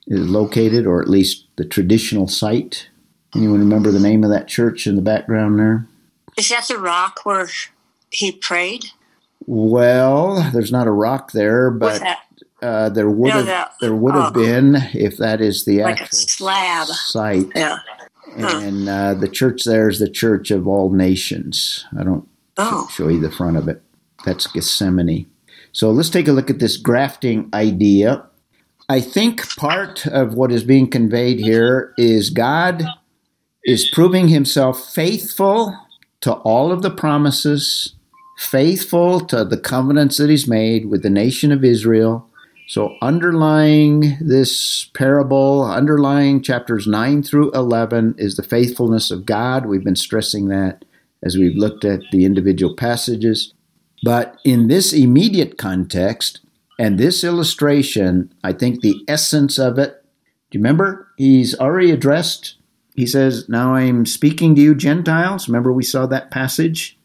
is 0.07 0.29
located, 0.29 0.85
or 0.85 1.01
at 1.01 1.09
least 1.09 1.45
the 1.57 1.65
traditional 1.65 2.27
site? 2.27 2.87
Anyone 3.35 3.59
remember 3.59 3.91
the 3.91 3.99
name 3.99 4.23
of 4.23 4.29
that 4.29 4.47
church 4.47 4.87
in 4.87 4.95
the 4.95 5.01
background 5.01 5.59
there? 5.59 5.85
Is 6.37 6.49
that 6.49 6.67
the 6.67 6.77
rock 6.77 7.21
where 7.23 7.49
he 8.09 8.31
prayed? 8.31 8.85
Well, 9.45 10.49
there's 10.51 10.71
not 10.71 10.87
a 10.87 10.91
rock 10.91 11.31
there, 11.31 11.71
but 11.71 12.01
uh, 12.61 12.89
there 12.89 13.09
would 13.09 13.29
No, 13.33 13.43
have 13.43 13.71
there 13.81 13.95
would 13.95 14.13
have 14.15 14.35
oh. 14.35 14.39
been 14.41 14.75
if 14.93 15.17
that 15.17 15.41
is 15.41 15.65
the 15.65 15.81
like 15.83 15.99
a 15.99 16.03
actual 16.03 16.17
slab. 16.17 16.87
site. 16.87 17.47
Yeah. 17.55 17.79
Huh. 18.39 18.59
And 18.61 18.87
uh, 18.89 19.13
the 19.15 19.27
church 19.27 19.63
there 19.63 19.89
is 19.89 19.99
the 19.99 20.09
Church 20.09 20.51
of 20.51 20.67
All 20.67 20.91
Nations. 20.91 21.85
I 21.99 22.03
don't 22.03 22.27
Oh. 22.57 22.87
show 22.91 23.07
you 23.07 23.19
the 23.19 23.31
front 23.31 23.57
of 23.57 23.67
it. 23.67 23.81
That's 24.25 24.45
Gethsemane. 24.47 25.25
So 25.71 25.91
let's 25.91 26.09
take 26.09 26.27
a 26.27 26.33
look 26.33 26.49
at 26.49 26.59
this 26.59 26.77
grafting 26.77 27.49
idea. 27.53 28.25
I 28.89 28.99
think 29.01 29.47
part 29.55 30.05
of 30.07 30.33
what 30.33 30.51
is 30.51 30.63
being 30.63 30.89
conveyed 30.89 31.39
here 31.39 31.93
is 31.97 32.29
God 32.31 32.83
is 33.63 33.89
proving 33.89 34.27
himself 34.27 34.93
faithful 34.93 35.77
to 36.21 36.33
all 36.33 36.71
of 36.71 36.81
the 36.81 36.89
promises, 36.91 37.93
faithful 38.37 39.21
to 39.27 39.45
the 39.45 39.57
covenants 39.57 40.17
that 40.17 40.29
he's 40.29 40.47
made 40.47 40.87
with 40.87 41.03
the 41.03 41.09
nation 41.09 41.51
of 41.51 41.63
Israel. 41.63 42.28
So, 42.69 42.97
underlying 43.01 44.15
this 44.21 44.91
parable, 44.93 45.63
underlying 45.65 46.43
chapters 46.43 46.85
9 46.85 47.23
through 47.23 47.49
11, 47.53 48.13
is 48.19 48.35
the 48.35 48.43
faithfulness 48.43 49.09
of 49.09 49.25
God. 49.25 49.65
We've 49.65 49.83
been 49.83 49.95
stressing 49.95 50.49
that 50.49 50.85
as 51.23 51.35
we've 51.35 51.57
looked 51.57 51.83
at 51.83 52.01
the 52.11 52.25
individual 52.25 52.75
passages. 52.75 53.55
But 54.03 54.37
in 54.45 54.67
this 54.67 54.93
immediate 54.93 55.57
context 55.57 56.41
and 56.77 56.99
this 56.99 57.23
illustration, 57.23 58.31
I 58.43 58.53
think 58.53 58.81
the 58.81 59.03
essence 59.07 59.57
of 59.57 59.79
it, 59.79 60.05
do 60.51 60.59
you 60.59 60.61
remember? 60.61 61.07
He's 61.17 61.59
already 61.59 61.89
addressed, 61.89 62.57
he 62.93 63.07
says, 63.07 63.49
Now 63.49 63.73
I'm 63.73 64.05
speaking 64.05 64.53
to 64.53 64.61
you, 64.61 64.75
Gentiles. 64.75 65.47
Remember, 65.47 65.73
we 65.73 65.83
saw 65.83 66.05
that 66.05 66.29
passage 66.29 66.99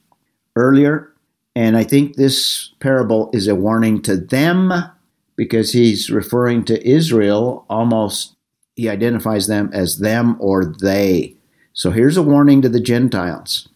earlier? 0.57 1.11
And 1.57 1.75
I 1.75 1.85
think 1.85 2.17
this 2.17 2.75
parable 2.81 3.31
is 3.33 3.49
a 3.49 3.55
warning 3.55 4.03
to 4.03 4.19
them 4.19 4.91
because 5.37 5.72
he's 5.72 6.11
referring 6.11 6.64
to 6.64 6.89
Israel 6.89 7.66
almost, 7.68 8.37
he 8.76 8.89
identifies 8.89 9.47
them 9.47 9.70
as 9.72 9.99
them 9.99 10.37
or 10.39 10.64
they. 10.64 11.37
So 11.72 11.91
here's 11.91 12.16
a 12.16 12.22
warning 12.22 12.62
to 12.62 12.68
the 12.68 12.80
Gentiles. 12.80 13.68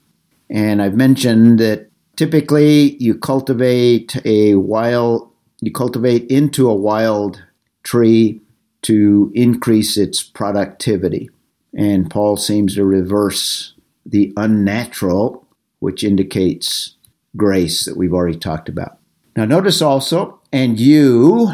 And 0.50 0.80
I've 0.80 0.96
mentioned 0.96 1.58
that 1.58 1.90
typically 2.16 2.96
you 2.96 3.18
cultivate 3.18 4.16
a 4.24 4.54
wild, 4.54 5.30
you 5.60 5.72
cultivate 5.72 6.30
into 6.30 6.68
a 6.68 6.74
wild 6.74 7.42
tree 7.82 8.40
to 8.82 9.32
increase 9.34 9.96
its 9.96 10.22
productivity. 10.22 11.30
And 11.76 12.10
Paul 12.10 12.36
seems 12.36 12.74
to 12.76 12.84
reverse 12.84 13.74
the 14.06 14.32
unnatural, 14.36 15.46
which 15.80 16.02
indicates 16.02 16.96
grace 17.36 17.84
that 17.84 17.96
we've 17.96 18.14
already 18.14 18.38
talked 18.38 18.68
about. 18.68 18.98
Now, 19.36 19.44
notice 19.44 19.82
also, 19.82 20.37
and 20.52 20.80
you, 20.80 21.52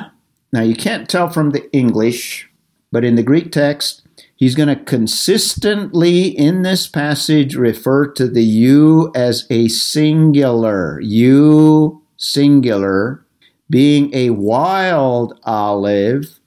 now 0.53 0.62
you 0.62 0.76
can't 0.76 1.09
tell 1.09 1.28
from 1.28 1.51
the 1.51 1.70
English, 1.72 2.49
but 2.92 3.05
in 3.05 3.16
the 3.16 3.22
Greek 3.22 3.51
text, 3.51 4.03
he's 4.36 4.55
going 4.55 4.68
to 4.68 4.76
consistently 4.76 6.26
in 6.26 6.62
this 6.62 6.86
passage 6.86 7.57
refer 7.57 8.07
to 8.12 8.28
the 8.28 8.42
you 8.42 9.11
as 9.14 9.47
a 9.51 9.68
singular. 9.68 11.01
You, 11.01 12.03
singular, 12.16 13.26
being 13.68 14.14
a 14.14 14.30
wild 14.30 15.40
olive, 15.45 16.38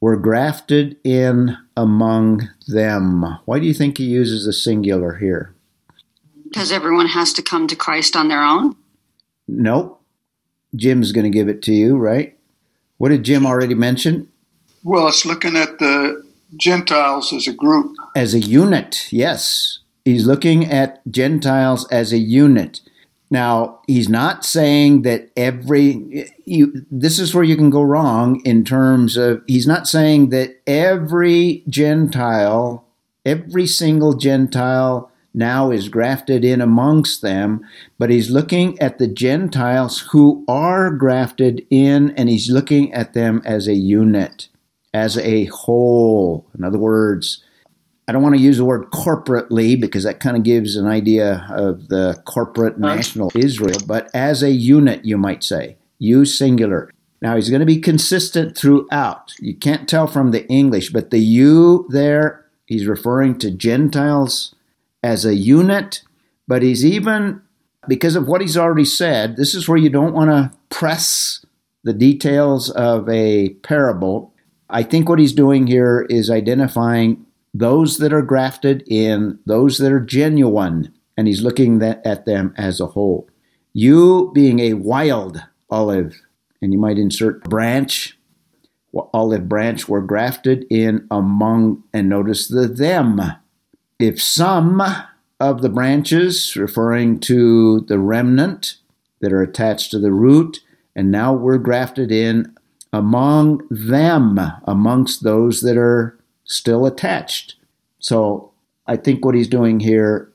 were 0.00 0.16
grafted 0.16 0.96
in 1.04 1.56
among 1.76 2.48
them. 2.66 3.38
Why 3.44 3.58
do 3.58 3.66
you 3.66 3.74
think 3.74 3.98
he 3.98 4.04
uses 4.04 4.46
a 4.46 4.52
singular 4.52 5.16
here? 5.16 5.54
Because 6.44 6.72
everyone 6.72 7.08
has 7.08 7.32
to 7.34 7.42
come 7.42 7.66
to 7.68 7.76
Christ 7.76 8.16
on 8.16 8.28
their 8.28 8.42
own. 8.42 8.76
Nope. 9.46 9.99
Jim's 10.74 11.12
going 11.12 11.30
to 11.30 11.36
give 11.36 11.48
it 11.48 11.62
to 11.62 11.72
you, 11.72 11.96
right? 11.96 12.36
What 12.98 13.08
did 13.08 13.24
Jim 13.24 13.46
already 13.46 13.74
mention? 13.74 14.28
Well, 14.82 15.08
it's 15.08 15.26
looking 15.26 15.56
at 15.56 15.78
the 15.78 16.24
Gentiles 16.56 17.32
as 17.32 17.46
a 17.46 17.52
group. 17.52 17.96
As 18.14 18.34
a 18.34 18.40
unit, 18.40 19.06
yes. 19.10 19.80
He's 20.04 20.26
looking 20.26 20.64
at 20.64 21.00
Gentiles 21.10 21.86
as 21.90 22.12
a 22.12 22.18
unit. 22.18 22.80
Now, 23.30 23.80
he's 23.86 24.08
not 24.08 24.44
saying 24.44 25.02
that 25.02 25.30
every 25.36 26.32
you 26.46 26.84
this 26.90 27.20
is 27.20 27.32
where 27.32 27.44
you 27.44 27.56
can 27.56 27.70
go 27.70 27.82
wrong 27.82 28.40
in 28.44 28.64
terms 28.64 29.16
of 29.16 29.42
he's 29.46 29.68
not 29.68 29.86
saying 29.86 30.30
that 30.30 30.60
every 30.66 31.62
Gentile, 31.68 32.84
every 33.24 33.68
single 33.68 34.14
Gentile 34.14 35.09
now 35.32 35.70
is 35.70 35.88
grafted 35.88 36.44
in 36.44 36.60
amongst 36.60 37.22
them, 37.22 37.60
but 37.98 38.10
he's 38.10 38.30
looking 38.30 38.78
at 38.80 38.98
the 38.98 39.06
Gentiles 39.06 40.00
who 40.10 40.44
are 40.48 40.90
grafted 40.90 41.66
in 41.70 42.10
and 42.16 42.28
he's 42.28 42.50
looking 42.50 42.92
at 42.92 43.14
them 43.14 43.40
as 43.44 43.68
a 43.68 43.74
unit, 43.74 44.48
as 44.92 45.16
a 45.18 45.44
whole. 45.46 46.46
In 46.56 46.64
other 46.64 46.78
words, 46.78 47.44
I 48.08 48.12
don't 48.12 48.22
want 48.22 48.34
to 48.34 48.40
use 48.40 48.56
the 48.56 48.64
word 48.64 48.90
corporately 48.90 49.80
because 49.80 50.02
that 50.02 50.18
kind 50.18 50.36
of 50.36 50.42
gives 50.42 50.74
an 50.74 50.88
idea 50.88 51.46
of 51.50 51.88
the 51.88 52.20
corporate 52.24 52.78
national 52.78 53.30
Israel, 53.36 53.78
but 53.86 54.10
as 54.12 54.42
a 54.42 54.50
unit, 54.50 55.04
you 55.04 55.16
might 55.16 55.44
say, 55.44 55.76
you 55.98 56.24
singular. 56.24 56.90
Now 57.22 57.36
he's 57.36 57.50
going 57.50 57.60
to 57.60 57.66
be 57.66 57.80
consistent 57.80 58.56
throughout. 58.56 59.34
You 59.38 59.54
can't 59.54 59.88
tell 59.88 60.08
from 60.08 60.32
the 60.32 60.44
English, 60.48 60.90
but 60.90 61.10
the 61.10 61.20
you 61.20 61.86
there, 61.90 62.46
he's 62.66 62.86
referring 62.86 63.38
to 63.38 63.50
Gentiles 63.50 64.54
as 65.02 65.24
a 65.24 65.34
unit, 65.34 66.02
but 66.46 66.62
he's 66.62 66.84
even, 66.84 67.40
because 67.88 68.16
of 68.16 68.28
what 68.28 68.40
he's 68.40 68.56
already 68.56 68.84
said, 68.84 69.36
this 69.36 69.54
is 69.54 69.68
where 69.68 69.78
you 69.78 69.90
don't 69.90 70.14
want 70.14 70.30
to 70.30 70.50
press 70.68 71.44
the 71.84 71.92
details 71.92 72.70
of 72.70 73.08
a 73.08 73.50
parable. 73.62 74.34
I 74.68 74.82
think 74.82 75.08
what 75.08 75.18
he's 75.18 75.32
doing 75.32 75.66
here 75.66 76.06
is 76.10 76.30
identifying 76.30 77.24
those 77.54 77.98
that 77.98 78.12
are 78.12 78.22
grafted 78.22 78.84
in, 78.86 79.38
those 79.46 79.78
that 79.78 79.90
are 79.90 80.00
genuine, 80.00 80.92
and 81.16 81.26
he's 81.26 81.42
looking 81.42 81.82
at 81.82 82.24
them 82.26 82.54
as 82.56 82.80
a 82.80 82.86
whole. 82.86 83.28
You 83.72 84.30
being 84.34 84.60
a 84.60 84.74
wild 84.74 85.42
olive, 85.70 86.20
and 86.62 86.72
you 86.72 86.78
might 86.78 86.98
insert 86.98 87.42
branch, 87.44 88.18
olive 89.14 89.48
branch, 89.48 89.88
were 89.88 90.02
grafted 90.02 90.66
in 90.70 91.06
among, 91.10 91.82
and 91.92 92.08
notice 92.08 92.48
the 92.48 92.68
them. 92.68 93.20
If 94.00 94.20
some 94.20 94.82
of 95.38 95.60
the 95.60 95.68
branches, 95.68 96.56
referring 96.56 97.20
to 97.20 97.80
the 97.82 97.98
remnant 97.98 98.76
that 99.20 99.30
are 99.30 99.42
attached 99.42 99.90
to 99.90 99.98
the 99.98 100.10
root, 100.10 100.60
and 100.96 101.10
now 101.10 101.34
we're 101.34 101.58
grafted 101.58 102.10
in 102.10 102.56
among 102.94 103.60
them, 103.70 104.40
amongst 104.64 105.22
those 105.22 105.60
that 105.60 105.76
are 105.76 106.18
still 106.44 106.86
attached. 106.86 107.56
So 107.98 108.52
I 108.86 108.96
think 108.96 109.22
what 109.22 109.34
he's 109.34 109.48
doing 109.48 109.80
here 109.80 110.32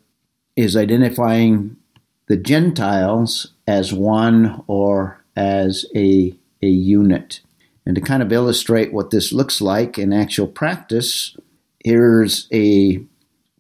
is 0.55 0.77
identifying 0.77 1.75
the 2.27 2.37
Gentiles 2.37 3.51
as 3.67 3.91
one 3.91 4.63
or 4.67 5.19
as 5.35 5.87
a, 5.95 6.37
a 6.61 6.67
unit. 6.67 7.41
And 7.83 7.95
to 7.95 8.01
kind 8.01 8.21
of 8.21 8.31
illustrate 8.31 8.93
what 8.93 9.09
this 9.09 9.33
looks 9.33 9.59
like 9.59 9.97
in 9.97 10.13
actual 10.13 10.47
practice, 10.47 11.35
here's 11.83 12.47
a 12.53 13.03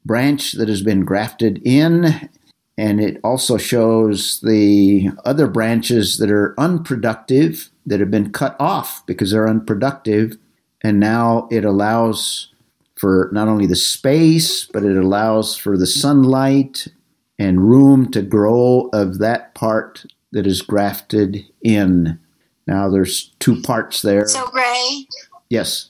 branch 0.05 0.53
that 0.53 0.69
has 0.69 0.81
been 0.81 1.03
grafted 1.03 1.61
in, 1.65 2.29
and 2.77 3.01
it 3.01 3.19
also 3.23 3.57
shows 3.57 4.39
the 4.41 5.09
other 5.25 5.47
branches 5.47 6.17
that 6.17 6.29
are 6.29 6.53
unproductive 6.57 7.69
that 7.85 7.99
have 7.99 8.11
been 8.11 8.31
cut 8.31 8.55
off 8.59 9.05
because 9.05 9.31
they're 9.31 9.47
unproductive 9.47 10.37
and 10.85 10.99
now 10.99 11.47
it 11.49 11.65
allows 11.65 12.53
for 12.95 13.29
not 13.33 13.47
only 13.47 13.65
the 13.65 13.75
space, 13.75 14.65
but 14.65 14.83
it 14.83 14.95
allows 14.95 15.57
for 15.57 15.77
the 15.77 15.87
sunlight 15.87 16.87
and 17.39 17.67
room 17.67 18.11
to 18.11 18.21
grow 18.21 18.89
of 18.93 19.17
that 19.17 19.55
part 19.55 20.05
that 20.31 20.45
is 20.45 20.61
grafted 20.61 21.43
in. 21.63 22.19
Now 22.67 22.87
there's 22.87 23.33
two 23.39 23.61
parts 23.63 24.03
there. 24.03 24.27
So 24.27 24.47
Ray, 24.53 25.07
yes. 25.49 25.89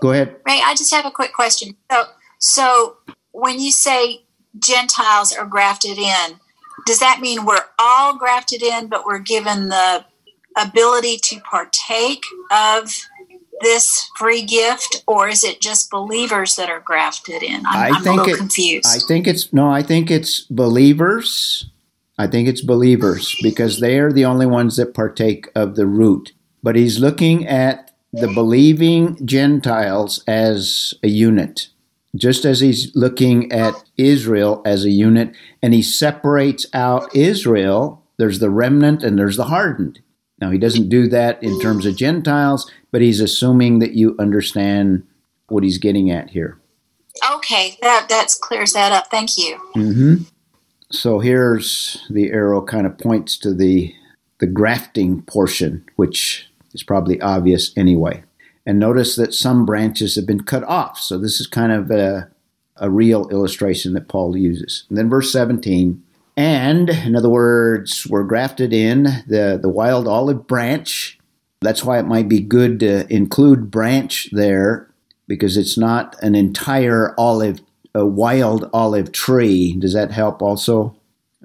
Go 0.00 0.10
ahead. 0.10 0.34
Ray, 0.44 0.60
I 0.64 0.74
just 0.74 0.92
have 0.92 1.06
a 1.06 1.10
quick 1.12 1.32
question. 1.32 1.76
So, 1.90 2.04
so 2.40 2.96
when 3.32 3.58
you 3.58 3.72
say 3.72 4.22
Gentiles 4.58 5.32
are 5.32 5.46
grafted 5.46 5.98
in, 5.98 6.40
does 6.86 7.00
that 7.00 7.20
mean 7.20 7.44
we're 7.44 7.64
all 7.78 8.16
grafted 8.16 8.62
in, 8.62 8.88
but 8.88 9.04
we're 9.04 9.18
given 9.18 9.68
the 9.68 10.04
ability 10.56 11.18
to 11.24 11.40
partake 11.40 12.22
of 12.50 12.90
this 13.60 14.10
free 14.18 14.42
gift, 14.42 15.04
or 15.06 15.28
is 15.28 15.44
it 15.44 15.60
just 15.60 15.90
believers 15.90 16.56
that 16.56 16.68
are 16.68 16.80
grafted 16.80 17.42
in? 17.42 17.64
I'm, 17.66 17.94
I 17.94 17.96
I'm 17.96 18.06
a 18.06 18.10
little 18.10 18.34
it- 18.34 18.36
confused. 18.36 18.86
I 18.88 18.98
think 18.98 19.26
it's 19.26 19.52
no, 19.52 19.70
I 19.70 19.82
think 19.82 20.10
it's 20.10 20.40
believers. 20.40 21.70
I 22.18 22.26
think 22.26 22.48
it's 22.48 22.60
believers 22.60 23.34
because 23.42 23.80
they 23.80 23.98
are 23.98 24.12
the 24.12 24.24
only 24.24 24.46
ones 24.46 24.76
that 24.76 24.94
partake 24.94 25.48
of 25.54 25.76
the 25.76 25.86
root. 25.86 26.32
But 26.62 26.76
he's 26.76 27.00
looking 27.00 27.46
at 27.46 27.90
the 28.12 28.28
believing 28.28 29.24
Gentiles 29.26 30.22
as 30.28 30.94
a 31.02 31.08
unit, 31.08 31.68
just 32.16 32.44
as 32.44 32.60
he's 32.60 32.94
looking 32.94 33.50
at 33.52 33.74
Israel 33.96 34.62
as 34.64 34.84
a 34.84 34.90
unit, 34.90 35.34
and 35.62 35.72
he 35.74 35.82
separates 35.82 36.66
out 36.74 37.14
Israel. 37.14 38.02
There's 38.18 38.38
the 38.38 38.50
remnant 38.50 39.02
and 39.02 39.18
there's 39.18 39.36
the 39.36 39.44
hardened. 39.44 40.00
Now, 40.40 40.50
he 40.50 40.58
doesn't 40.58 40.88
do 40.88 41.06
that 41.08 41.42
in 41.42 41.58
terms 41.60 41.86
of 41.86 41.96
Gentiles, 41.96 42.70
but 42.90 43.00
he's 43.00 43.20
assuming 43.20 43.78
that 43.78 43.92
you 43.94 44.16
understand 44.18 45.06
what 45.48 45.62
he's 45.62 45.78
getting 45.78 46.10
at 46.10 46.30
here. 46.30 46.58
okay, 47.36 47.76
that 47.82 48.08
that 48.08 48.28
clears 48.40 48.72
that 48.72 48.90
up. 48.92 49.06
Thank 49.10 49.38
you. 49.38 49.56
hmm 49.74 50.14
So 50.90 51.20
here's 51.20 52.04
the 52.10 52.30
arrow 52.30 52.62
kind 52.62 52.86
of 52.86 52.98
points 52.98 53.38
to 53.38 53.54
the 53.54 53.94
the 54.40 54.46
grafting 54.46 55.22
portion, 55.22 55.84
which 55.96 56.48
is 56.74 56.82
probably 56.82 57.20
obvious 57.20 57.72
anyway. 57.76 58.24
And 58.64 58.78
notice 58.78 59.16
that 59.16 59.34
some 59.34 59.66
branches 59.66 60.14
have 60.14 60.26
been 60.26 60.44
cut 60.44 60.62
off. 60.64 60.98
So 60.98 61.18
this 61.18 61.40
is 61.40 61.46
kind 61.46 61.72
of 61.72 61.90
a, 61.90 62.30
a 62.76 62.90
real 62.90 63.28
illustration 63.30 63.92
that 63.94 64.08
Paul 64.08 64.36
uses. 64.36 64.84
And 64.88 64.96
then 64.96 65.10
verse 65.10 65.32
17, 65.32 66.02
and 66.36 66.88
in 66.88 67.16
other 67.16 67.28
words, 67.28 68.06
we're 68.06 68.22
grafted 68.22 68.72
in 68.72 69.04
the, 69.26 69.58
the 69.60 69.68
wild 69.68 70.08
olive 70.08 70.46
branch. 70.46 71.18
That's 71.60 71.84
why 71.84 71.98
it 71.98 72.06
might 72.06 72.28
be 72.28 72.40
good 72.40 72.80
to 72.80 73.12
include 73.12 73.70
branch 73.70 74.28
there 74.32 74.88
because 75.28 75.56
it's 75.56 75.76
not 75.76 76.16
an 76.22 76.34
entire 76.34 77.14
olive 77.18 77.60
a 77.94 78.06
wild 78.06 78.70
olive 78.72 79.12
tree. 79.12 79.76
Does 79.78 79.92
that 79.92 80.10
help 80.10 80.40
also? 80.40 80.96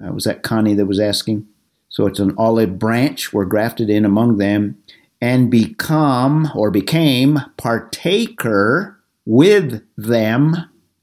Uh, 0.01 0.13
was 0.13 0.23
that 0.23 0.43
Connie 0.43 0.75
that 0.75 0.85
was 0.85 0.99
asking? 0.99 1.45
So 1.89 2.05
it's 2.05 2.19
an 2.19 2.33
olive 2.37 2.79
branch. 2.79 3.33
We're 3.33 3.45
grafted 3.45 3.89
in 3.89 4.05
among 4.05 4.37
them 4.37 4.77
and 5.21 5.49
become 5.49 6.51
or 6.55 6.71
became 6.71 7.39
partaker 7.57 8.99
with 9.25 9.83
them 9.97 10.55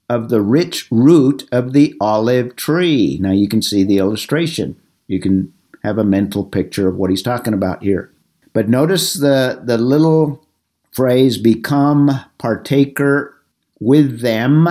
of 0.09 0.29
the 0.29 0.41
rich 0.41 0.89
root 0.91 1.49
of 1.51 1.73
the 1.73 1.95
olive 2.01 2.57
tree. 2.57 3.19
Now 3.21 3.33
you 3.33 3.49
can 3.49 3.63
see 3.63 3.85
the 3.85 3.99
illustration. 3.99 4.77
You 5.07 5.21
can 5.21 5.53
have 5.83 5.99
a 5.99 6.05
mental 6.05 6.45
picture 6.45 6.89
of 6.89 6.97
what 6.97 7.11
he's 7.11 7.23
talking 7.23 7.55
about 7.55 7.83
here. 7.83 8.11
But 8.53 8.69
notice 8.69 9.15
the, 9.15 9.61
the 9.65 9.79
little 9.79 10.47
phrase 10.93 11.39
become 11.39 12.11
partaker 12.39 13.35
with 13.81 14.21
them 14.21 14.69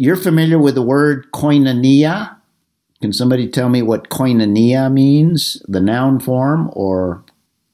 you're 0.00 0.16
familiar 0.16 0.58
with 0.58 0.76
the 0.76 0.82
word 0.82 1.30
koinonia. 1.30 2.34
Can 3.02 3.12
somebody 3.12 3.46
tell 3.46 3.68
me 3.68 3.82
what 3.82 4.08
koinonia 4.08 4.90
means? 4.90 5.62
The 5.68 5.78
noun 5.78 6.20
form 6.20 6.70
or 6.72 7.22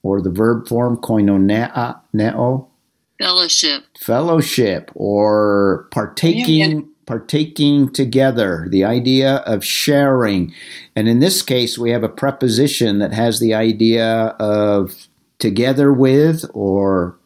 or 0.07 0.23
the 0.23 0.31
verb 0.31 0.69
form 0.69 0.97
koinoneo? 0.99 1.99
neo? 2.13 2.69
Fellowship. 3.19 3.85
Fellowship 3.99 4.91
or 4.95 5.89
partaking 5.91 6.89
partaking 7.07 7.89
together, 7.93 8.67
the 8.69 8.85
idea 8.85 9.37
of 9.47 9.65
sharing. 9.65 10.53
And 10.97 11.09
in 11.09 11.21
this 11.21 11.41
case 11.41 11.79
we 11.79 11.91
have 11.91 12.03
a 12.03 12.09
preposition 12.09 12.99
that 12.99 13.13
has 13.13 13.39
the 13.39 13.55
idea 13.55 14.35
of 14.41 15.07
together 15.39 15.93
with 15.93 16.45
or 16.53 17.17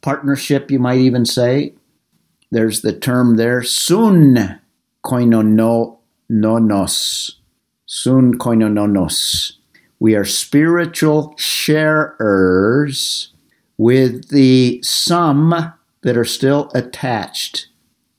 partnership 0.00 0.70
you 0.70 0.78
might 0.78 0.98
even 0.98 1.26
say 1.26 1.74
there's 2.52 2.82
the 2.82 2.92
term 2.92 3.36
there, 3.36 3.62
sun 3.64 4.60
koinononos. 5.04 5.72
Sun 7.86 8.38
koinononos. 8.38 9.55
We 9.98 10.14
are 10.14 10.24
spiritual 10.24 11.34
sharers 11.38 13.32
with 13.78 14.28
the 14.28 14.80
some 14.82 15.72
that 16.02 16.16
are 16.16 16.24
still 16.24 16.70
attached, 16.74 17.68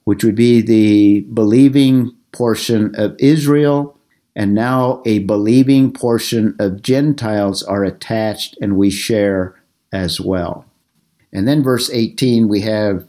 which 0.04 0.24
would 0.24 0.36
be 0.36 0.62
the 0.62 1.22
believing 1.34 2.16
portion 2.32 2.94
of 2.96 3.16
Israel, 3.20 3.98
and 4.36 4.54
now 4.54 5.02
a 5.06 5.20
believing 5.20 5.92
portion 5.92 6.56
of 6.60 6.82
Gentiles 6.82 7.64
are 7.64 7.84
attached, 7.84 8.58
and 8.62 8.78
we 8.78 8.90
share 8.90 9.56
as 9.92 10.20
well. 10.20 10.66
And 11.32 11.48
then 11.48 11.64
verse 11.64 11.90
18, 11.92 12.48
we 12.48 12.62
have 12.62 13.06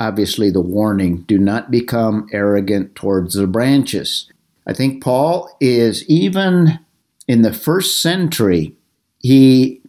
obviously 0.00 0.50
the 0.50 0.60
warning 0.60 1.22
do 1.22 1.38
not 1.38 1.70
become 1.70 2.28
arrogant 2.32 2.94
towards 2.94 3.34
the 3.34 3.46
branches. 3.46 4.30
I 4.66 4.72
think 4.72 5.02
Paul 5.02 5.50
is 5.60 6.08
even 6.08 6.78
in 7.28 7.42
the 7.42 7.52
first 7.52 8.00
century, 8.00 8.74
he 9.20 9.80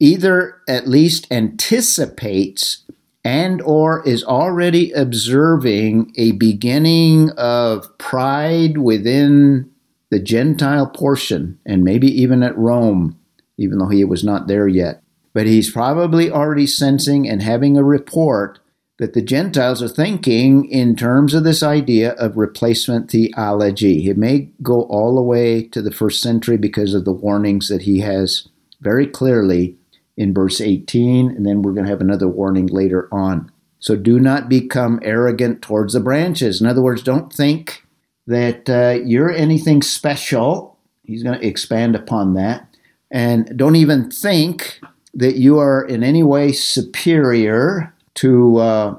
either 0.00 0.60
at 0.68 0.88
least 0.88 1.30
anticipates 1.30 2.82
and 3.24 3.62
or 3.62 4.06
is 4.06 4.24
already 4.24 4.92
observing 4.92 6.12
a 6.16 6.32
beginning 6.32 7.30
of 7.36 7.96
pride 7.98 8.78
within 8.78 9.70
the 10.10 10.20
gentile 10.20 10.86
portion 10.86 11.58
and 11.66 11.84
maybe 11.84 12.08
even 12.08 12.42
at 12.42 12.56
Rome 12.56 13.18
even 13.58 13.78
though 13.78 13.88
he 13.88 14.04
was 14.04 14.24
not 14.24 14.46
there 14.46 14.68
yet. 14.68 15.02
But 15.32 15.46
he's 15.46 15.70
probably 15.70 16.30
already 16.30 16.66
sensing 16.66 17.28
and 17.28 17.42
having 17.42 17.76
a 17.76 17.84
report 17.84 18.58
that 18.98 19.12
the 19.12 19.22
Gentiles 19.22 19.82
are 19.82 19.88
thinking 19.88 20.64
in 20.70 20.96
terms 20.96 21.34
of 21.34 21.44
this 21.44 21.62
idea 21.62 22.12
of 22.12 22.36
replacement 22.36 23.10
theology. 23.10 24.08
It 24.08 24.16
may 24.16 24.48
go 24.62 24.82
all 24.82 25.14
the 25.14 25.22
way 25.22 25.64
to 25.68 25.82
the 25.82 25.90
first 25.90 26.22
century 26.22 26.56
because 26.56 26.94
of 26.94 27.04
the 27.04 27.12
warnings 27.12 27.68
that 27.68 27.82
he 27.82 28.00
has 28.00 28.48
very 28.80 29.06
clearly 29.06 29.76
in 30.16 30.32
verse 30.32 30.60
18, 30.62 31.30
and 31.30 31.44
then 31.44 31.60
we're 31.60 31.72
going 31.72 31.84
to 31.84 31.90
have 31.90 32.00
another 32.00 32.28
warning 32.28 32.66
later 32.68 33.08
on. 33.12 33.52
So 33.78 33.96
do 33.96 34.18
not 34.18 34.48
become 34.48 34.98
arrogant 35.02 35.60
towards 35.60 35.92
the 35.92 36.00
branches. 36.00 36.60
In 36.60 36.66
other 36.66 36.82
words, 36.82 37.02
don't 37.02 37.30
think 37.30 37.84
that 38.26 38.68
uh, 38.68 39.02
you're 39.04 39.30
anything 39.30 39.82
special. 39.82 40.78
He's 41.04 41.22
going 41.22 41.38
to 41.38 41.46
expand 41.46 41.94
upon 41.94 42.34
that. 42.34 42.66
And 43.10 43.56
don't 43.56 43.76
even 43.76 44.10
think 44.10 44.80
that 45.14 45.36
you 45.36 45.58
are 45.58 45.84
in 45.84 46.02
any 46.02 46.22
way 46.22 46.52
superior 46.52 47.94
to 48.16 48.56
uh, 48.58 48.98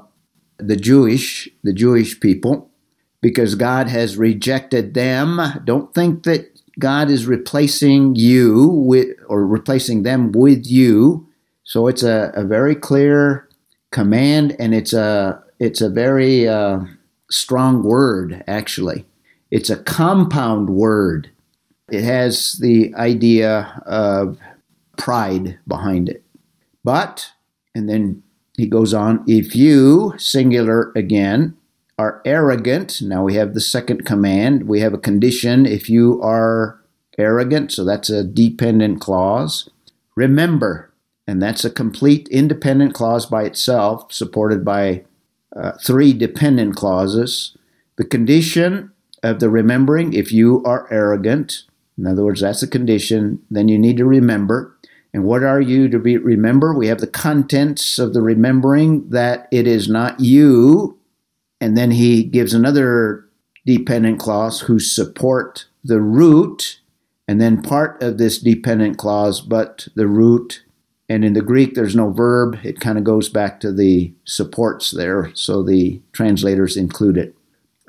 the 0.58 0.76
Jewish, 0.76 1.48
the 1.62 1.72
Jewish 1.72 2.18
people, 2.18 2.70
because 3.20 3.54
God 3.54 3.88
has 3.88 4.16
rejected 4.16 4.94
them. 4.94 5.40
Don't 5.64 5.94
think 5.94 6.24
that 6.24 6.50
God 6.78 7.10
is 7.10 7.26
replacing 7.26 8.14
you 8.16 8.66
with, 8.66 9.08
or 9.28 9.46
replacing 9.46 10.02
them 10.02 10.32
with 10.32 10.66
you. 10.66 11.26
So 11.64 11.86
it's 11.86 12.02
a, 12.02 12.32
a 12.34 12.44
very 12.44 12.74
clear 12.74 13.48
command, 13.90 14.56
and 14.58 14.74
it's 14.74 14.92
a 14.92 15.42
it's 15.58 15.80
a 15.80 15.90
very 15.90 16.48
uh, 16.48 16.80
strong 17.30 17.82
word. 17.82 18.44
Actually, 18.46 19.04
it's 19.50 19.70
a 19.70 19.76
compound 19.76 20.70
word. 20.70 21.30
It 21.90 22.04
has 22.04 22.58
the 22.60 22.94
idea 22.94 23.82
of 23.86 24.38
pride 24.96 25.58
behind 25.66 26.08
it. 26.08 26.22
But, 26.84 27.30
and 27.74 27.88
then 27.88 28.22
he 28.58 28.66
goes 28.66 28.92
on, 28.92 29.24
if 29.26 29.56
you, 29.56 30.14
singular 30.18 30.92
again, 30.94 31.56
are 31.98 32.20
arrogant, 32.24 33.00
now 33.00 33.24
we 33.24 33.34
have 33.34 33.54
the 33.54 33.60
second 33.60 34.04
command, 34.04 34.68
we 34.68 34.80
have 34.80 34.92
a 34.92 34.98
condition, 34.98 35.64
if 35.64 35.88
you 35.88 36.20
are 36.22 36.78
arrogant, 37.16 37.72
so 37.72 37.84
that's 37.84 38.10
a 38.10 38.22
dependent 38.22 39.00
clause. 39.00 39.68
Remember, 40.14 40.92
and 41.26 41.40
that's 41.40 41.64
a 41.64 41.70
complete 41.70 42.28
independent 42.28 42.94
clause 42.94 43.26
by 43.26 43.44
itself, 43.44 44.12
supported 44.12 44.64
by 44.64 45.04
uh, 45.56 45.72
three 45.84 46.12
dependent 46.12 46.76
clauses. 46.76 47.56
The 47.96 48.04
condition 48.04 48.92
of 49.22 49.40
the 49.40 49.50
remembering, 49.50 50.12
if 50.12 50.32
you 50.32 50.62
are 50.64 50.86
arrogant, 50.92 51.64
in 51.96 52.06
other 52.06 52.24
words, 52.24 52.40
that's 52.40 52.62
a 52.62 52.68
condition, 52.68 53.40
then 53.50 53.68
you 53.68 53.78
need 53.78 53.96
to 53.96 54.04
remember. 54.04 54.77
And 55.18 55.26
what 55.26 55.42
are 55.42 55.60
you 55.60 55.88
to 55.88 55.98
be 55.98 56.16
remember? 56.16 56.72
We 56.72 56.86
have 56.86 57.00
the 57.00 57.08
contents 57.08 57.98
of 57.98 58.14
the 58.14 58.22
remembering 58.22 59.10
that 59.10 59.48
it 59.50 59.66
is 59.66 59.88
not 59.88 60.20
you. 60.20 60.96
And 61.60 61.76
then 61.76 61.90
he 61.90 62.22
gives 62.22 62.54
another 62.54 63.24
dependent 63.66 64.20
clause 64.20 64.60
who 64.60 64.78
support 64.78 65.66
the 65.82 66.00
root. 66.00 66.80
And 67.26 67.40
then 67.40 67.62
part 67.62 68.00
of 68.00 68.18
this 68.18 68.38
dependent 68.38 68.96
clause, 68.96 69.40
but 69.40 69.88
the 69.96 70.06
root. 70.06 70.62
And 71.08 71.24
in 71.24 71.32
the 71.32 71.42
Greek, 71.42 71.74
there's 71.74 71.96
no 71.96 72.12
verb. 72.12 72.58
It 72.62 72.78
kind 72.78 72.96
of 72.96 73.02
goes 73.02 73.28
back 73.28 73.58
to 73.60 73.72
the 73.72 74.14
supports 74.24 74.92
there. 74.92 75.32
So 75.34 75.64
the 75.64 76.00
translators 76.12 76.76
include 76.76 77.18
it. 77.18 77.34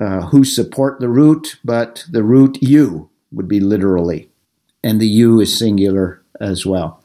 uh, 0.00 0.22
who 0.22 0.44
support 0.44 0.98
the 0.98 1.08
root, 1.08 1.58
but 1.62 2.04
the 2.10 2.22
root 2.22 2.58
you 2.62 3.10
would 3.30 3.46
be 3.46 3.60
literally. 3.60 4.30
And 4.82 5.00
the 5.00 5.06
you 5.06 5.40
is 5.40 5.56
singular 5.56 6.22
as 6.40 6.64
well. 6.64 7.02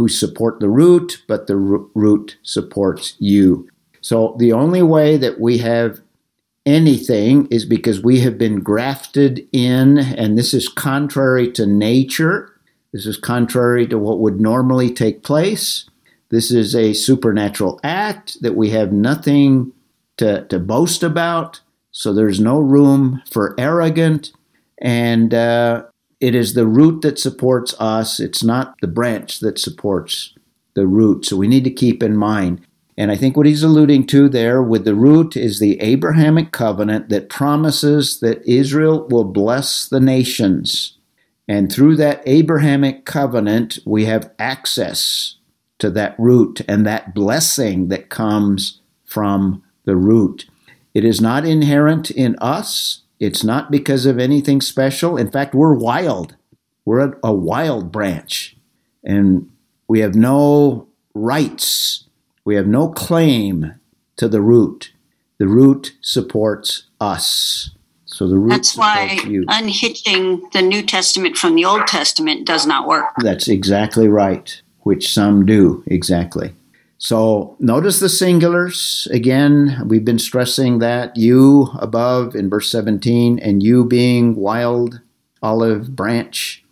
Who 0.00 0.08
support 0.08 0.60
the 0.60 0.70
root, 0.70 1.22
but 1.28 1.46
the 1.46 1.58
root 1.58 2.38
supports 2.42 3.16
you. 3.18 3.68
So 4.00 4.34
the 4.38 4.50
only 4.50 4.80
way 4.80 5.18
that 5.18 5.38
we 5.38 5.58
have 5.58 6.00
anything 6.64 7.46
is 7.50 7.66
because 7.66 8.02
we 8.02 8.20
have 8.20 8.38
been 8.38 8.60
grafted 8.60 9.46
in, 9.52 9.98
and 9.98 10.38
this 10.38 10.54
is 10.54 10.70
contrary 10.70 11.52
to 11.52 11.66
nature. 11.66 12.50
This 12.94 13.04
is 13.04 13.18
contrary 13.18 13.86
to 13.88 13.98
what 13.98 14.20
would 14.20 14.40
normally 14.40 14.90
take 14.90 15.22
place. 15.22 15.84
This 16.30 16.50
is 16.50 16.74
a 16.74 16.94
supernatural 16.94 17.78
act 17.84 18.40
that 18.40 18.56
we 18.56 18.70
have 18.70 18.92
nothing 18.92 19.70
to, 20.16 20.46
to 20.46 20.58
boast 20.58 21.02
about. 21.02 21.60
So 21.90 22.14
there's 22.14 22.40
no 22.40 22.58
room 22.58 23.20
for 23.30 23.54
arrogant. 23.58 24.32
And 24.80 25.34
uh, 25.34 25.82
it 26.20 26.34
is 26.34 26.54
the 26.54 26.66
root 26.66 27.02
that 27.02 27.18
supports 27.18 27.74
us. 27.80 28.20
It's 28.20 28.44
not 28.44 28.74
the 28.80 28.88
branch 28.88 29.40
that 29.40 29.58
supports 29.58 30.34
the 30.74 30.86
root. 30.86 31.26
So 31.26 31.36
we 31.36 31.48
need 31.48 31.64
to 31.64 31.70
keep 31.70 32.02
in 32.02 32.16
mind 32.16 32.64
and 33.00 33.10
I 33.10 33.16
think 33.16 33.34
what 33.34 33.46
he's 33.46 33.62
alluding 33.62 34.08
to 34.08 34.28
there 34.28 34.62
with 34.62 34.84
the 34.84 34.94
root 34.94 35.34
is 35.34 35.58
the 35.58 35.80
Abrahamic 35.80 36.52
covenant 36.52 37.08
that 37.08 37.30
promises 37.30 38.20
that 38.20 38.46
Israel 38.46 39.08
will 39.08 39.24
bless 39.24 39.88
the 39.88 40.00
nations. 40.00 40.98
And 41.48 41.72
through 41.72 41.96
that 41.96 42.22
Abrahamic 42.26 43.06
covenant, 43.06 43.78
we 43.86 44.04
have 44.04 44.30
access 44.38 45.36
to 45.78 45.88
that 45.92 46.14
root 46.18 46.60
and 46.68 46.86
that 46.86 47.14
blessing 47.14 47.88
that 47.88 48.10
comes 48.10 48.82
from 49.06 49.62
the 49.86 49.96
root. 49.96 50.44
It 50.92 51.02
is 51.02 51.22
not 51.22 51.46
inherent 51.46 52.10
in 52.10 52.36
us. 52.38 53.00
It's 53.20 53.44
not 53.44 53.70
because 53.70 54.06
of 54.06 54.18
anything 54.18 54.60
special. 54.60 55.16
In 55.16 55.30
fact, 55.30 55.54
we're 55.54 55.74
wild. 55.74 56.36
We're 56.84 57.14
a, 57.22 57.32
wild 57.32 57.92
branch. 57.92 58.56
And 59.04 59.50
we 59.86 60.00
have 60.00 60.14
no 60.16 60.88
rights 61.14 62.04
we 62.44 62.56
have 62.56 62.66
no 62.66 62.88
claim 62.88 63.74
to 64.16 64.28
the 64.28 64.40
root. 64.40 64.92
The 65.38 65.46
root 65.46 65.92
supports 66.00 66.84
us. 67.00 67.70
So 68.04 68.28
the 68.28 68.38
root 68.38 68.50
That's 68.50 68.76
why 68.76 69.20
you. 69.26 69.44
unhitching 69.48 70.48
the 70.52 70.62
New 70.62 70.82
Testament 70.82 71.36
from 71.36 71.54
the 71.54 71.64
Old 71.64 71.86
Testament 71.86 72.46
does 72.46 72.66
not 72.66 72.88
work. 72.88 73.06
That's 73.18 73.48
exactly 73.48 74.08
right, 74.08 74.60
which 74.80 75.12
some 75.12 75.46
do, 75.46 75.84
exactly. 75.86 76.52
So 77.02 77.56
notice 77.58 77.98
the 77.98 78.08
singulars. 78.08 79.10
Again, 79.10 79.84
we've 79.86 80.04
been 80.04 80.18
stressing 80.18 80.80
that 80.80 81.16
you 81.16 81.70
above 81.78 82.36
in 82.36 82.50
verse 82.50 82.70
17 82.70 83.38
and 83.38 83.62
you 83.62 83.86
being 83.86 84.36
wild 84.36 85.00
olive 85.42 85.96
branch. 85.96 86.62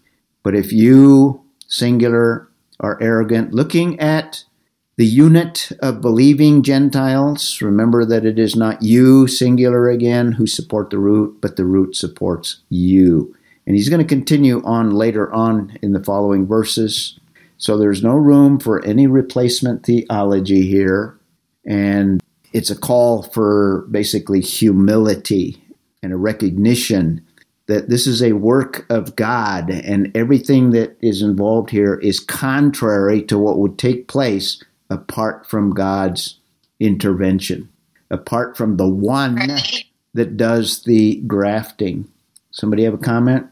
But 0.43 0.55
if 0.55 0.71
you, 0.71 1.43
singular, 1.67 2.47
are 2.79 2.99
arrogant, 3.01 3.55
looking 3.55 3.99
at 4.01 4.45
the 4.99 5.07
unit 5.07 5.73
of 5.81 6.03
believing 6.03 6.63
Gentiles, 6.63 7.63
remember 7.63 8.05
that 8.05 8.27
it 8.27 8.39
is 8.39 8.55
not 8.55 8.83
you, 8.83 9.29
singular 9.29 9.89
again, 9.89 10.33
who 10.33 10.47
support 10.47 10.91
the 10.91 10.99
root, 10.99 11.39
but 11.41 11.57
the 11.57 11.65
root 11.65 11.97
supports 11.97 12.59
you. 12.69 13.35
And 13.67 13.77
he's 13.77 13.89
going 13.89 14.07
to 14.07 14.15
continue 14.15 14.63
on 14.63 14.91
later 14.91 15.33
on 15.33 15.79
in 15.81 15.93
the 15.93 16.05
following 16.05 16.47
verses. 16.47 17.18
So 17.59 17.77
there's 17.77 18.03
no 18.03 18.15
room 18.15 18.59
for 18.59 18.85
any 18.85 19.07
replacement 19.07 19.85
theology 19.85 20.67
here. 20.67 21.19
And 21.67 22.23
it's 22.53 22.71
a 22.71 22.79
call 22.79 23.25
for 23.25 23.87
basically 23.91 24.41
humility 24.41 25.63
and 26.03 26.13
a 26.13 26.17
recognition 26.17 27.27
that 27.67 27.91
this 27.91 28.07
is 28.07 28.23
a 28.23 28.33
work 28.33 28.87
of 28.89 29.15
God 29.15 29.69
and 29.71 30.11
everything 30.17 30.71
that 30.71 30.97
is 31.03 31.21
involved 31.21 31.69
here 31.69 31.97
is 31.97 32.19
contrary 32.19 33.23
to 33.25 33.39
what 33.39 33.59
would 33.59 33.79
take 33.79 34.09
place 34.09 34.63
apart 34.89 35.47
from 35.47 35.75
God's 35.75 36.39
intervention, 36.81 37.69
apart 38.11 38.57
from 38.57 38.79
the 38.79 38.89
one 38.89 39.37
that 40.15 40.37
does 40.39 40.83
the 40.85 41.17
grafting. 41.27 42.09
Somebody 42.51 42.85
have 42.85 42.95
a 42.95 42.99
comment? 42.99 43.47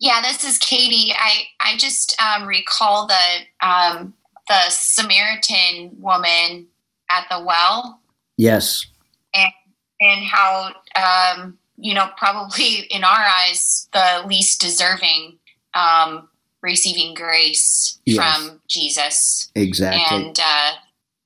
Yeah, 0.00 0.22
this 0.22 0.44
is 0.44 0.58
Kaitie. 0.58 1.12
I 1.16 1.44
I 1.60 1.76
just 1.76 2.20
um, 2.20 2.46
recall 2.46 3.08
the 3.08 3.66
um, 3.66 4.14
the 4.48 4.70
Samaritan 4.70 5.96
woman 6.00 6.66
at 7.10 7.26
the 7.30 7.42
well. 7.44 8.00
Yes. 8.36 8.86
And 9.34 9.52
and 10.00 10.24
how 10.24 10.72
um, 10.94 11.58
you 11.76 11.94
know 11.94 12.08
probably 12.16 12.86
in 12.90 13.04
our 13.04 13.18
eyes 13.18 13.88
the 13.92 14.24
least 14.26 14.60
deserving 14.60 15.38
um, 15.74 16.28
receiving 16.62 17.14
grace 17.14 17.98
yes. 18.06 18.18
from 18.18 18.60
Jesus. 18.68 19.50
Exactly. 19.54 20.16
And 20.16 20.38
uh, 20.38 20.72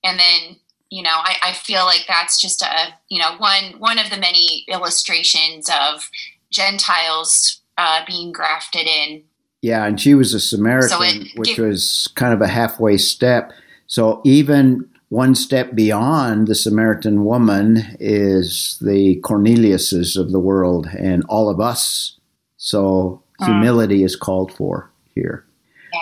and 0.05 0.19
then 0.19 0.57
you 0.91 1.03
know 1.03 1.11
I, 1.11 1.37
I 1.43 1.53
feel 1.53 1.85
like 1.85 2.05
that's 2.09 2.41
just 2.41 2.63
a 2.63 2.95
you 3.09 3.21
know 3.21 3.37
one 3.37 3.79
one 3.79 3.99
of 3.99 4.11
the 4.11 4.19
many 4.19 4.65
illustrations 4.69 5.69
of 5.69 6.09
Gentiles 6.51 7.62
uh, 7.79 8.05
being 8.07 8.33
grafted 8.33 8.87
in. 8.87 9.23
Yeah, 9.61 9.87
and 9.87 10.01
she 10.01 10.15
was 10.15 10.35
a 10.35 10.41
Samaritan, 10.41 10.89
so 10.89 11.03
it, 11.03 11.29
which 11.37 11.59
was 11.59 12.09
kind 12.15 12.35
of 12.35 12.41
a 12.41 12.49
halfway 12.49 12.97
step. 12.99 13.53
So 13.87 14.21
even 14.25 14.89
one 15.09 15.35
step 15.35 15.75
beyond 15.75 16.49
the 16.49 16.55
Samaritan 16.55 17.25
woman 17.25 17.97
is 18.01 18.79
the 18.81 19.21
Corneliuses 19.21 20.17
of 20.17 20.33
the 20.33 20.41
world 20.41 20.89
and 20.99 21.23
all 21.29 21.49
of 21.49 21.61
us. 21.61 22.19
So 22.57 23.23
mm. 23.41 23.47
humility 23.47 24.03
is 24.03 24.17
called 24.17 24.53
for 24.53 24.91
here. 25.15 25.45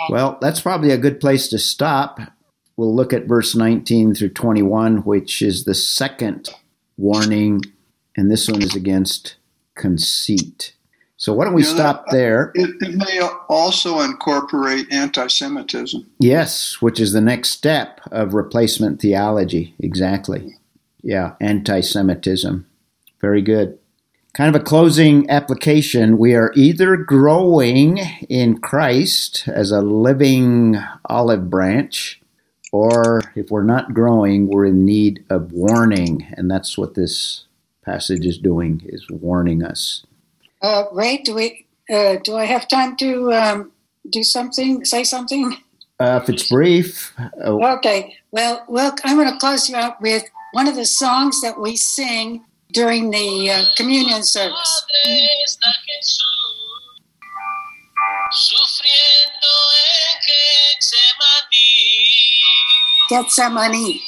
Well, 0.09 0.37
that's 0.41 0.61
probably 0.61 0.91
a 0.91 0.97
good 0.97 1.19
place 1.19 1.49
to 1.49 1.59
stop. 1.59 2.19
We'll 2.77 2.95
look 2.95 3.13
at 3.13 3.27
verse 3.27 3.55
19 3.55 4.15
through 4.15 4.29
21, 4.29 4.99
which 4.99 5.41
is 5.41 5.65
the 5.65 5.75
second 5.75 6.49
warning, 6.97 7.61
and 8.15 8.31
this 8.31 8.47
one 8.47 8.61
is 8.61 8.75
against 8.75 9.35
conceit. 9.75 10.73
So 11.21 11.33
why 11.33 11.45
don't 11.45 11.53
we 11.53 11.61
stop 11.61 12.07
that, 12.07 12.11
there? 12.11 12.51
It, 12.55 12.71
it, 12.81 12.95
may 12.95 13.21
also 13.47 13.99
incorporate 13.99 14.91
anti-Semitism. 14.91 16.09
Yes, 16.17 16.81
which 16.81 16.99
is 16.99 17.13
the 17.13 17.21
next 17.21 17.51
step 17.51 18.01
of 18.11 18.33
replacement 18.33 18.99
theology. 18.99 19.75
Exactly. 19.77 20.57
Yeah, 21.03 21.33
anti-Semitism. 21.39 22.65
Very 23.21 23.43
good 23.43 23.77
kind 24.33 24.55
of 24.55 24.59
a 24.59 24.63
closing 24.63 25.29
application, 25.29 26.17
we 26.17 26.33
are 26.33 26.53
either 26.55 26.95
growing 26.95 27.97
in 28.29 28.57
Christ 28.59 29.47
as 29.47 29.71
a 29.71 29.81
living 29.81 30.77
olive 31.05 31.49
branch, 31.49 32.21
or 32.71 33.21
if 33.35 33.51
we're 33.51 33.63
not 33.63 33.93
growing, 33.93 34.47
we're 34.47 34.67
in 34.67 34.85
need 34.85 35.25
of 35.29 35.51
warning. 35.51 36.25
And 36.37 36.49
that's 36.49 36.77
what 36.77 36.95
this 36.95 37.43
passage 37.83 38.25
is 38.25 38.37
doing, 38.37 38.81
is 38.85 39.05
warning 39.09 39.63
us. 39.63 40.05
Uh, 40.61 40.85
Ray, 40.91 41.17
do 41.17 41.35
we? 41.35 41.65
Uh, 41.89 42.17
do 42.23 42.35
I 42.35 42.45
have 42.45 42.67
time 42.67 42.95
to 42.97 43.33
um, 43.33 43.71
do 44.09 44.23
something? 44.23 44.85
Say 44.85 45.03
something? 45.03 45.57
Uh, 45.99 46.19
if 46.21 46.29
it's 46.29 46.49
brief. 46.49 47.13
Uh, 47.43 47.75
okay. 47.77 48.15
Well, 48.31 48.63
well, 48.67 48.95
I'm 49.03 49.17
going 49.17 49.31
to 49.31 49.39
close 49.39 49.69
you 49.69 49.75
out 49.75 50.01
with 50.01 50.23
one 50.53 50.67
of 50.67 50.75
the 50.75 50.85
songs 50.85 51.41
that 51.41 51.59
we 51.59 51.75
sing 51.75 52.43
during 52.73 53.11
the 53.11 53.51
uh, 53.51 53.63
communion 53.75 54.23
service. 54.23 54.85
Getsemani. 63.09 64.01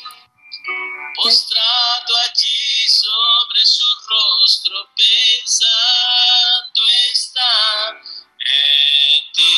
Postrado 1.15 2.13
allí 2.25 2.87
sobre 2.87 3.59
su 3.65 3.83
rostro, 4.09 4.42
nuestro 4.63 4.89
pensando 4.95 6.81
está 7.11 7.53
en 8.39 9.21
ti 9.33 9.51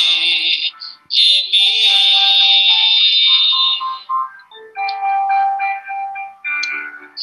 y 1.09 1.37
en 1.37 1.51
mí. 1.51 1.65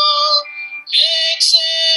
exemaní. 1.33 1.90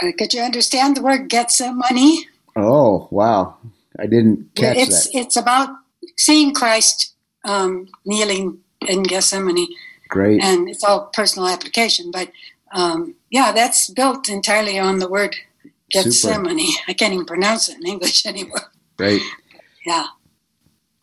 Uh, 0.00 0.12
could 0.16 0.32
you 0.32 0.42
understand 0.42 0.96
the 0.96 1.02
word 1.02 1.28
Getsemani? 1.28 2.18
Oh, 2.56 3.08
wow. 3.10 3.56
I 3.98 4.06
didn't 4.06 4.54
catch 4.54 4.76
it's, 4.76 5.10
that. 5.10 5.18
It's 5.18 5.36
about 5.36 5.70
seeing 6.16 6.54
Christ 6.54 7.14
um, 7.44 7.88
kneeling 8.04 8.58
in 8.86 9.02
Gethsemane. 9.02 9.68
Great. 10.08 10.42
And 10.42 10.68
it's 10.68 10.84
all 10.84 11.10
personal 11.12 11.48
application. 11.48 12.10
But 12.10 12.30
um, 12.72 13.14
yeah, 13.30 13.52
that's 13.52 13.90
built 13.90 14.28
entirely 14.28 14.78
on 14.78 14.98
the 14.98 15.08
word 15.08 15.36
Gethsemane. 15.90 16.58
Super. 16.58 16.82
I 16.88 16.92
can't 16.92 17.14
even 17.14 17.26
pronounce 17.26 17.68
it 17.68 17.76
in 17.76 17.86
English 17.86 18.26
anymore. 18.26 18.72
Great. 18.96 19.22
Yeah. 19.84 20.06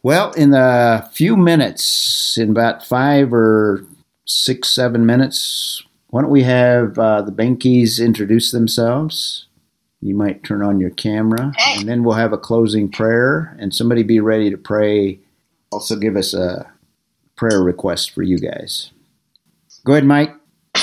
Well, 0.04 0.32
in 0.34 0.54
a 0.54 1.10
few 1.14 1.36
minutes, 1.36 2.38
in 2.38 2.52
about 2.52 2.86
five 2.86 3.34
or 3.34 3.84
six, 4.26 4.70
seven 4.70 5.06
minutes, 5.06 5.84
why 6.16 6.22
don't 6.22 6.32
we 6.32 6.44
have 6.44 6.98
uh, 6.98 7.22
the 7.24 7.32
Behnkes 7.34 8.00
introduce 8.00 8.52
themselves? 8.52 9.48
You 10.00 10.16
might 10.16 10.46
turn 10.46 10.64
on 10.64 10.80
your 10.80 10.92
camera, 10.92 11.52
hey. 11.58 11.78
and 11.78 11.90
then 11.90 12.06
we'll 12.06 12.16
have 12.16 12.32
a 12.32 12.38
closing 12.38 12.88
prayer, 12.90 13.54
and 13.60 13.76
somebody 13.76 14.02
be 14.02 14.22
ready 14.22 14.50
to 14.50 14.58
pray. 14.58 15.20
Also, 15.74 15.98
give 15.98 16.16
us 16.16 16.34
a 16.34 16.72
prayer 17.36 17.62
request 17.62 18.12
for 18.12 18.24
you 18.24 18.40
guys. 18.40 18.92
Go 19.84 19.92
ahead, 19.92 20.06
Mike. 20.06 20.34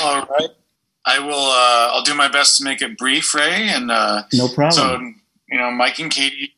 All 0.03 0.23
right. 0.23 0.49
I 1.07 1.17
will. 1.17 1.33
Uh, 1.33 1.95
I'll 1.95 2.03
do 2.03 2.13
my 2.13 2.27
best 2.27 2.59
to 2.59 2.63
make 2.63 2.83
it 2.83 2.95
brief, 2.95 3.33
Ray. 3.33 3.69
And 3.69 3.89
uh, 3.89 4.25
no 4.33 4.47
problem. 4.49 4.71
So, 4.71 4.99
you 5.49 5.57
know, 5.57 5.71
Mike 5.71 5.97
and 5.97 6.11
Kaitie, 6.11 6.51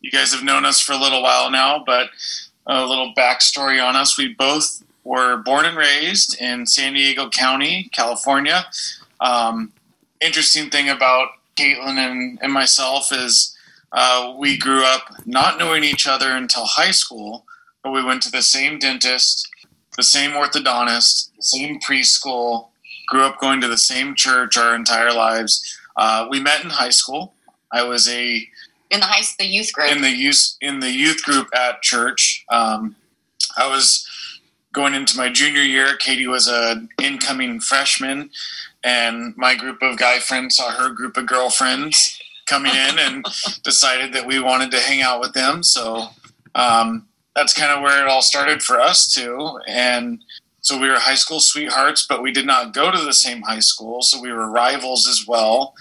you 0.00 0.10
guys 0.10 0.34
have 0.34 0.42
known 0.42 0.64
us 0.64 0.80
for 0.80 0.94
a 0.94 0.98
little 0.98 1.22
while 1.22 1.48
now, 1.48 1.84
but 1.86 2.08
a 2.66 2.84
little 2.84 3.14
backstory 3.16 3.80
on 3.80 3.94
us: 3.94 4.18
we 4.18 4.34
both 4.34 4.82
were 5.04 5.36
born 5.36 5.66
and 5.66 5.76
raised 5.76 6.40
in 6.40 6.66
San 6.66 6.94
Diego 6.94 7.28
County, 7.28 7.90
California. 7.92 8.66
Um, 9.20 9.72
interesting 10.20 10.70
thing 10.70 10.88
about 10.88 11.28
Caitlin 11.56 11.98
and, 11.98 12.38
and 12.42 12.52
myself 12.52 13.12
is 13.12 13.56
uh, 13.92 14.34
we 14.36 14.58
grew 14.58 14.84
up 14.84 15.02
not 15.24 15.58
knowing 15.58 15.84
each 15.84 16.06
other 16.08 16.30
until 16.30 16.64
high 16.64 16.90
school, 16.90 17.44
but 17.82 17.92
we 17.92 18.02
went 18.02 18.22
to 18.22 18.30
the 18.30 18.42
same 18.42 18.78
dentist, 18.78 19.48
the 19.96 20.02
same 20.02 20.32
orthodontist, 20.32 21.30
the 21.36 21.42
same 21.42 21.78
preschool, 21.78 22.68
grew 23.06 23.22
up 23.22 23.38
going 23.38 23.60
to 23.60 23.68
the 23.68 23.78
same 23.78 24.14
church 24.14 24.56
our 24.56 24.74
entire 24.74 25.12
lives. 25.12 25.78
Uh, 25.96 26.26
we 26.28 26.40
met 26.40 26.64
in 26.64 26.70
high 26.70 26.90
school. 26.90 27.34
I 27.70 27.84
was 27.84 28.08
a 28.08 28.48
in 28.90 29.00
the 29.00 29.06
high 29.06 29.22
the 29.38 29.46
youth 29.46 29.72
group 29.72 29.90
in 29.90 30.02
the 30.02 30.10
youth 30.10 30.56
in 30.60 30.80
the 30.80 30.90
youth 30.90 31.22
group 31.22 31.48
at 31.54 31.82
church. 31.82 32.44
Um, 32.50 32.96
I 33.56 33.68
was 33.68 34.08
going 34.74 34.94
into 34.94 35.16
my 35.16 35.30
junior 35.30 35.62
year. 35.62 35.96
Kaitie 35.96 36.28
was 36.28 36.48
an 36.48 36.90
incoming 37.02 37.60
freshman, 37.60 38.30
and 38.82 39.34
my 39.36 39.54
group 39.54 39.78
of 39.80 39.96
guy 39.96 40.18
friends 40.18 40.56
saw 40.56 40.70
her 40.70 40.90
group 40.90 41.16
of 41.16 41.26
girlfriends 41.26 42.20
coming 42.46 42.72
in 42.72 42.98
and 42.98 43.24
decided 43.64 44.12
that 44.12 44.26
we 44.26 44.38
wanted 44.38 44.70
to 44.72 44.80
hang 44.80 45.00
out 45.00 45.20
with 45.20 45.32
them. 45.32 45.62
So 45.62 46.08
um, 46.54 47.08
that's 47.34 47.54
kind 47.54 47.72
of 47.72 47.82
where 47.82 48.04
it 48.04 48.08
all 48.08 48.20
started 48.20 48.62
for 48.62 48.78
us 48.78 49.06
too. 49.06 49.58
And 49.66 50.22
so 50.60 50.78
we 50.78 50.88
were 50.88 50.98
high 50.98 51.14
school 51.14 51.40
sweethearts, 51.40 52.06
but 52.06 52.22
we 52.22 52.32
did 52.32 52.46
not 52.46 52.74
go 52.74 52.90
to 52.90 52.98
the 52.98 53.12
same 53.12 53.42
high 53.42 53.60
school, 53.60 54.02
so 54.02 54.20
we 54.20 54.32
were 54.32 54.50
rivals 54.50 55.06
as 55.06 55.24
well. 55.26 55.74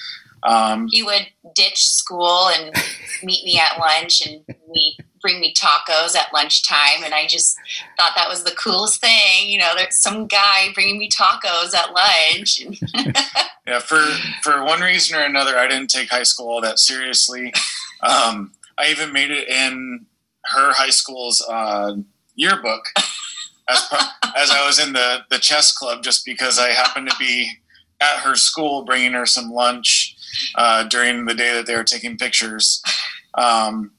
Um, 0.44 0.88
he 0.92 1.04
would 1.04 1.28
ditch 1.56 1.86
school 1.86 2.50
and 2.50 2.74
meet 3.24 3.46
me 3.46 3.60
at 3.60 3.80
lunch, 3.80 4.28
and 4.28 4.44
we 4.70 4.98
bring 5.24 5.40
me 5.40 5.54
tacos 5.54 6.16
at 6.16 6.32
lunchtime, 6.32 7.04
and 7.04 7.16
I 7.16 7.26
just 7.26 7.58
thought 7.98 8.12
that 8.16 8.30
was 8.30 8.44
the 8.44 8.52
coolest 8.52 9.02
thing. 9.02 9.50
You 9.50 9.58
know, 9.58 9.72
there's 9.76 9.96
some 9.96 10.28
guy 10.28 10.68
bringing 10.76 11.00
me 11.00 11.10
tacos 11.10 11.74
at 11.74 11.94
lunch. 11.94 12.62
yeah, 13.68 13.80
for 13.80 14.00
for 14.44 14.64
one 14.64 14.82
reason 14.82 15.18
or 15.18 15.24
another, 15.24 15.58
I 15.58 15.68
didn't 15.68 15.90
take 15.90 16.12
high 16.12 16.24
school 16.24 16.50
all 16.50 16.62
that 16.62 16.78
seriously. 16.78 17.52
Um, 18.04 18.52
I 18.78 18.92
even 18.92 19.12
made 19.12 19.32
it 19.32 19.48
in 19.48 20.06
her 20.46 20.74
high 20.74 20.90
school's 20.90 21.44
uh, 21.50 21.96
yearbook 22.36 22.86
as 23.70 23.88
as 24.36 24.52
I 24.52 24.66
was 24.68 24.80
in 24.80 24.94
the 24.94 25.24
the 25.32 25.40
chess 25.40 25.76
club, 25.76 26.04
just 26.04 26.26
because 26.26 26.60
I 26.60 26.70
happened 26.70 27.10
to 27.10 27.16
be 27.18 27.50
at 28.02 28.20
her 28.20 28.36
school 28.36 28.84
bringing 28.84 29.14
her 29.14 29.26
some 29.26 29.52
lunch 29.52 30.16
uh, 30.56 30.84
during 30.84 31.26
the 31.26 31.34
day 31.34 31.54
that 31.54 31.66
they 31.66 31.76
were 31.76 31.84
taking 31.84 32.18
pictures. 32.18 32.84
Um, 33.36 33.92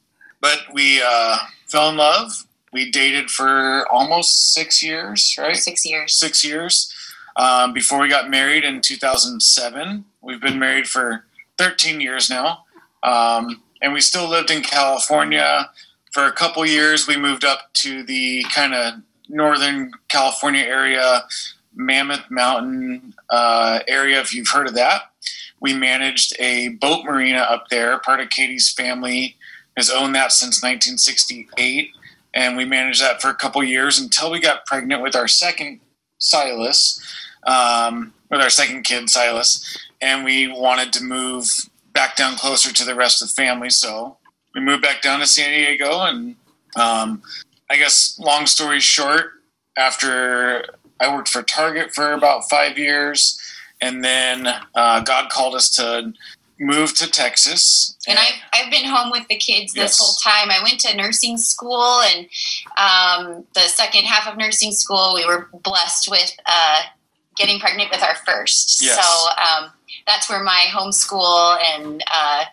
but 0.45 0.75
we 0.75 1.01
uh, 1.03 1.39
fell 1.69 1.89
in 1.89 1.97
love. 1.97 2.45
We 2.71 2.91
dated 2.91 3.31
for 3.31 3.89
almost 3.91 4.53
six 4.53 4.83
years, 4.83 5.35
right? 5.39 5.57
Six 5.57 5.87
years. 5.87 6.21
Six 6.21 6.45
years 6.45 6.95
um, 7.37 7.73
before 7.73 7.99
we 7.99 8.11
got 8.11 8.29
married 8.29 8.63
in 8.63 8.83
2007. 8.83 10.05
We've 10.21 10.43
been 10.43 10.59
married 10.59 10.87
for 10.87 11.25
13 11.57 11.99
years 11.99 12.29
now, 12.29 12.65
um, 13.03 13.63
and 13.81 13.95
we 13.95 14.03
still 14.03 14.29
lived 14.29 14.51
in 14.51 14.61
California 14.61 15.71
for 16.13 16.27
a 16.27 16.33
couple 16.33 16.67
years. 16.67 17.09
We 17.09 17.17
moved 17.17 17.47
up 17.47 17.73
to 17.77 18.03
the 18.03 18.43
kind 18.55 18.75
of 18.75 19.01
Northern 19.31 19.93
California 20.09 20.65
area, 20.65 21.25
Mammoth 21.75 22.31
Mountain 22.31 23.15
uh, 23.31 23.79
area, 23.89 24.21
if 24.21 24.35
you've 24.35 24.51
heard 24.51 24.69
of 24.69 24.75
that. 24.75 25.05
We 25.59 25.73
managed 25.73 26.37
a 26.39 26.69
boat 26.69 27.07
marina 27.07 27.39
up 27.39 27.71
there. 27.71 27.99
Part 28.01 28.21
of 28.21 28.29
Kaitie's 28.29 28.71
family 28.71 29.39
has 29.77 29.91
owned 29.91 30.15
that 30.15 30.33
since 30.33 30.63
1968. 30.63 31.91
And 32.35 32.57
we 32.57 32.65
managed 32.65 33.01
that 33.03 33.23
for 33.23 33.29
a 33.29 33.35
couple 33.35 33.63
years 33.63 33.99
until 33.99 34.31
we 34.31 34.41
got 34.41 34.67
pregnant 34.67 35.03
with 35.03 35.15
our 35.15 35.29
second 35.29 35.81
Silas, 36.19 37.01
um, 37.47 38.13
with 38.31 38.41
our 38.41 38.51
second 38.51 38.83
kid, 38.83 39.09
Silas. 39.09 39.79
And 40.01 40.25
we 40.25 40.49
wanted 40.49 40.93
to 40.95 41.05
move 41.05 41.49
back 41.93 42.17
down 42.17 42.37
closer 42.37 42.73
to 42.73 42.85
the 42.85 42.95
rest 42.95 43.23
of 43.23 43.29
the 43.29 43.35
family. 43.35 43.71
So 43.71 44.17
we 44.55 44.61
moved 44.61 44.83
back 44.83 45.01
down 45.01 45.21
to 45.21 45.27
San 45.27 45.51
Diego 45.51 46.03
and 46.03 46.37
um, 46.77 47.23
I 47.71 47.77
guess, 47.77 48.19
long 48.19 48.47
story 48.47 48.81
short, 48.81 49.33
after 49.77 50.65
I 51.01 51.15
worked 51.15 51.29
for 51.29 51.43
Target 51.43 51.93
for 51.93 52.13
about 52.13 52.49
five 52.49 52.79
years, 52.79 53.41
and 53.81 54.05
then 54.05 54.47
uh, 54.75 55.01
God 55.01 55.31
called 55.31 55.55
us 55.55 55.69
to 55.77 56.13
move 56.59 56.95
to 56.95 57.11
Texas. 57.11 57.97
And 58.07 58.19
I've, 58.19 58.35
I've 58.53 58.71
been 58.71 58.85
home 58.85 59.11
with 59.11 59.27
the 59.29 59.37
kids 59.37 59.73
this 59.73 59.99
yes. 59.99 59.99
whole 59.99 60.15
time. 60.33 60.51
I 60.51 60.63
went 60.63 60.81
to 60.81 60.97
nursing 60.97 61.37
school, 61.37 62.01
and 62.03 62.27
um, 62.77 63.45
the 63.55 63.63
second 63.63 64.05
half 64.05 64.31
of 64.31 64.39
nursing 64.39 64.73
school, 64.73 65.13
we 65.15 65.27
were 65.27 65.49
blessed 65.53 66.11
with 66.11 66.37
uh, 66.47 66.83
getting 67.37 67.59
pregnant 67.59 67.91
with 67.91 68.03
our 68.03 68.15
first. 68.27 68.83
Yes. 68.83 69.05
So 69.05 69.65
um, 69.65 69.71
that's 70.07 70.29
where 70.29 70.43
my 70.43 70.67
homeschool 70.71 71.59
and 71.77 72.03
uh, 72.13 72.45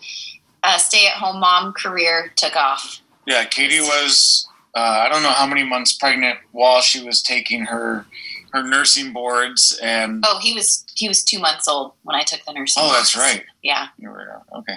uh, 0.64 0.78
stay 0.78 1.08
at 1.08 1.14
home 1.14 1.40
mom 1.40 1.74
career 1.74 2.32
took 2.36 2.56
off. 2.56 3.02
Yeah, 3.28 3.46
Kaitie 3.46 3.82
was 3.82 4.48
uh, 4.74 4.80
I 4.80 5.10
don't 5.10 5.24
know 5.24 5.32
how 5.32 5.48
many 5.48 5.64
months 5.64 5.94
pregnant 5.94 6.40
while 6.52 6.82
she 6.82 7.04
was 7.04 7.22
taking 7.22 7.66
her 7.66 8.06
her 8.54 8.64
nursing 8.64 9.14
boards 9.14 9.80
and 9.82 10.24
oh 10.28 10.40
he 10.42 10.54
was 10.54 10.86
he 10.96 11.08
was 11.08 11.24
two 11.24 11.40
months 11.40 11.68
old 11.68 11.94
when 12.04 12.16
i 12.16 12.24
took 12.24 12.44
the 12.46 12.54
nursing 12.54 12.82
oh 12.84 12.88
boards. 12.88 13.14
that's 13.14 13.18
right. 13.18 13.44
Yeah. 13.64 13.88
You 13.98 14.10
were 14.10 14.42
okay. 14.58 14.76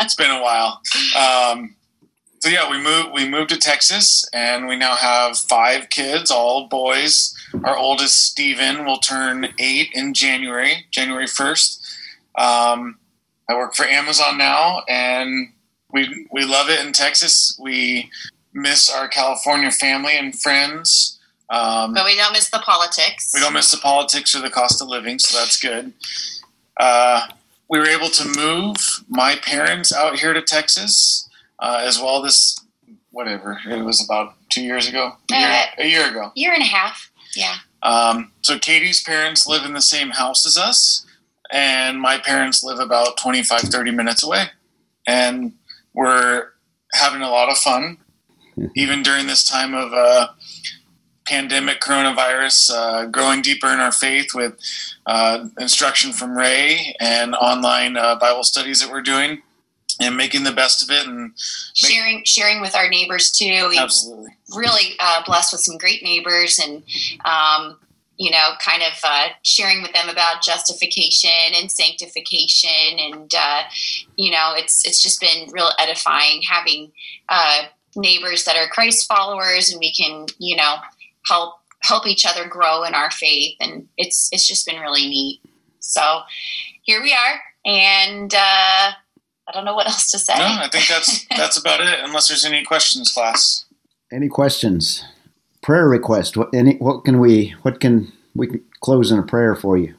It's 0.00 0.14
been 0.14 0.30
a 0.30 0.42
while. 0.42 0.80
Um, 1.16 1.74
so 2.40 2.48
yeah 2.48 2.70
we 2.70 2.82
moved 2.82 3.10
we 3.14 3.28
moved 3.28 3.50
to 3.50 3.58
texas 3.58 4.28
and 4.32 4.66
we 4.66 4.76
now 4.76 4.94
have 4.96 5.36
five 5.36 5.90
kids. 5.90 6.30
All 6.30 6.68
boys. 6.68 7.34
Our 7.64 7.76
oldest 7.76 8.18
Stephen 8.24 8.84
will 8.84 8.98
turn 8.98 9.48
eight 9.58 9.88
in 9.94 10.14
january 10.14 10.86
january 10.90 11.26
1st 11.26 11.80
um, 12.38 12.98
i 13.48 13.54
work 13.54 13.74
for 13.74 13.84
amazon 13.84 14.38
now 14.38 14.82
and 14.88 15.52
we 15.92 16.26
we 16.30 16.44
love 16.44 16.68
it 16.68 16.84
in 16.84 16.92
texas. 16.92 17.58
We 17.60 18.10
miss 18.52 18.90
our 18.90 19.08
California 19.08 19.70
family 19.70 20.16
and 20.16 20.38
friends. 20.38 21.18
Um, 21.50 21.94
but 21.94 22.04
we 22.04 22.14
don't 22.14 22.32
miss 22.32 22.48
the 22.48 22.60
politics. 22.60 23.32
We 23.34 23.40
don't 23.40 23.52
miss 23.52 23.72
the 23.72 23.78
politics 23.78 24.34
or 24.36 24.40
the 24.40 24.50
cost 24.50 24.80
of 24.80 24.88
living, 24.88 25.18
so 25.18 25.38
that's 25.38 25.60
good. 25.60 25.92
Uh, 26.78 27.26
we 27.68 27.78
were 27.78 27.88
able 27.88 28.08
to 28.08 28.24
move 28.36 28.76
my 29.08 29.34
parents 29.36 29.92
out 29.92 30.18
here 30.18 30.32
to 30.32 30.42
Texas 30.42 31.28
uh, 31.58 31.82
as 31.82 31.98
well. 31.98 32.22
This 32.22 32.60
whatever 33.10 33.58
it 33.68 33.84
was 33.84 34.04
about 34.04 34.34
two 34.48 34.62
years 34.62 34.88
ago, 34.88 35.16
a 35.32 35.36
year, 35.36 35.48
uh, 35.48 35.64
a 35.78 35.86
year 35.88 36.10
ago, 36.10 36.32
year 36.36 36.52
and 36.52 36.62
a 36.62 36.66
half. 36.66 37.10
Yeah. 37.34 37.56
Um, 37.82 38.30
so 38.42 38.56
Kaitie's 38.56 39.02
parents 39.02 39.46
live 39.46 39.64
in 39.64 39.72
the 39.72 39.82
same 39.82 40.10
house 40.10 40.46
as 40.46 40.56
us, 40.56 41.04
and 41.50 42.00
my 42.00 42.18
parents 42.18 42.62
live 42.62 42.78
about 42.78 43.16
25, 43.18 43.60
30 43.60 43.90
minutes 43.90 44.22
away, 44.22 44.44
and 45.06 45.52
we're 45.94 46.48
having 46.92 47.22
a 47.22 47.30
lot 47.30 47.50
of 47.50 47.58
fun 47.58 47.98
even 48.74 49.02
during 49.02 49.26
this 49.26 49.44
time 49.44 49.74
of 49.74 49.92
uh, 49.92 50.28
pandemic 51.30 51.80
coronavirus, 51.80 52.70
uh, 52.74 53.06
growing 53.06 53.40
deeper 53.40 53.68
in 53.68 53.78
our 53.78 53.92
faith 53.92 54.34
with 54.34 54.58
uh, 55.06 55.46
instruction 55.60 56.12
from 56.12 56.36
Ray 56.36 56.96
and 57.00 57.34
online 57.36 57.96
uh, 57.96 58.16
Bible 58.16 58.42
studies 58.42 58.80
that 58.80 58.90
we're 58.90 59.00
doing, 59.00 59.40
and 60.00 60.16
making 60.16 60.42
the 60.42 60.52
best 60.52 60.82
of 60.82 60.90
it 60.90 61.06
and 61.06 61.22
make- 61.22 61.32
sharing 61.74 62.22
sharing 62.24 62.60
with 62.60 62.74
our 62.74 62.88
neighbors 62.88 63.30
too. 63.30 63.68
We 63.68 63.78
Absolutely, 63.78 64.36
really 64.56 64.96
uh, 64.98 65.22
blessed 65.24 65.52
with 65.52 65.62
some 65.62 65.78
great 65.78 66.02
neighbors 66.02 66.58
and. 66.58 66.82
Um, 67.24 67.78
you 68.16 68.30
know, 68.30 68.50
kind 68.62 68.82
of 68.82 68.92
uh, 69.02 69.28
sharing 69.44 69.80
with 69.80 69.94
them 69.94 70.10
about 70.10 70.42
justification 70.42 71.54
and 71.54 71.72
sanctification, 71.72 72.98
and 72.98 73.32
uh, 73.34 73.62
you 74.16 74.30
know, 74.30 74.52
it's 74.54 74.86
it's 74.86 75.02
just 75.02 75.22
been 75.22 75.50
real 75.52 75.70
edifying 75.78 76.42
having 76.42 76.92
uh, 77.30 77.62
neighbors 77.96 78.44
that 78.44 78.56
are 78.56 78.68
Christ 78.68 79.08
followers, 79.08 79.70
and 79.70 79.80
we 79.80 79.90
can, 79.94 80.26
you 80.38 80.54
know, 80.54 80.76
help 81.26 81.54
help 81.82 82.06
each 82.06 82.26
other 82.26 82.46
grow 82.46 82.84
in 82.84 82.94
our 82.94 83.10
faith. 83.10 83.56
And 83.60 83.88
it's 83.96 84.28
it's 84.32 84.46
just 84.46 84.66
been 84.66 84.80
really 84.80 85.08
neat. 85.08 85.40
So 85.80 86.20
here 86.82 87.02
we 87.02 87.12
are, 87.12 87.40
and 87.64 88.34
uh, 88.34 88.92
I 89.50 89.52
don't 89.52 89.64
know 89.64 89.74
what 89.74 89.86
else 89.86 90.10
to 90.12 90.18
say. 90.18 90.38
No, 90.38 90.44
I 90.44 90.68
think 90.70 90.88
that's 90.88 91.26
that's 91.36 91.58
about 91.58 91.80
it. 91.80 92.00
Unless 92.02 92.28
there's 92.28 92.44
any 92.44 92.64
questions, 92.64 93.12
class. 93.12 93.64
Any 94.12 94.28
questions? 94.28 95.04
Prayer 95.62 95.88
request. 95.88 96.36
What 96.36 96.54
any? 96.54 96.76
What 96.76 97.04
can 97.04 97.18
we? 97.18 97.54
What 97.62 97.80
can 97.80 98.12
we 98.34 98.46
can 98.46 98.64
close 98.80 99.10
in 99.10 99.18
a 99.18 99.22
prayer 99.22 99.54
for 99.54 99.76
you? 99.76 99.94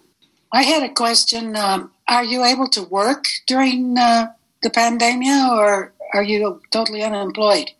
I 0.53 0.63
had 0.63 0.83
a 0.83 0.93
question. 0.93 1.55
Um, 1.55 1.91
are 2.07 2.23
you 2.23 2.43
able 2.43 2.67
to 2.69 2.83
work 2.83 3.25
during 3.47 3.97
uh, 3.97 4.27
the 4.61 4.69
pandemic, 4.69 5.49
or 5.51 5.93
are 6.13 6.23
you 6.23 6.61
totally 6.71 7.03
unemployed? 7.03 7.71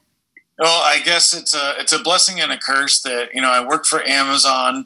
Well, 0.62 0.84
I 0.86 1.00
guess 1.04 1.34
it's 1.34 1.56
a 1.56 1.74
it's 1.80 1.92
a 1.92 1.98
blessing 1.98 2.40
and 2.40 2.52
a 2.52 2.58
curse 2.58 3.02
that 3.02 3.34
you 3.34 3.42
know 3.42 3.50
I 3.50 3.66
work 3.66 3.84
for 3.84 4.04
Amazon, 4.08 4.86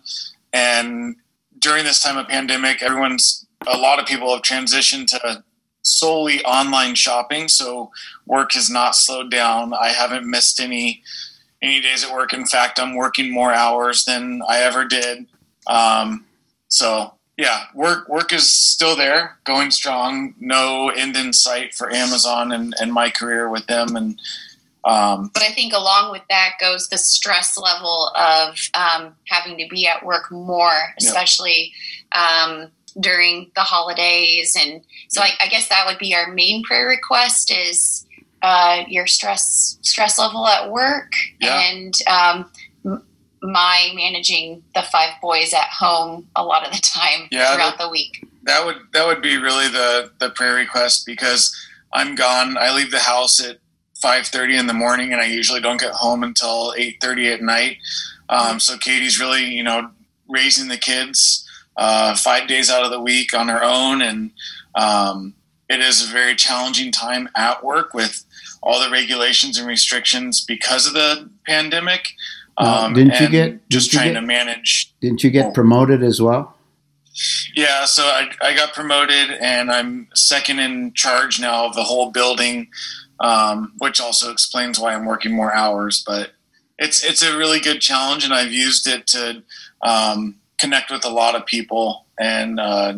and 0.54 1.18
during 1.60 1.84
this 1.84 2.02
time 2.02 2.18
of 2.18 2.30
pandemic, 2.30 2.82
everyone's 2.82 3.46
a 3.68 3.78
lot 3.78 4.00
of 4.00 4.06
people 4.06 4.32
have 4.34 4.42
transitioned 4.42 5.08
to 5.08 5.44
solely 5.82 6.42
online 6.46 6.96
shopping, 6.96 7.50
so 7.50 7.92
work 8.26 8.54
has 8.54 8.70
not 8.70 8.96
slowed 8.96 9.30
down. 9.30 9.74
I 9.74 9.90
haven't 9.90 10.26
missed 10.26 10.62
any 10.62 11.04
any 11.62 11.82
days 11.82 12.06
at 12.06 12.14
work. 12.14 12.32
In 12.32 12.46
fact, 12.46 12.80
I'm 12.80 12.96
working 12.96 13.34
more 13.34 13.52
hours 13.52 14.06
than 14.06 14.44
I 14.48 14.60
ever 14.60 14.86
did. 14.86 15.26
Um, 15.68 16.24
so 16.70 17.16
yeah, 17.36 17.66
work 17.74 18.08
work 18.08 18.32
is 18.32 18.50
still 18.50 18.96
there, 18.96 19.40
going 19.44 19.72
strong. 19.72 20.36
No 20.40 20.88
end 20.88 21.18
in 21.18 21.34
sight 21.34 21.76
for 21.76 21.94
Amazon 21.94 22.54
and, 22.54 22.74
and 22.80 22.94
my 22.94 23.10
career 23.10 23.50
with 23.50 23.68
them. 23.68 23.98
And 23.98 24.18
um, 24.86 25.32
but 25.34 25.42
I 25.42 25.52
think 25.52 25.74
along 25.74 26.12
with 26.12 26.22
that 26.30 26.54
goes 26.62 26.90
the 26.90 26.98
stress 27.00 27.58
level 27.58 28.12
of 28.16 28.70
um, 28.76 29.16
having 29.28 29.58
to 29.58 29.68
be 29.68 29.88
at 29.88 30.06
work 30.06 30.32
more, 30.32 30.94
especially 31.00 31.74
um, 32.12 32.70
during 33.00 33.52
the 33.56 33.62
holidays. 33.62 34.56
And 34.60 34.82
so 35.10 35.22
I, 35.22 35.32
I, 35.42 35.48
guess 35.48 35.70
that 35.70 35.86
would 35.88 35.98
be 35.98 36.14
our 36.14 36.32
main 36.32 36.64
prayer 36.64 36.88
request 36.88 37.52
is 37.52 38.06
uh, 38.44 38.84
your 38.88 39.08
stress 39.08 39.80
stress 39.82 40.20
level 40.20 40.46
at 40.46 40.72
work 40.72 41.12
yeah. 41.40 41.60
and 41.72 41.94
um, 42.08 42.52
my 43.42 43.92
managing 43.96 44.64
the 44.76 44.84
five 44.84 45.14
boys 45.20 45.52
at 45.54 45.68
home 45.70 46.28
a 46.36 46.44
lot 46.44 46.66
of 46.66 46.72
the 46.74 46.82
time 46.82 47.28
yeah, 47.32 47.56
throughout 47.56 47.80
that, 47.80 47.86
the 47.86 47.90
week. 47.90 48.28
That 48.44 48.64
would 48.64 48.78
that 48.94 49.08
would 49.08 49.24
be 49.24 49.38
really 49.38 49.68
the 49.68 50.12
the 50.20 50.30
prayer 50.30 50.54
request 50.54 51.08
because 51.08 51.56
I'm 51.92 52.14
gone. 52.14 52.56
I 52.58 52.72
leave 52.76 52.92
the 52.92 53.00
house 53.00 53.44
at 53.44 53.58
five 54.02 54.28
thirty 54.28 54.58
in 54.58 54.68
the 54.68 54.74
morning, 54.74 55.12
and 55.12 55.22
I 55.22 55.26
usually 55.26 55.62
don't 55.62 55.80
get 55.80 55.92
home 55.92 56.24
until 56.24 56.74
eight 56.78 56.98
thirty 57.02 57.32
at 57.32 57.42
night. 57.42 57.78
Um, 58.30 58.60
so 58.60 58.78
Kaitie's 58.78 59.20
really 59.20 59.46
you 59.46 59.64
know 59.64 59.90
raising 60.28 60.68
the 60.68 60.78
kids 60.78 61.48
uh, 61.78 62.16
five 62.16 62.48
days 62.48 62.70
out 62.70 62.86
of 62.86 62.92
the 62.92 63.02
week 63.02 63.34
on 63.34 63.48
her 63.48 63.64
own, 63.64 64.02
and 64.02 64.32
um, 64.76 65.34
it 65.70 65.80
is 65.80 66.08
a 66.08 66.12
very 66.12 66.36
challenging 66.36 66.92
time 66.92 67.30
at 67.36 67.64
work 67.64 67.94
with 67.94 68.24
all 68.62 68.84
the 68.84 68.90
regulations 68.90 69.58
and 69.58 69.68
restrictions 69.68 70.44
because 70.44 70.88
of 70.88 70.94
the 70.94 71.30
pandemic. 71.46 72.10
Um, 72.58 72.94
didn't 72.94 73.20
you 73.20 73.30
get 73.30 73.70
just 73.70 73.92
trying 73.92 74.14
get, 74.14 74.22
to 74.22 74.26
manage? 74.26 74.94
Didn't 75.02 75.24
you 75.24 75.30
get 75.30 75.54
promoted 75.54 76.04
as 76.04 76.22
well? 76.22 76.56
Yeah, 77.56 77.86
so 77.86 78.04
I, 78.04 78.30
I 78.42 78.56
got 78.56 78.74
promoted, 78.74 79.32
and 79.40 79.72
I'm 79.72 80.08
second 80.14 80.60
in 80.60 80.94
charge 80.94 81.40
now 81.40 81.66
of 81.66 81.76
the 81.76 81.84
whole 81.84 82.12
building, 82.12 82.68
um, 83.20 83.74
which 83.78 84.00
also 84.00 84.32
explains 84.32 84.80
why 84.80 84.94
I'm 84.94 85.06
working 85.06 85.34
more 85.34 85.54
hours. 85.54 86.04
But 86.06 86.32
it's 86.78 87.04
it's 87.04 87.24
a 87.24 87.38
really 87.38 87.60
good 87.60 87.82
challenge, 87.82 88.24
and 88.24 88.34
I've 88.34 88.52
used 88.52 88.88
it 88.88 89.08
to 89.08 89.44
um, 89.82 90.36
connect 90.60 90.92
with 90.92 91.06
a 91.06 91.10
lot 91.10 91.36
of 91.36 91.46
people. 91.46 92.06
And 92.20 92.60
uh, 92.60 92.98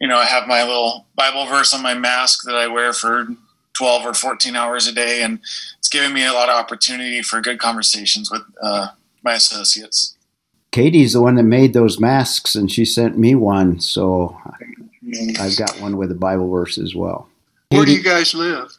you 0.00 0.08
know, 0.08 0.16
I 0.16 0.24
have 0.24 0.46
my 0.48 0.62
little 0.62 1.06
Bible 1.14 1.46
verse 1.46 1.74
on 1.74 1.82
my 1.82 1.94
mask 1.94 2.44
that 2.44 2.56
I 2.56 2.66
wear 2.66 2.92
for 2.92 3.28
12 3.74 4.06
or 4.06 4.14
14 4.14 4.56
hours 4.56 4.86
a 4.86 4.92
day, 4.92 5.22
and 5.22 5.40
it's 5.78 5.88
given 5.88 6.12
me 6.12 6.24
a 6.24 6.32
lot 6.32 6.48
of 6.48 6.56
opportunity 6.56 7.22
for 7.22 7.40
good 7.40 7.58
conversations 7.58 8.30
with 8.30 8.42
uh, 8.62 8.88
my 9.22 9.34
associates. 9.34 10.16
Kaitie's 10.72 11.14
the 11.14 11.22
one 11.22 11.34
that 11.34 11.42
made 11.42 11.72
those 11.72 11.98
masks, 11.98 12.54
and 12.54 12.70
she 12.70 12.84
sent 12.84 13.18
me 13.18 13.34
one, 13.34 13.80
so 13.80 14.38
I've 15.38 15.56
got 15.56 15.80
one 15.80 15.96
with 15.96 16.12
a 16.12 16.14
Bible 16.14 16.48
verse 16.48 16.78
as 16.78 16.94
well. 16.94 17.28
Where 17.70 17.84
do 17.84 17.92
you 17.92 18.02
guys 18.02 18.34
live? 18.34 18.76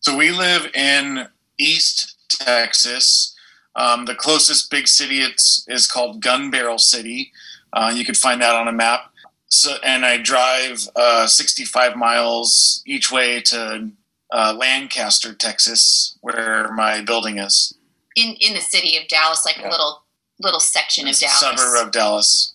So 0.00 0.16
we 0.16 0.30
live 0.30 0.66
in 0.74 1.28
East 1.58 2.16
Texas. 2.28 3.36
Um, 3.76 4.06
the 4.06 4.14
closest 4.14 4.70
big 4.70 4.88
city 4.88 5.20
it's, 5.20 5.64
is 5.68 5.86
called 5.86 6.22
Gun 6.22 6.50
Barrel 6.50 6.78
City. 6.78 7.32
Uh, 7.72 7.92
you 7.94 8.04
could 8.04 8.16
find 8.16 8.40
that 8.40 8.54
on 8.54 8.66
a 8.66 8.72
map. 8.72 9.12
So, 9.48 9.76
and 9.84 10.06
I 10.06 10.16
drive 10.16 10.88
uh, 10.96 11.26
65 11.26 11.96
miles 11.96 12.82
each 12.86 13.12
way 13.12 13.42
to 13.42 13.90
uh, 14.32 14.54
Lancaster, 14.56 15.34
Texas, 15.34 16.16
where 16.20 16.72
my 16.72 17.02
building 17.02 17.38
is. 17.38 17.74
In 18.16 18.36
in 18.40 18.54
the 18.54 18.60
city 18.60 18.96
of 18.96 19.06
Dallas, 19.08 19.44
like 19.44 19.58
yeah. 19.58 19.68
a 19.68 19.70
little 19.70 20.02
little 20.40 20.60
section 20.60 21.06
of 21.06 21.16
Dallas, 21.18 21.40
suburb 21.40 21.86
of 21.86 21.92
Dallas, 21.92 22.54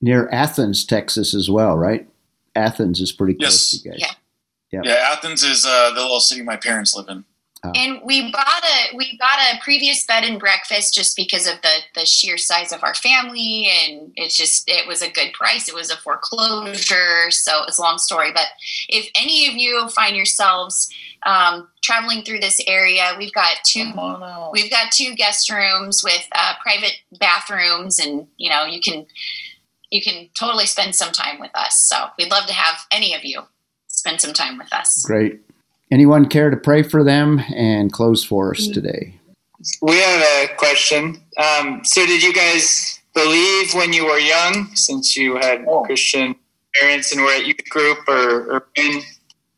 near 0.00 0.28
Athens, 0.30 0.84
Texas, 0.84 1.34
as 1.34 1.48
well, 1.48 1.76
right? 1.76 2.08
Athens 2.54 3.00
is 3.00 3.12
pretty 3.12 3.34
close 3.34 3.70
to 3.70 3.76
you 3.76 3.90
guys. 3.90 4.00
Yeah. 4.00 4.12
Yep. 4.72 4.84
Yeah, 4.84 5.12
Athens 5.12 5.42
is 5.42 5.66
uh, 5.66 5.92
the 5.94 6.00
little 6.00 6.20
city 6.20 6.42
my 6.42 6.56
parents 6.56 6.96
live 6.96 7.08
in. 7.08 7.24
Oh. 7.64 7.70
And 7.76 8.00
we 8.02 8.32
bought 8.32 8.64
a 8.64 8.96
we 8.96 9.16
bought 9.20 9.38
a 9.38 9.62
previous 9.62 10.04
bed 10.04 10.24
and 10.24 10.40
breakfast 10.40 10.94
just 10.94 11.14
because 11.14 11.46
of 11.46 11.62
the 11.62 11.76
the 11.94 12.04
sheer 12.04 12.36
size 12.36 12.72
of 12.72 12.82
our 12.82 12.94
family, 12.94 13.68
and 13.70 14.12
it's 14.16 14.36
just 14.36 14.68
it 14.68 14.88
was 14.88 15.00
a 15.00 15.10
good 15.10 15.32
price. 15.32 15.68
It 15.68 15.74
was 15.74 15.88
a 15.88 15.96
foreclosure, 15.96 17.30
so 17.30 17.62
it's 17.68 17.78
a 17.78 17.82
long 17.82 17.98
story. 17.98 18.32
But 18.32 18.46
if 18.88 19.08
any 19.14 19.46
of 19.46 19.54
you 19.54 19.88
find 19.90 20.16
yourselves 20.16 20.92
um, 21.24 21.68
traveling 21.84 22.24
through 22.24 22.40
this 22.40 22.60
area, 22.66 23.14
we've 23.16 23.32
got 23.32 23.58
two 23.64 23.92
we've 24.52 24.70
got 24.70 24.90
two 24.90 25.14
guest 25.14 25.48
rooms 25.48 26.02
with 26.02 26.26
uh, 26.34 26.54
private 26.60 26.96
bathrooms, 27.20 28.00
and 28.00 28.26
you 28.38 28.50
know 28.50 28.64
you 28.64 28.80
can 28.80 29.06
you 29.90 30.02
can 30.02 30.30
totally 30.36 30.66
spend 30.66 30.96
some 30.96 31.12
time 31.12 31.38
with 31.38 31.52
us. 31.54 31.78
So 31.78 32.06
we'd 32.18 32.32
love 32.32 32.46
to 32.46 32.54
have 32.54 32.80
any 32.90 33.14
of 33.14 33.24
you 33.24 33.42
spend 34.02 34.20
some 34.20 34.32
time 34.32 34.58
with 34.58 34.72
us. 34.72 35.04
Great. 35.04 35.40
Anyone 35.92 36.28
care 36.28 36.50
to 36.50 36.56
pray 36.56 36.82
for 36.82 37.04
them 37.04 37.40
and 37.54 37.92
close 37.92 38.24
for 38.24 38.50
us 38.50 38.66
today? 38.66 39.14
We 39.80 39.96
have 39.96 40.22
a 40.22 40.56
question. 40.56 41.22
Um, 41.36 41.84
so, 41.84 42.04
did 42.04 42.20
you 42.20 42.32
guys 42.32 42.98
believe 43.14 43.74
when 43.74 43.92
you 43.92 44.04
were 44.06 44.18
young, 44.18 44.74
since 44.74 45.16
you 45.16 45.36
had 45.36 45.64
oh. 45.68 45.82
Christian 45.82 46.34
parents 46.80 47.12
and 47.12 47.22
were 47.22 47.30
at 47.30 47.46
youth 47.46 47.68
group, 47.68 47.98
or, 48.08 48.50
or 48.50 48.66
when 48.76 49.02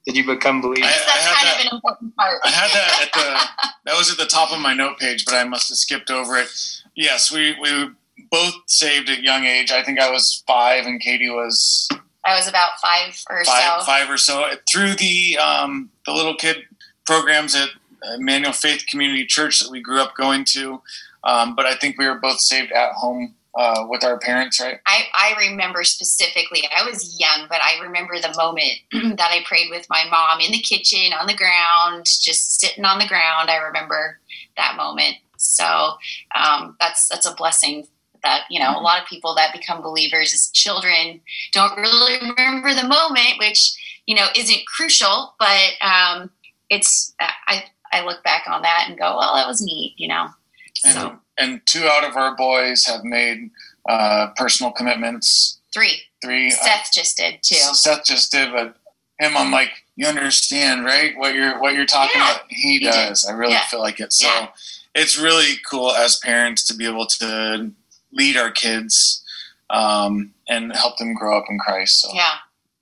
did 0.04 0.16
you 0.16 0.26
become 0.26 0.60
believers? 0.60 0.90
That's 0.90 1.26
kind 1.26 1.46
that, 1.46 1.54
of 1.54 1.66
an 1.66 1.74
important 1.76 2.16
part. 2.16 2.38
I 2.44 2.50
had 2.50 2.70
that 2.72 3.06
at 3.06 3.12
the 3.14 3.68
that 3.86 3.96
was 3.96 4.12
at 4.12 4.18
the 4.18 4.26
top 4.26 4.52
of 4.52 4.60
my 4.60 4.74
note 4.74 4.98
page, 4.98 5.24
but 5.24 5.34
I 5.34 5.44
must 5.44 5.70
have 5.70 5.78
skipped 5.78 6.10
over 6.10 6.36
it. 6.36 6.48
Yes, 6.94 7.32
we 7.32 7.56
we 7.62 7.88
both 8.30 8.54
saved 8.66 9.08
at 9.08 9.22
young 9.22 9.44
age. 9.44 9.72
I 9.72 9.82
think 9.82 9.98
I 9.98 10.10
was 10.10 10.44
five, 10.46 10.84
and 10.84 11.00
Kaitie 11.00 11.34
was 11.34 11.88
I 12.26 12.36
was 12.36 12.48
about 12.48 12.70
five 12.80 13.22
or 13.28 13.44
five, 13.44 13.80
so. 13.80 13.86
Five 13.86 14.10
or 14.10 14.16
so 14.16 14.50
through 14.70 14.94
the 14.94 15.38
um, 15.38 15.90
the 16.06 16.12
little 16.12 16.34
kid 16.34 16.64
programs 17.06 17.54
at 17.54 17.68
Emmanuel 18.16 18.52
Faith 18.52 18.84
Community 18.88 19.26
Church 19.26 19.60
that 19.60 19.70
we 19.70 19.80
grew 19.80 20.00
up 20.00 20.14
going 20.16 20.44
to. 20.46 20.80
Um, 21.22 21.54
but 21.54 21.66
I 21.66 21.74
think 21.76 21.98
we 21.98 22.06
were 22.06 22.18
both 22.18 22.40
saved 22.40 22.72
at 22.72 22.92
home 22.92 23.34
uh, 23.56 23.86
with 23.88 24.04
our 24.04 24.18
parents, 24.18 24.60
right? 24.60 24.78
I, 24.86 25.04
I 25.14 25.48
remember 25.48 25.84
specifically, 25.84 26.64
I 26.76 26.84
was 26.84 27.18
young, 27.18 27.46
but 27.48 27.58
I 27.62 27.82
remember 27.82 28.18
the 28.20 28.34
moment 28.36 28.72
that 29.16 29.30
I 29.30 29.42
prayed 29.46 29.68
with 29.70 29.86
my 29.88 30.04
mom 30.10 30.40
in 30.40 30.52
the 30.52 30.58
kitchen 30.58 31.12
on 31.12 31.26
the 31.26 31.36
ground, 31.36 32.04
just 32.04 32.60
sitting 32.60 32.84
on 32.84 32.98
the 32.98 33.06
ground. 33.06 33.50
I 33.50 33.56
remember 33.56 34.18
that 34.56 34.76
moment. 34.76 35.16
So 35.36 35.94
um, 36.34 36.76
that's 36.80 37.08
that's 37.08 37.26
a 37.26 37.34
blessing 37.34 37.86
that 38.24 38.42
you 38.50 38.58
know 38.58 38.76
a 38.76 38.80
lot 38.80 39.00
of 39.00 39.08
people 39.08 39.34
that 39.34 39.52
become 39.52 39.82
believers 39.82 40.32
as 40.32 40.50
children 40.50 41.20
don't 41.52 41.76
really 41.76 42.14
remember 42.20 42.74
the 42.74 42.86
moment 42.86 43.38
which 43.38 43.72
you 44.06 44.14
know 44.14 44.26
isn't 44.36 44.66
crucial 44.66 45.34
but 45.38 45.72
um, 45.80 46.30
it's 46.70 47.14
i 47.20 47.64
i 47.92 48.04
look 48.04 48.22
back 48.24 48.44
on 48.48 48.62
that 48.62 48.86
and 48.88 48.98
go 48.98 49.16
well 49.16 49.34
that 49.34 49.46
was 49.46 49.62
neat 49.62 49.94
you 49.96 50.08
know? 50.08 50.28
So. 50.76 50.88
and, 50.88 51.18
and 51.38 51.66
two 51.66 51.84
out 51.84 52.04
of 52.04 52.16
our 52.16 52.36
boys 52.36 52.84
have 52.86 53.04
made 53.04 53.50
uh, 53.88 54.28
personal 54.36 54.72
commitments. 54.72 55.60
Three. 55.72 56.02
Three 56.22 56.48
uh, 56.48 56.50
seth 56.50 56.88
uh, 56.88 56.92
just 56.92 57.16
did 57.16 57.42
too. 57.42 57.54
Seth 57.54 58.04
just 58.04 58.32
did 58.32 58.52
but 58.52 58.76
him 59.20 59.36
i'm 59.36 59.52
like 59.52 59.70
you 59.96 60.06
understand 60.06 60.84
right? 60.84 61.16
What 61.16 61.34
you're 61.34 61.60
what 61.60 61.74
you're 61.74 61.86
talking 61.86 62.20
yeah, 62.20 62.32
about? 62.32 62.44
He, 62.48 62.78
he 62.78 62.80
does. 62.80 63.22
Did. 63.22 63.30
i 63.30 63.34
really 63.34 63.52
yeah. 63.52 63.66
feel 63.66 63.80
like 63.80 64.00
it. 64.00 64.12
So 64.12 64.26
yeah. 64.26 64.48
it's 64.94 65.18
really 65.18 65.54
cool 65.68 65.92
as 65.92 66.18
parents 66.18 66.64
to 66.64 66.74
be 66.74 66.86
able 66.86 67.06
to 67.06 67.70
lead 68.14 68.36
our 68.36 68.50
kids 68.50 69.22
um, 69.70 70.32
and 70.48 70.74
help 70.74 70.96
them 70.98 71.14
grow 71.14 71.36
up 71.38 71.44
in 71.50 71.58
Christ. 71.58 72.00
So. 72.00 72.08
Yeah. 72.14 72.34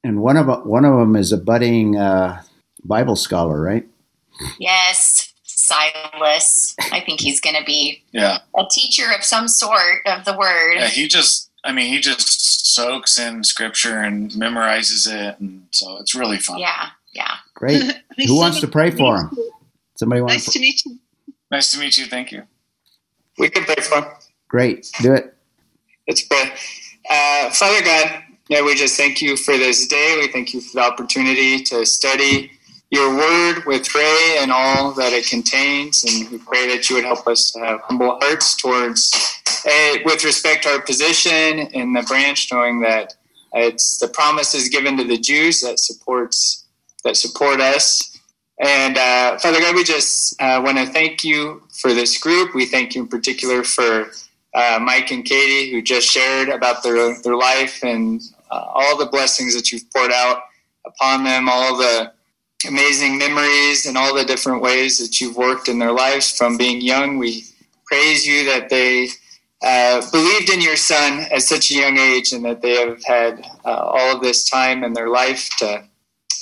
And 0.05 0.21
one 0.23 0.37
of 0.37 0.47
one 0.67 0.85
of 0.85 0.97
them 0.99 1.17
is 1.17 1.33
a 1.33 1.39
budding 1.39 1.97
uh, 1.97 2.43
Bible 2.85 3.17
scholar, 3.17 3.61
right? 3.61 3.87
Yes. 4.59 5.33
So 5.45 5.75
Silas. 5.75 6.75
I 6.93 7.01
think 7.01 7.21
he's 7.21 7.41
going 7.41 7.57
to 7.57 7.65
be 7.65 8.03
Yeah. 8.13 8.39
a 8.57 8.65
teacher 8.71 9.05
of 9.17 9.23
some 9.25 9.47
sort 9.49 10.01
of 10.07 10.25
the 10.25 10.37
word. 10.37 10.75
Yeah, 10.75 10.89
he 10.89 11.07
just, 11.07 11.51
I 11.65 11.73
mean, 11.73 11.87
he 11.93 12.01
just 12.01 12.75
soaks 12.75 13.17
in 13.19 13.45
scripture 13.45 14.01
and 14.01 14.31
memorizes 14.33 15.07
it. 15.09 15.39
And 15.39 15.67
so 15.71 15.99
it's 15.99 16.15
really 16.17 16.39
fun. 16.39 16.59
Yeah, 16.59 16.89
yeah. 17.15 17.35
Great. 17.55 17.81
Who 18.27 18.37
wants 18.37 18.61
to 18.61 18.67
pray 18.69 18.91
for 18.91 19.19
him? 19.21 19.31
Somebody 19.95 20.21
want 20.21 20.33
Nice 20.33 20.47
to? 20.47 20.51
to 20.53 20.59
meet 20.61 20.85
you. 20.85 20.99
Nice 21.51 21.71
to 21.73 21.79
meet 21.79 21.97
you. 21.97 22.07
Thank 22.07 22.33
you. 22.33 22.43
We 23.39 23.49
can 23.49 23.65
pray 23.65 23.77
for 23.77 23.99
him. 23.99 24.05
Great. 24.53 24.91
Do 25.01 25.15
it. 25.15 25.35
Let's 26.07 26.21
pray. 26.21 26.53
Uh, 27.09 27.49
Father 27.53 27.83
God, 27.83 28.23
yeah, 28.51 28.63
we 28.63 28.75
just 28.75 28.99
thank 28.99 29.23
you 29.23 29.35
for 29.35 29.57
this 29.57 29.87
day. 29.87 30.19
We 30.21 30.29
thank 30.29 30.53
you 30.53 30.61
for 30.61 30.75
the 30.75 30.85
opportunity 30.85 31.63
to 31.63 31.87
study 31.87 32.51
your 32.91 33.17
word 33.17 33.65
with 33.65 33.95
Ray 33.95 34.37
and 34.41 34.53
all 34.53 34.93
that 34.93 35.15
it 35.15 35.27
contains. 35.27 36.05
And 36.05 36.31
we 36.31 36.37
pray 36.37 36.69
that 36.69 36.91
you 36.91 36.97
would 36.97 37.07
help 37.07 37.27
us 37.27 37.57
have 37.65 37.81
humble 37.81 38.19
hearts 38.21 38.55
towards, 38.55 39.11
uh, 39.67 39.95
with 40.05 40.23
respect 40.23 40.65
to 40.65 40.69
our 40.69 40.83
position 40.83 41.61
in 41.73 41.95
the 41.95 42.03
branch, 42.03 42.49
knowing 42.53 42.81
that 42.81 43.15
it's 43.55 43.97
the 44.01 44.09
promise 44.09 44.55
is 44.55 44.69
given 44.69 44.99
to 44.99 45.05
the 45.05 45.17
Jews 45.17 45.63
that 45.63 45.79
supports 45.79 46.67
that 47.05 47.17
support 47.17 47.59
us. 47.59 48.19
And 48.61 48.99
uh, 48.99 49.39
Father 49.39 49.61
God, 49.61 49.75
we 49.75 49.83
just 49.83 50.41
uh, 50.43 50.61
want 50.63 50.77
to 50.77 50.85
thank 50.85 51.25
you 51.25 51.63
for 51.81 51.95
this 51.95 52.19
group. 52.19 52.55
We 52.55 52.67
thank 52.67 52.95
you 52.95 53.01
in 53.05 53.09
particular 53.09 53.65
for 53.65 54.11
uh, 54.55 54.79
Mike 54.83 55.11
and 55.11 55.25
Kaitie, 55.25 55.71
who 55.71 55.83
just 55.83 56.09
shared 56.09 56.49
about 56.49 56.83
their 56.83 57.21
their 57.23 57.37
life 57.37 57.83
and 57.83 58.21
uh, 58.51 58.65
all 58.75 58.97
the 58.97 59.07
blessings 59.07 59.55
that 59.55 59.73
you've 59.73 59.91
poured 59.91 60.13
out 60.13 60.43
upon 60.85 61.25
them, 61.25 61.49
all 61.49 61.77
the 61.77 62.13
amazing 62.69 63.19
memories 63.19 63.87
and 63.87 63.97
all 63.97 64.15
the 64.15 64.25
different 64.25 64.63
ways 64.63 64.99
that 64.99 65.21
you've 65.21 65.37
worked 65.37 65.69
in 65.69 65.79
their 65.79 65.93
lives 65.93 66.37
from 66.37 66.57
being 66.57 66.81
young. 66.81 67.19
We 67.19 67.45
praise 67.87 68.27
you 68.27 68.45
that 68.47 68.69
they 68.69 69.09
uh, 69.63 70.03
believed 70.11 70.51
in 70.51 70.61
your 70.61 70.77
son 70.77 71.27
at 71.33 71.43
such 71.43 71.71
a 71.71 71.75
young 71.75 71.99
age 71.99 72.33
and 72.33 72.45
that 72.45 72.63
they 72.63 72.77
have 72.77 73.03
had 73.05 73.45
uh, 73.65 73.69
all 73.69 74.17
of 74.17 74.23
this 74.23 74.49
time 74.49 74.85
in 74.85 74.93
their 74.93 75.09
life 75.09 75.49
to 75.59 75.85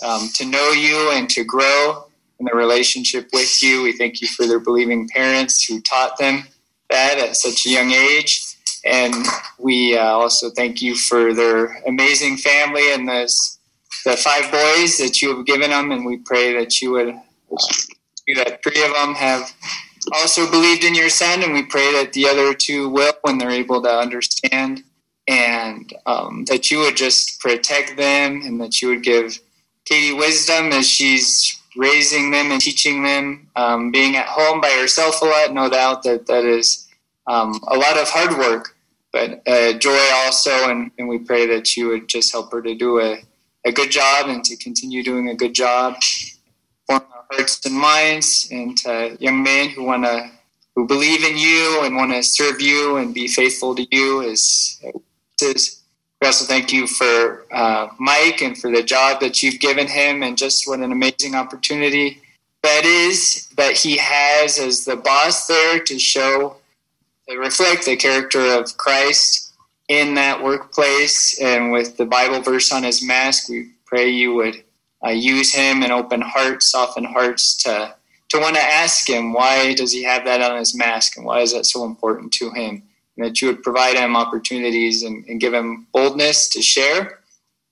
um, 0.02 0.30
to 0.34 0.46
know 0.46 0.70
you 0.70 1.10
and 1.12 1.28
to 1.30 1.44
grow 1.44 2.06
in 2.38 2.46
the 2.46 2.54
relationship 2.54 3.28
with 3.32 3.62
you. 3.62 3.82
We 3.82 3.92
thank 3.92 4.22
you 4.22 4.28
for 4.28 4.46
their 4.46 4.60
believing 4.60 5.08
parents 5.08 5.62
who 5.64 5.80
taught 5.82 6.16
them 6.18 6.44
that 6.90 7.18
at 7.18 7.36
such 7.36 7.66
a 7.66 7.70
young 7.70 7.90
age. 7.90 8.56
And 8.84 9.14
we 9.58 9.96
uh, 9.96 10.04
also 10.04 10.50
thank 10.50 10.80
you 10.80 10.94
for 10.94 11.34
their 11.34 11.82
amazing 11.86 12.36
family 12.36 12.92
and 12.92 13.08
those, 13.08 13.58
the 14.04 14.16
five 14.16 14.50
boys 14.50 14.98
that 14.98 15.20
you 15.20 15.36
have 15.36 15.46
given 15.46 15.70
them. 15.70 15.90
And 15.92 16.04
we 16.04 16.18
pray 16.18 16.54
that 16.58 16.80
you 16.80 16.92
would, 16.92 17.08
uh, 17.08 18.36
that 18.36 18.62
three 18.62 18.82
of 18.84 18.92
them 18.94 19.14
have 19.14 19.54
also 20.12 20.50
believed 20.50 20.84
in 20.84 20.94
your 20.94 21.10
son. 21.10 21.42
And 21.42 21.52
we 21.52 21.62
pray 21.62 21.92
that 21.92 22.12
the 22.12 22.26
other 22.26 22.54
two 22.54 22.88
will 22.88 23.12
when 23.22 23.38
they're 23.38 23.50
able 23.50 23.82
to 23.82 23.90
understand. 23.90 24.82
And 25.28 25.92
um, 26.06 26.44
that 26.46 26.70
you 26.70 26.78
would 26.78 26.96
just 26.96 27.38
protect 27.40 27.96
them 27.96 28.42
and 28.42 28.60
that 28.60 28.80
you 28.80 28.88
would 28.88 29.04
give 29.04 29.38
Kaitie 29.88 30.16
wisdom 30.16 30.72
as 30.72 30.88
she's 30.88 31.59
raising 31.76 32.30
them 32.30 32.50
and 32.50 32.60
teaching 32.60 33.02
them, 33.02 33.48
um, 33.56 33.90
being 33.90 34.16
at 34.16 34.26
home 34.26 34.60
by 34.60 34.70
herself 34.70 35.22
a 35.22 35.24
lot. 35.24 35.52
No 35.52 35.68
doubt 35.68 36.02
that 36.04 36.26
that 36.26 36.44
is 36.44 36.88
um, 37.26 37.60
a 37.68 37.76
lot 37.76 37.96
of 37.96 38.08
hard 38.08 38.38
work, 38.38 38.76
but 39.12 39.46
uh, 39.46 39.72
joy 39.74 39.98
also. 40.14 40.50
And, 40.50 40.90
and 40.98 41.08
we 41.08 41.18
pray 41.18 41.46
that 41.46 41.76
you 41.76 41.88
would 41.88 42.08
just 42.08 42.32
help 42.32 42.52
her 42.52 42.62
to 42.62 42.74
do 42.74 43.00
a, 43.00 43.18
a 43.64 43.72
good 43.72 43.90
job 43.90 44.28
and 44.28 44.44
to 44.44 44.56
continue 44.56 45.02
doing 45.02 45.28
a 45.28 45.34
good 45.34 45.54
job. 45.54 45.96
Form 46.86 47.02
our 47.14 47.24
hearts 47.30 47.64
and 47.64 47.74
minds, 47.74 48.48
and 48.50 48.76
to 48.78 49.16
young 49.20 49.42
men 49.42 49.70
who 49.70 49.84
want 49.84 50.04
to 50.04 50.30
who 50.74 50.86
believe 50.86 51.24
in 51.24 51.36
you 51.36 51.82
and 51.82 51.96
want 51.96 52.12
to 52.12 52.22
serve 52.22 52.60
you 52.60 52.96
and 52.96 53.12
be 53.14 53.28
faithful 53.28 53.74
to 53.74 53.86
you 53.90 54.22
as. 54.28 54.80
We 56.20 56.26
also 56.26 56.44
thank 56.44 56.72
you 56.72 56.86
for 56.86 57.46
uh, 57.50 57.88
Mike 57.98 58.42
and 58.42 58.56
for 58.56 58.70
the 58.70 58.82
job 58.82 59.20
that 59.20 59.42
you've 59.42 59.60
given 59.60 59.86
him, 59.86 60.22
and 60.22 60.36
just 60.36 60.68
what 60.68 60.80
an 60.80 60.92
amazing 60.92 61.34
opportunity 61.34 62.20
that 62.62 62.84
is 62.84 63.48
that 63.56 63.74
he 63.74 63.96
has 63.96 64.58
as 64.58 64.84
the 64.84 64.96
boss 64.96 65.46
there 65.46 65.78
to 65.80 65.98
show, 65.98 66.56
to 67.28 67.36
reflect 67.38 67.86
the 67.86 67.96
character 67.96 68.40
of 68.40 68.76
Christ 68.76 69.54
in 69.88 70.14
that 70.14 70.42
workplace. 70.42 71.40
And 71.40 71.72
with 71.72 71.96
the 71.96 72.04
Bible 72.04 72.42
verse 72.42 72.70
on 72.70 72.82
his 72.82 73.02
mask, 73.02 73.48
we 73.48 73.70
pray 73.86 74.10
you 74.10 74.34
would 74.34 74.62
uh, 75.04 75.10
use 75.10 75.54
him 75.54 75.82
and 75.82 75.90
open 75.90 76.20
hearts, 76.20 76.70
soften 76.70 77.04
hearts 77.04 77.56
to 77.64 77.94
to 78.28 78.38
want 78.38 78.54
to 78.54 78.62
ask 78.62 79.08
him 79.08 79.32
why 79.32 79.74
does 79.74 79.92
he 79.92 80.04
have 80.04 80.24
that 80.24 80.40
on 80.40 80.56
his 80.56 80.72
mask 80.72 81.16
and 81.16 81.26
why 81.26 81.40
is 81.40 81.52
that 81.52 81.66
so 81.66 81.84
important 81.84 82.32
to 82.32 82.48
him 82.50 82.80
and 83.20 83.28
that 83.28 83.42
you 83.42 83.48
would 83.48 83.62
provide 83.62 83.96
him 83.96 84.16
opportunities 84.16 85.02
and, 85.02 85.24
and 85.26 85.40
give 85.40 85.52
him 85.52 85.86
boldness 85.92 86.48
to 86.48 86.62
share. 86.62 87.20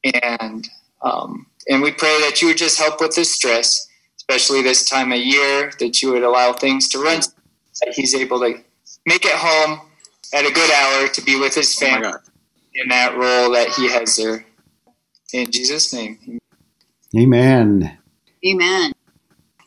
And 0.05 0.69
um, 1.03 1.47
and 1.69 1.83
we 1.83 1.93
pray 1.93 2.21
that 2.21 2.41
you 2.41 2.49
would 2.49 2.57
just 2.57 2.79
help 2.79 3.01
with 3.01 3.15
this 3.15 3.33
stress, 3.33 3.89
especially 4.17 4.63
this 4.63 4.89
time 4.89 5.13
of 5.13 5.19
year, 5.19 5.73
that 5.79 6.03
you 6.03 6.13
would 6.13 6.23
allow 6.23 6.53
things 6.53 6.89
to 6.91 6.99
run, 6.99 7.21
that 7.83 7.95
he's 7.95 8.15
able 8.15 8.41
to 8.41 8.61
make 9.07 9.25
it 9.25 9.35
home 9.35 9.81
at 10.35 10.45
a 10.45 10.53
good 10.53 10.71
hour 10.71 11.09
to 11.09 11.23
be 11.23 11.39
with 11.39 11.55
his 11.55 11.75
family 11.75 12.13
in 12.75 12.89
that 12.89 13.17
role 13.17 13.51
that 13.53 13.69
he 13.71 13.91
has 13.91 14.17
there. 14.17 14.45
In 15.33 15.51
Jesus' 15.51 15.93
name. 15.93 16.39
Amen. 17.17 17.99
Amen. 18.47 18.93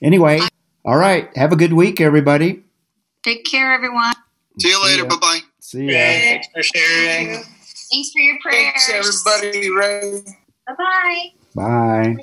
Anyway, 0.02 0.42
all 0.84 0.98
right. 0.98 1.30
Have 1.36 1.52
a 1.52 1.56
good 1.56 1.74
week, 1.74 2.02
everybody. 2.02 2.64
Take 3.24 3.46
care, 3.46 3.74
everyone. 3.74 4.14
See 4.60 4.70
you 4.70 4.84
later. 4.84 5.06
Bye 5.06 5.16
bye. 5.22 5.40
See 5.72 5.86
ya. 5.86 5.94
Thanks 5.94 6.48
for 6.54 6.64
sharing. 6.64 7.44
Thanks 7.92 8.12
for 8.12 8.20
your 8.20 8.38
prayers. 8.42 8.74
Thanks, 8.88 9.26
everybody. 9.26 9.70
Ray. 9.70 10.22
Bye 10.68 10.74
bye. 10.78 11.30
Bye. 11.56 12.18